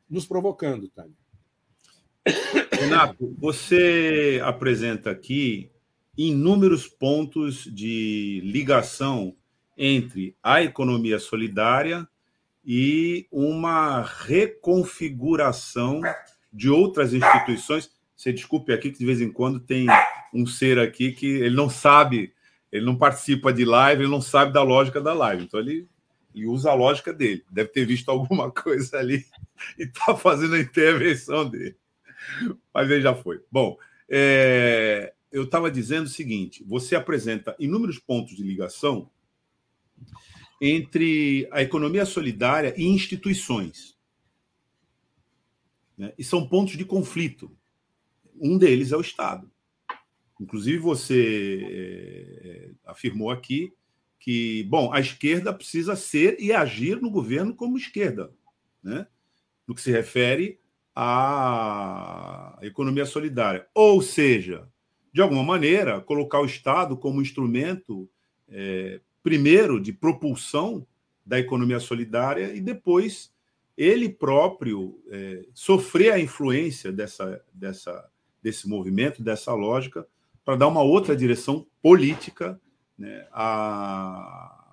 [0.08, 1.16] nos provocando, Tânia.
[2.72, 5.70] Renato, você apresenta aqui
[6.16, 9.34] inúmeros pontos de ligação
[9.76, 12.06] entre a economia solidária
[12.64, 16.00] e uma reconfiguração
[16.52, 17.90] de outras instituições.
[18.14, 19.86] Você desculpe aqui que de vez em quando tem
[20.32, 22.32] um ser aqui que ele não sabe,
[22.72, 25.44] ele não participa de live, ele não sabe da lógica da live.
[25.44, 25.86] Então ele,
[26.34, 27.44] ele usa a lógica dele.
[27.50, 29.26] Deve ter visto alguma coisa ali
[29.78, 31.76] e está fazendo a intervenção dele.
[32.72, 33.42] Mas ele já foi.
[33.50, 33.76] Bom,
[34.08, 39.10] é, eu estava dizendo o seguinte: você apresenta inúmeros pontos de ligação
[40.58, 43.98] entre a economia solidária e instituições.
[45.98, 46.14] Né?
[46.16, 47.54] E são pontos de conflito.
[48.40, 49.51] Um deles é o Estado.
[50.42, 53.72] Inclusive, você é, afirmou aqui
[54.18, 58.32] que, bom, a esquerda precisa ser e agir no governo como esquerda,
[58.82, 59.06] né?
[59.66, 60.58] no que se refere
[60.94, 63.68] à economia solidária.
[63.72, 64.68] Ou seja,
[65.12, 68.10] de alguma maneira, colocar o Estado como instrumento,
[68.48, 70.84] é, primeiro, de propulsão
[71.24, 73.32] da economia solidária e depois
[73.76, 78.10] ele próprio é, sofrer a influência dessa, dessa,
[78.42, 80.06] desse movimento, dessa lógica,
[80.44, 82.60] para dar uma outra direção política
[82.98, 84.64] né, à,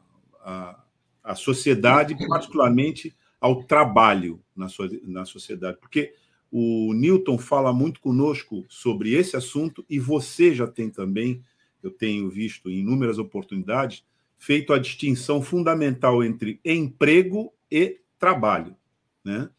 [0.41, 0.83] à,
[1.23, 5.77] à sociedade, particularmente ao trabalho na, sua, na sociedade.
[5.79, 6.13] Porque
[6.51, 11.43] o Newton fala muito conosco sobre esse assunto e você já tem também,
[11.81, 14.03] eu tenho visto em inúmeras oportunidades,
[14.37, 18.75] feito a distinção fundamental entre emprego e trabalho.
[19.23, 19.49] Né?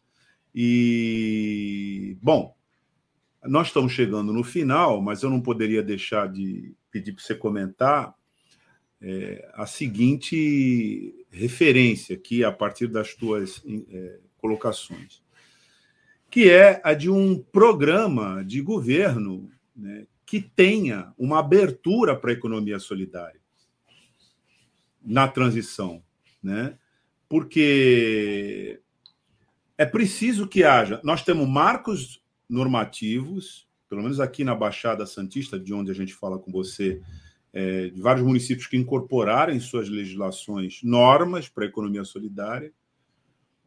[0.53, 2.55] E, bom,
[3.43, 8.13] nós estamos chegando no final, mas eu não poderia deixar de pedir para você comentar
[9.01, 15.21] é, a seguinte referência aqui, a partir das tuas é, colocações
[16.31, 22.33] que é a de um programa de governo né, que tenha uma abertura para a
[22.33, 23.41] economia solidária
[25.03, 26.01] na transição,
[26.41, 26.77] né?
[27.27, 28.79] Porque
[29.77, 31.01] é preciso que haja.
[31.03, 32.20] Nós temos marcos
[32.51, 37.01] normativos, pelo menos aqui na Baixada Santista, de onde a gente fala com você,
[37.53, 42.71] é, de vários municípios que incorporaram em suas legislações normas para a economia solidária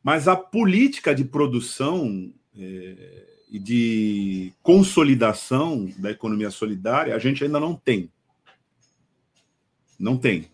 [0.02, 7.60] Mas a política de produção é, e de consolidação da economia solidária a gente ainda
[7.60, 8.10] não tem.
[9.98, 10.50] Não tem.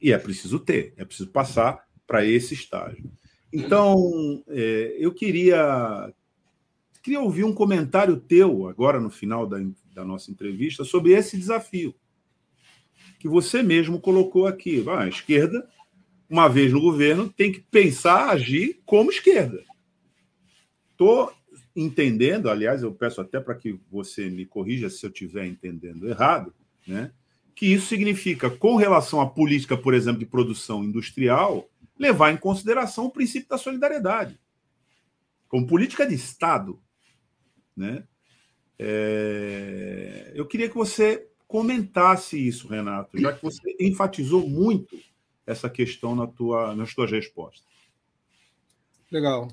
[0.00, 3.10] E é preciso ter, é preciso passar para esse estágio.
[3.52, 6.12] Então, é, eu queria,
[7.02, 9.58] queria ouvir um comentário teu, agora no final da,
[9.92, 11.94] da nossa entrevista, sobre esse desafio
[13.18, 14.82] que você mesmo colocou aqui.
[14.88, 15.68] Ah, a esquerda
[16.30, 19.64] uma vez no governo, tem que pensar, agir como esquerda.
[20.92, 21.32] Estou
[21.74, 26.54] entendendo, aliás, eu peço até para que você me corrija se eu estiver entendendo errado,
[26.86, 27.10] né?
[27.52, 31.68] que isso significa, com relação à política, por exemplo, de produção industrial,
[31.98, 34.38] levar em consideração o princípio da solidariedade.
[35.48, 36.80] Como política de Estado.
[37.80, 38.04] Né?
[38.78, 40.32] É...
[40.34, 44.96] Eu queria que você comentasse isso, Renato, já que você enfatizou muito
[45.46, 47.66] essa questão na tua, nas tuas respostas.
[49.10, 49.48] Legal.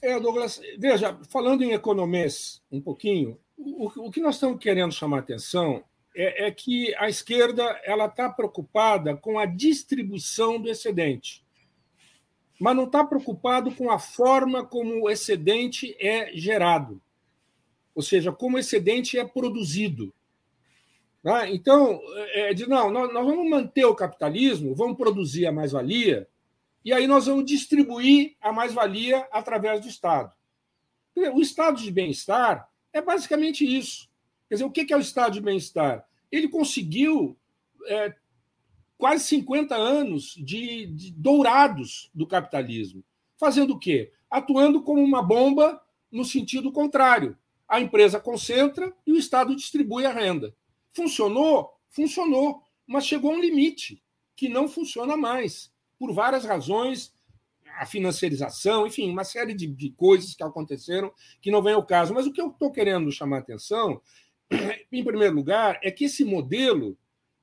[0.00, 5.18] É, Douglas, veja, falando em economês um pouquinho, o, o que nós estamos querendo chamar
[5.18, 5.84] atenção
[6.14, 11.44] é, é que a esquerda ela está preocupada com a distribuição do excedente,
[12.60, 17.00] mas não está preocupado com a forma como o excedente é gerado,
[17.94, 20.12] ou seja, como o excedente é produzido.
[21.24, 21.54] Né?
[21.54, 26.28] Então, é, é, de, não, nós vamos manter o capitalismo, vamos produzir a mais-valia,
[26.84, 30.32] e aí nós vamos distribuir a mais-valia através do Estado.
[31.34, 34.08] O estado de bem-estar é basicamente isso.
[34.48, 36.06] Quer dizer, o que é o estado de bem-estar?
[36.30, 37.36] Ele conseguiu
[37.86, 38.14] é,
[39.00, 43.02] quase 50 anos de, de, dourados do capitalismo.
[43.38, 44.12] Fazendo o quê?
[44.30, 45.80] Atuando como uma bomba
[46.12, 47.36] no sentido contrário.
[47.66, 50.54] A empresa concentra e o Estado distribui a renda.
[50.92, 51.72] Funcionou?
[51.88, 54.02] Funcionou, mas chegou a um limite
[54.36, 57.12] que não funciona mais, por várias razões,
[57.78, 61.10] a financiarização, enfim, uma série de, de coisas que aconteceram
[61.40, 62.12] que não vem ao caso.
[62.12, 64.00] Mas o que eu estou querendo chamar a atenção,
[64.92, 66.98] em primeiro lugar, é que esse modelo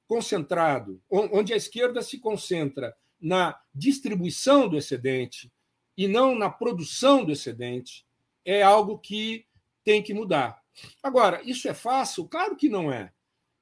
[0.08, 5.52] concentrado, onde a esquerda se concentra na distribuição do excedente
[5.98, 8.06] e não na produção do excedente,
[8.46, 9.46] é algo que
[9.84, 10.62] tem que mudar.
[11.02, 12.26] Agora, isso é fácil?
[12.28, 13.12] Claro que não é.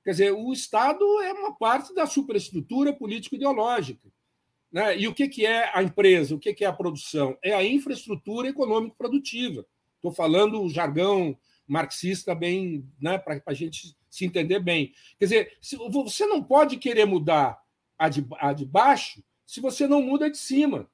[0.04, 4.08] Quer dizer, o Estado é uma parte da superestrutura político-ideológica.
[4.72, 5.00] Né?
[5.00, 6.36] E o que, que é a empresa?
[6.36, 7.38] O que, que é a produção?
[7.42, 9.66] É a infraestrutura econômico-produtiva.
[9.96, 11.36] Estou falando o jargão
[11.68, 14.94] marxista bem, né, para a gente se entender bem.
[15.20, 15.58] Quer dizer,
[15.92, 17.62] você não pode querer mudar
[17.98, 20.90] a de, a de baixo se você não muda de cima.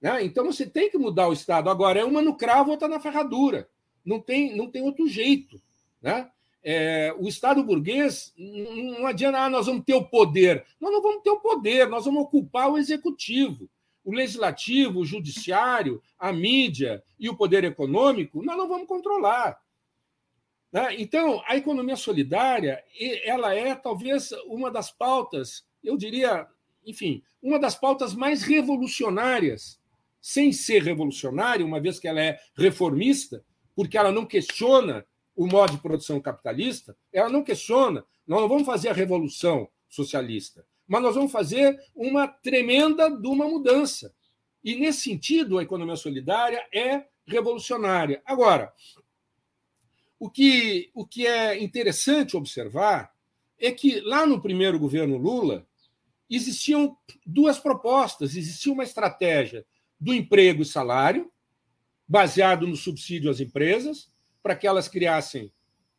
[0.00, 0.24] Né?
[0.24, 1.70] Então você tem que mudar o Estado.
[1.70, 3.68] Agora, é uma no cravo, outra na ferradura.
[4.04, 5.60] Não tem, não tem outro jeito.
[6.00, 6.28] Né?
[6.62, 10.64] é, o Estado burguês não adianta, ah, nós vamos ter o poder.
[10.80, 13.68] Nós não vamos ter o poder, nós vamos ocupar o executivo.
[14.04, 19.58] O legislativo, o judiciário, a mídia e o poder econômico, nós não vamos controlar.
[20.72, 20.96] Né?
[20.98, 22.82] Então, a economia solidária,
[23.24, 26.46] ela é talvez uma das pautas, eu diria,
[26.86, 29.78] enfim, uma das pautas mais revolucionárias,
[30.20, 33.44] sem ser revolucionária, uma vez que ela é reformista,
[33.74, 35.04] porque ela não questiona
[35.34, 40.64] o modo de produção capitalista, ela não questiona, nós não vamos fazer a revolução socialista,
[40.86, 44.14] mas nós vamos fazer uma tremenda de uma mudança.
[44.62, 48.22] E, nesse sentido, a economia solidária é revolucionária.
[48.24, 48.72] Agora,
[50.22, 53.12] o que, o que é interessante observar
[53.58, 55.66] é que, lá no primeiro governo Lula,
[56.30, 56.96] existiam
[57.26, 58.36] duas propostas.
[58.36, 59.66] Existia uma estratégia
[59.98, 61.28] do emprego e salário,
[62.06, 65.52] baseado no subsídio às empresas, para que elas criassem,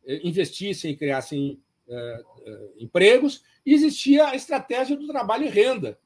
[0.06, 5.98] eh, investissem e criassem uh, uh, empregos, e existia a estratégia do trabalho e renda,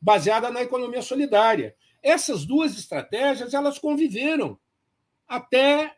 [0.00, 1.74] baseada na economia solidária.
[2.00, 4.56] Essas duas estratégias elas conviveram
[5.26, 5.96] até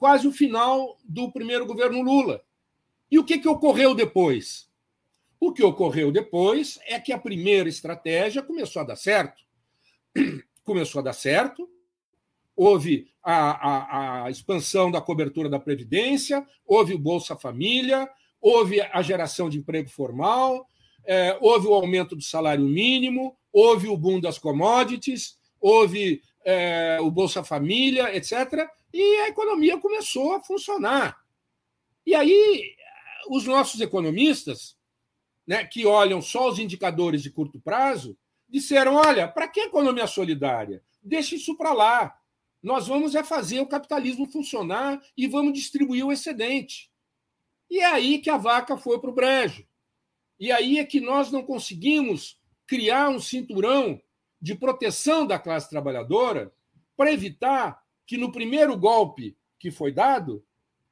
[0.00, 2.42] quase o final do primeiro governo Lula.
[3.10, 4.66] E o que, que ocorreu depois?
[5.38, 9.44] O que ocorreu depois é que a primeira estratégia começou a dar certo.
[10.64, 11.68] Começou a dar certo,
[12.54, 18.08] houve a, a, a, expansão da cobertura da Previdência, houve o Bolsa Família,
[18.40, 20.68] houve a geração de emprego formal,
[21.04, 27.10] é, houve o aumento do salário mínimo, houve o boom das commodities, houve é, o
[27.10, 28.68] Bolsa Família, etc.
[28.92, 31.22] E a economia começou a funcionar.
[32.04, 32.74] E aí,
[33.28, 34.76] os nossos economistas,
[35.46, 38.16] né, que olham só os indicadores de curto prazo,
[38.48, 40.82] disseram: olha, para que economia solidária?
[41.02, 42.16] Deixe isso para lá.
[42.62, 46.90] Nós vamos é fazer o capitalismo funcionar e vamos distribuir o excedente.
[47.70, 49.64] E é aí que a vaca foi para o brejo.
[50.38, 54.00] E aí é que nós não conseguimos criar um cinturão
[54.40, 56.52] de proteção da classe trabalhadora
[56.96, 57.79] para evitar
[58.10, 60.44] que no primeiro golpe que foi dado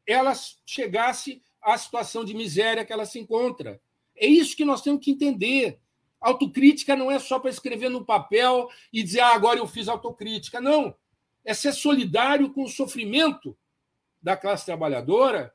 [0.07, 0.33] ela
[0.65, 3.81] chegasse à situação de miséria que ela se encontra.
[4.15, 5.81] É isso que nós temos que entender.
[6.21, 10.61] Autocrítica não é só para escrever no papel e dizer, ah, agora eu fiz autocrítica.
[10.61, 10.95] Não.
[11.45, 13.59] É ser solidário com o sofrimento
[14.23, 15.53] da classe trabalhadora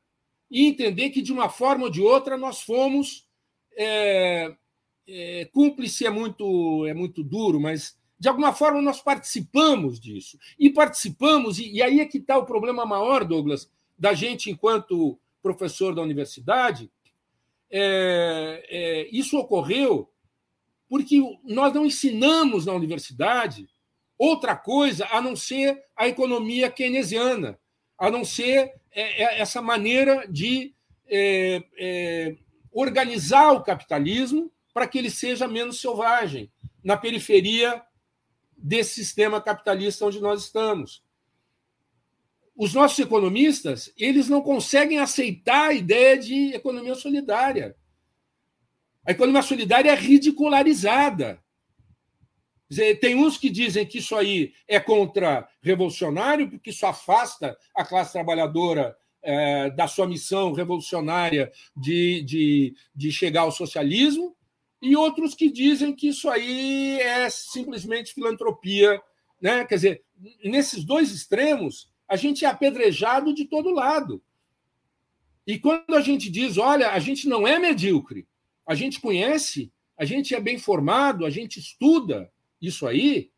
[0.51, 3.25] e entender que, de uma forma ou de outra, nós fomos.
[3.77, 4.53] É,
[5.07, 10.39] é, cúmplice é muito, é muito duro, mas de alguma forma nós participamos disso.
[10.57, 13.69] E participamos, e, e aí é que está o problema maior, Douglas,
[13.99, 16.89] da gente enquanto professor da universidade.
[17.69, 20.09] É, é, isso ocorreu
[20.87, 23.67] porque nós não ensinamos na universidade
[24.17, 27.59] outra coisa a não ser a economia keynesiana,
[27.97, 30.73] a não ser é, é, essa maneira de
[31.07, 32.37] é, é,
[32.71, 36.49] organizar o capitalismo para que ele seja menos selvagem
[36.81, 37.83] na periferia
[38.63, 41.03] desse sistema capitalista onde nós estamos.
[42.55, 47.75] Os nossos economistas eles não conseguem aceitar a ideia de economia solidária.
[49.05, 51.43] A economia solidária é ridicularizada.
[53.01, 58.95] Tem uns que dizem que isso aí é contra-revolucionário, porque isso afasta a classe trabalhadora
[59.21, 64.35] é, da sua missão revolucionária de, de, de chegar ao socialismo,
[64.83, 69.01] e outros que dizem que isso aí é simplesmente filantropia.
[69.39, 69.63] Né?
[69.63, 70.03] Quer dizer,
[70.43, 74.21] nesses dois extremos, a gente é apedrejado de todo lado.
[75.47, 78.27] E quando a gente diz, olha, a gente não é medíocre,
[78.67, 82.29] a gente conhece, a gente é bem formado, a gente estuda
[82.61, 83.31] isso aí,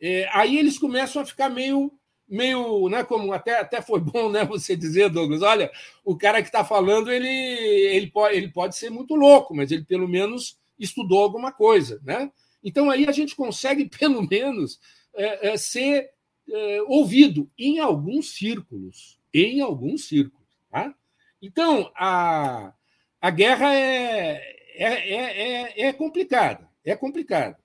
[0.00, 1.92] é, aí eles começam a ficar meio,
[2.28, 5.68] meio, né, como até, até foi bom, né, você dizer, Douglas, olha,
[6.04, 9.84] o cara que está falando, ele, ele, pode, ele pode ser muito louco, mas ele
[9.84, 12.30] pelo menos estudou alguma coisa, né?
[12.62, 14.80] Então aí a gente consegue pelo menos
[15.14, 16.10] é, é, ser
[16.50, 20.94] é, ouvido em alguns círculos, em alguns círculos, tá?
[21.40, 22.72] Então a,
[23.20, 24.42] a guerra é,
[24.74, 27.58] é, é, é, é complicada, é complicada.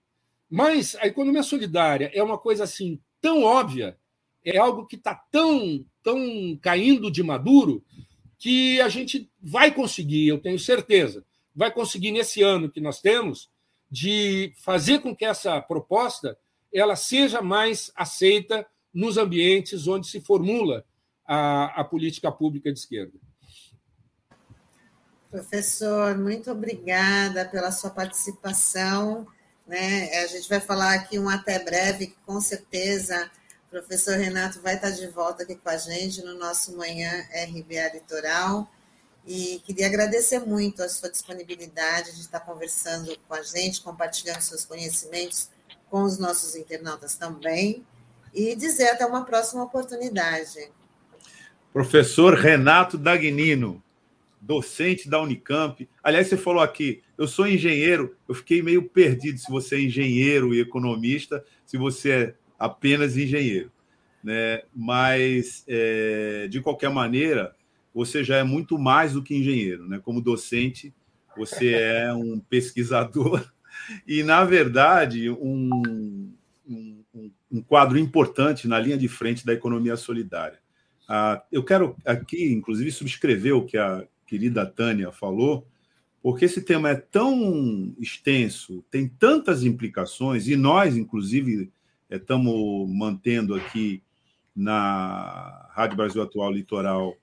[0.50, 3.98] Mas a economia solidária é uma coisa assim tão óbvia,
[4.44, 7.84] é algo que está tão, tão caindo de maduro,
[8.40, 11.26] que a gente vai conseguir, eu tenho certeza,
[11.58, 13.50] vai conseguir nesse ano que nós temos
[13.90, 16.38] de fazer com que essa proposta
[16.72, 20.86] ela seja mais aceita nos ambientes onde se formula
[21.26, 23.18] a, a política pública de esquerda.
[25.32, 29.28] Professor, muito obrigada pela sua participação.
[29.66, 30.16] Né?
[30.20, 33.30] A gente vai falar aqui um até breve, que com certeza
[33.68, 37.94] o professor Renato vai estar de volta aqui com a gente no nosso Manhã RBA
[37.94, 38.70] Litoral.
[39.28, 44.64] E queria agradecer muito a sua disponibilidade de estar conversando com a gente, compartilhando seus
[44.64, 45.50] conhecimentos
[45.90, 47.86] com os nossos internautas também.
[48.34, 50.72] E dizer até uma próxima oportunidade.
[51.74, 53.84] Professor Renato Dagnino
[54.48, 55.88] docente da Unicamp.
[56.02, 60.54] Aliás, você falou aqui, eu sou engenheiro, eu fiquei meio perdido se você é engenheiro
[60.54, 63.70] e economista, se você é apenas engenheiro.
[64.24, 64.62] Né?
[64.74, 67.54] Mas, é, de qualquer maneira,
[67.98, 69.90] você já é muito mais do que engenheiro.
[69.90, 69.98] Né?
[69.98, 70.94] Como docente,
[71.36, 73.52] você é um pesquisador
[74.08, 76.32] e, na verdade, um,
[76.70, 77.04] um,
[77.52, 80.60] um quadro importante na linha de frente da economia solidária.
[81.10, 85.66] Ah, eu quero aqui, inclusive, subscrever o que a querida Tânia falou,
[86.22, 91.72] porque esse tema é tão extenso, tem tantas implicações, e nós, inclusive,
[92.08, 94.04] estamos mantendo aqui
[94.56, 97.18] na Rádio Brasil Atual Litoral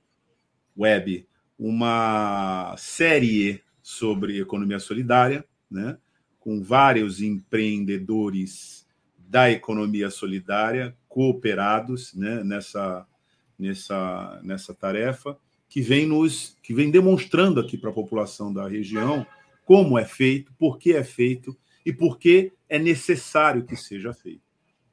[0.76, 1.26] Web
[1.58, 5.98] uma série sobre economia solidária, né,
[6.38, 8.86] com vários empreendedores
[9.18, 13.06] da economia solidária cooperados né, nessa,
[13.58, 15.38] nessa, nessa tarefa
[15.68, 19.26] que vem nos que vem demonstrando aqui para a população da região
[19.64, 24.42] como é feito, por que é feito e por que é necessário que seja feito.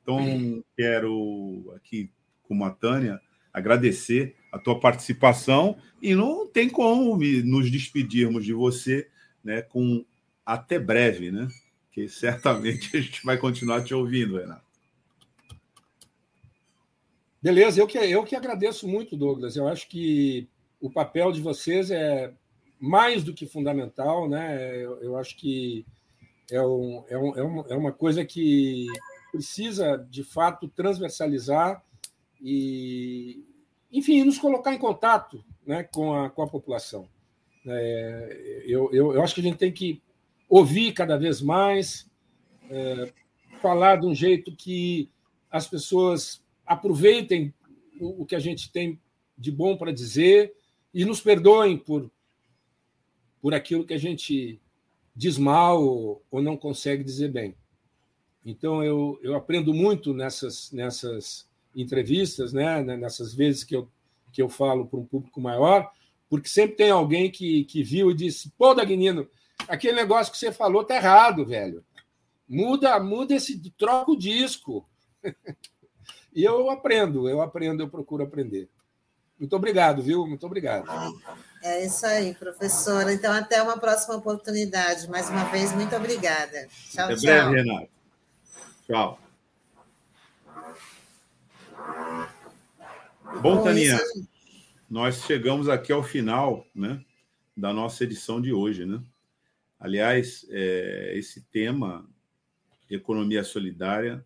[0.02, 2.10] Então, quero aqui,
[2.44, 3.20] como a Tânia,
[3.54, 9.08] agradecer a tua participação e não tem como nos despedirmos de você
[9.44, 10.06] né, com
[10.46, 11.48] até breve, né?
[11.92, 14.70] Que certamente a gente vai continuar te ouvindo, Renato.
[17.42, 19.56] Beleza, eu que, eu que agradeço muito, Douglas.
[19.56, 20.48] Eu acho que
[20.80, 22.34] o papel de vocês é
[22.80, 24.76] mais do que fundamental, né?
[24.76, 25.86] Eu, eu acho que
[26.52, 28.88] é, um, é, um, é, uma, é uma coisa que
[29.32, 31.84] precisa, de fato, transversalizar
[32.42, 33.44] e,
[33.92, 37.08] enfim, nos colocar em contato né, com, a, com a população.
[37.66, 40.02] É, eu, eu, eu acho que a gente tem que
[40.50, 42.10] ouvir cada vez mais,
[42.70, 43.14] é,
[43.62, 45.10] falar de um jeito que
[45.50, 47.54] as pessoas aproveitem
[48.00, 49.00] o, o que a gente tem
[49.38, 50.54] de bom para dizer
[50.94, 52.10] e nos perdoem por,
[53.42, 54.62] por aquilo que a gente
[55.16, 57.56] diz mal ou, ou não consegue dizer bem.
[58.46, 62.82] Então, eu, eu aprendo muito nessas, nessas entrevistas, né?
[62.82, 63.90] nessas vezes que eu,
[64.32, 65.92] que eu falo para um público maior,
[66.30, 69.28] porque sempre tem alguém que, que viu e disse: pô, Dagnino,
[69.68, 71.84] aquele negócio que você falou tá errado, velho.
[72.48, 74.88] Muda, muda esse, troca o disco.
[76.34, 78.70] e eu aprendo, eu aprendo, eu procuro aprender.
[79.42, 80.28] Muito obrigado, viu?
[80.28, 80.86] Muito obrigado.
[81.64, 83.12] É isso aí, professora.
[83.12, 85.10] Então, até uma próxima oportunidade.
[85.10, 86.68] Mais uma vez, muito obrigada.
[86.92, 87.22] Tchau, Até tchau.
[87.24, 87.90] breve, Renato.
[88.86, 89.21] Tchau.
[93.40, 94.28] Bom, Taninha, isso-
[94.90, 97.04] nós chegamos aqui ao final né,
[97.56, 98.86] da nossa edição de hoje.
[98.86, 99.02] Né?
[99.80, 102.08] Aliás, é, esse tema,
[102.90, 104.26] economia solidária,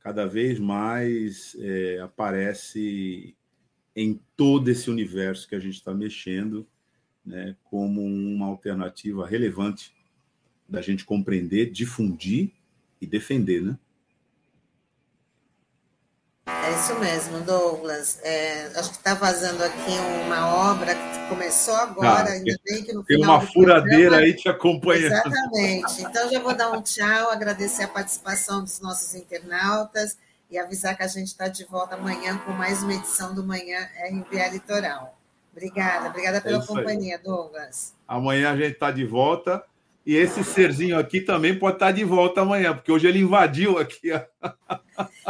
[0.00, 3.34] cada vez mais é, aparece
[3.96, 6.66] em todo esse universo que a gente está mexendo,
[7.24, 9.92] né, como uma alternativa relevante
[10.68, 12.52] da gente compreender, difundir
[13.00, 13.78] e defender, né?
[16.68, 18.18] É isso mesmo, Douglas.
[18.22, 19.90] É, acho que está vazando aqui
[20.26, 24.34] uma obra que começou agora, Ah, ainda bem que no Tem uma furadeira programa- aí
[24.34, 25.04] te acompanhando.
[25.12, 26.02] Exatamente.
[26.02, 30.18] Então, já vou dar um tchau, agradecer a participação dos nossos internautas
[30.50, 33.88] e avisar que a gente está de volta amanhã com mais uma edição do Manhã
[34.10, 35.16] RBA Litoral.
[35.52, 36.78] Obrigada, obrigada pela É isso aí.
[36.84, 37.94] companhia, Douglas.
[38.06, 39.64] Amanhã a gente está de volta.
[40.08, 44.08] E esse serzinho aqui também pode estar de volta amanhã, porque hoje ele invadiu aqui.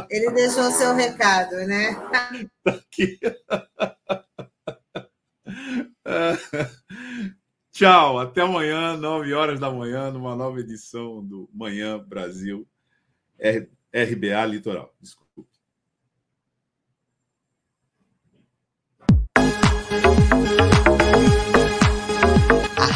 [0.08, 1.96] Ele deixou seu recado, né?
[2.64, 3.18] aqui.
[7.72, 12.64] Tchau, até amanhã, 9 horas da manhã, numa nova edição do Manhã Brasil
[13.36, 14.94] R- RBA Litoral.
[15.00, 15.50] Desculpa.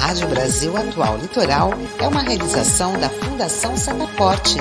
[0.03, 1.71] Rádio Brasil Atual Litoral
[2.01, 4.57] é uma realização da Fundação Setaporte,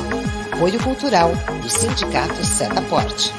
[0.52, 3.34] apoio cultural do Sindicato Setaporte.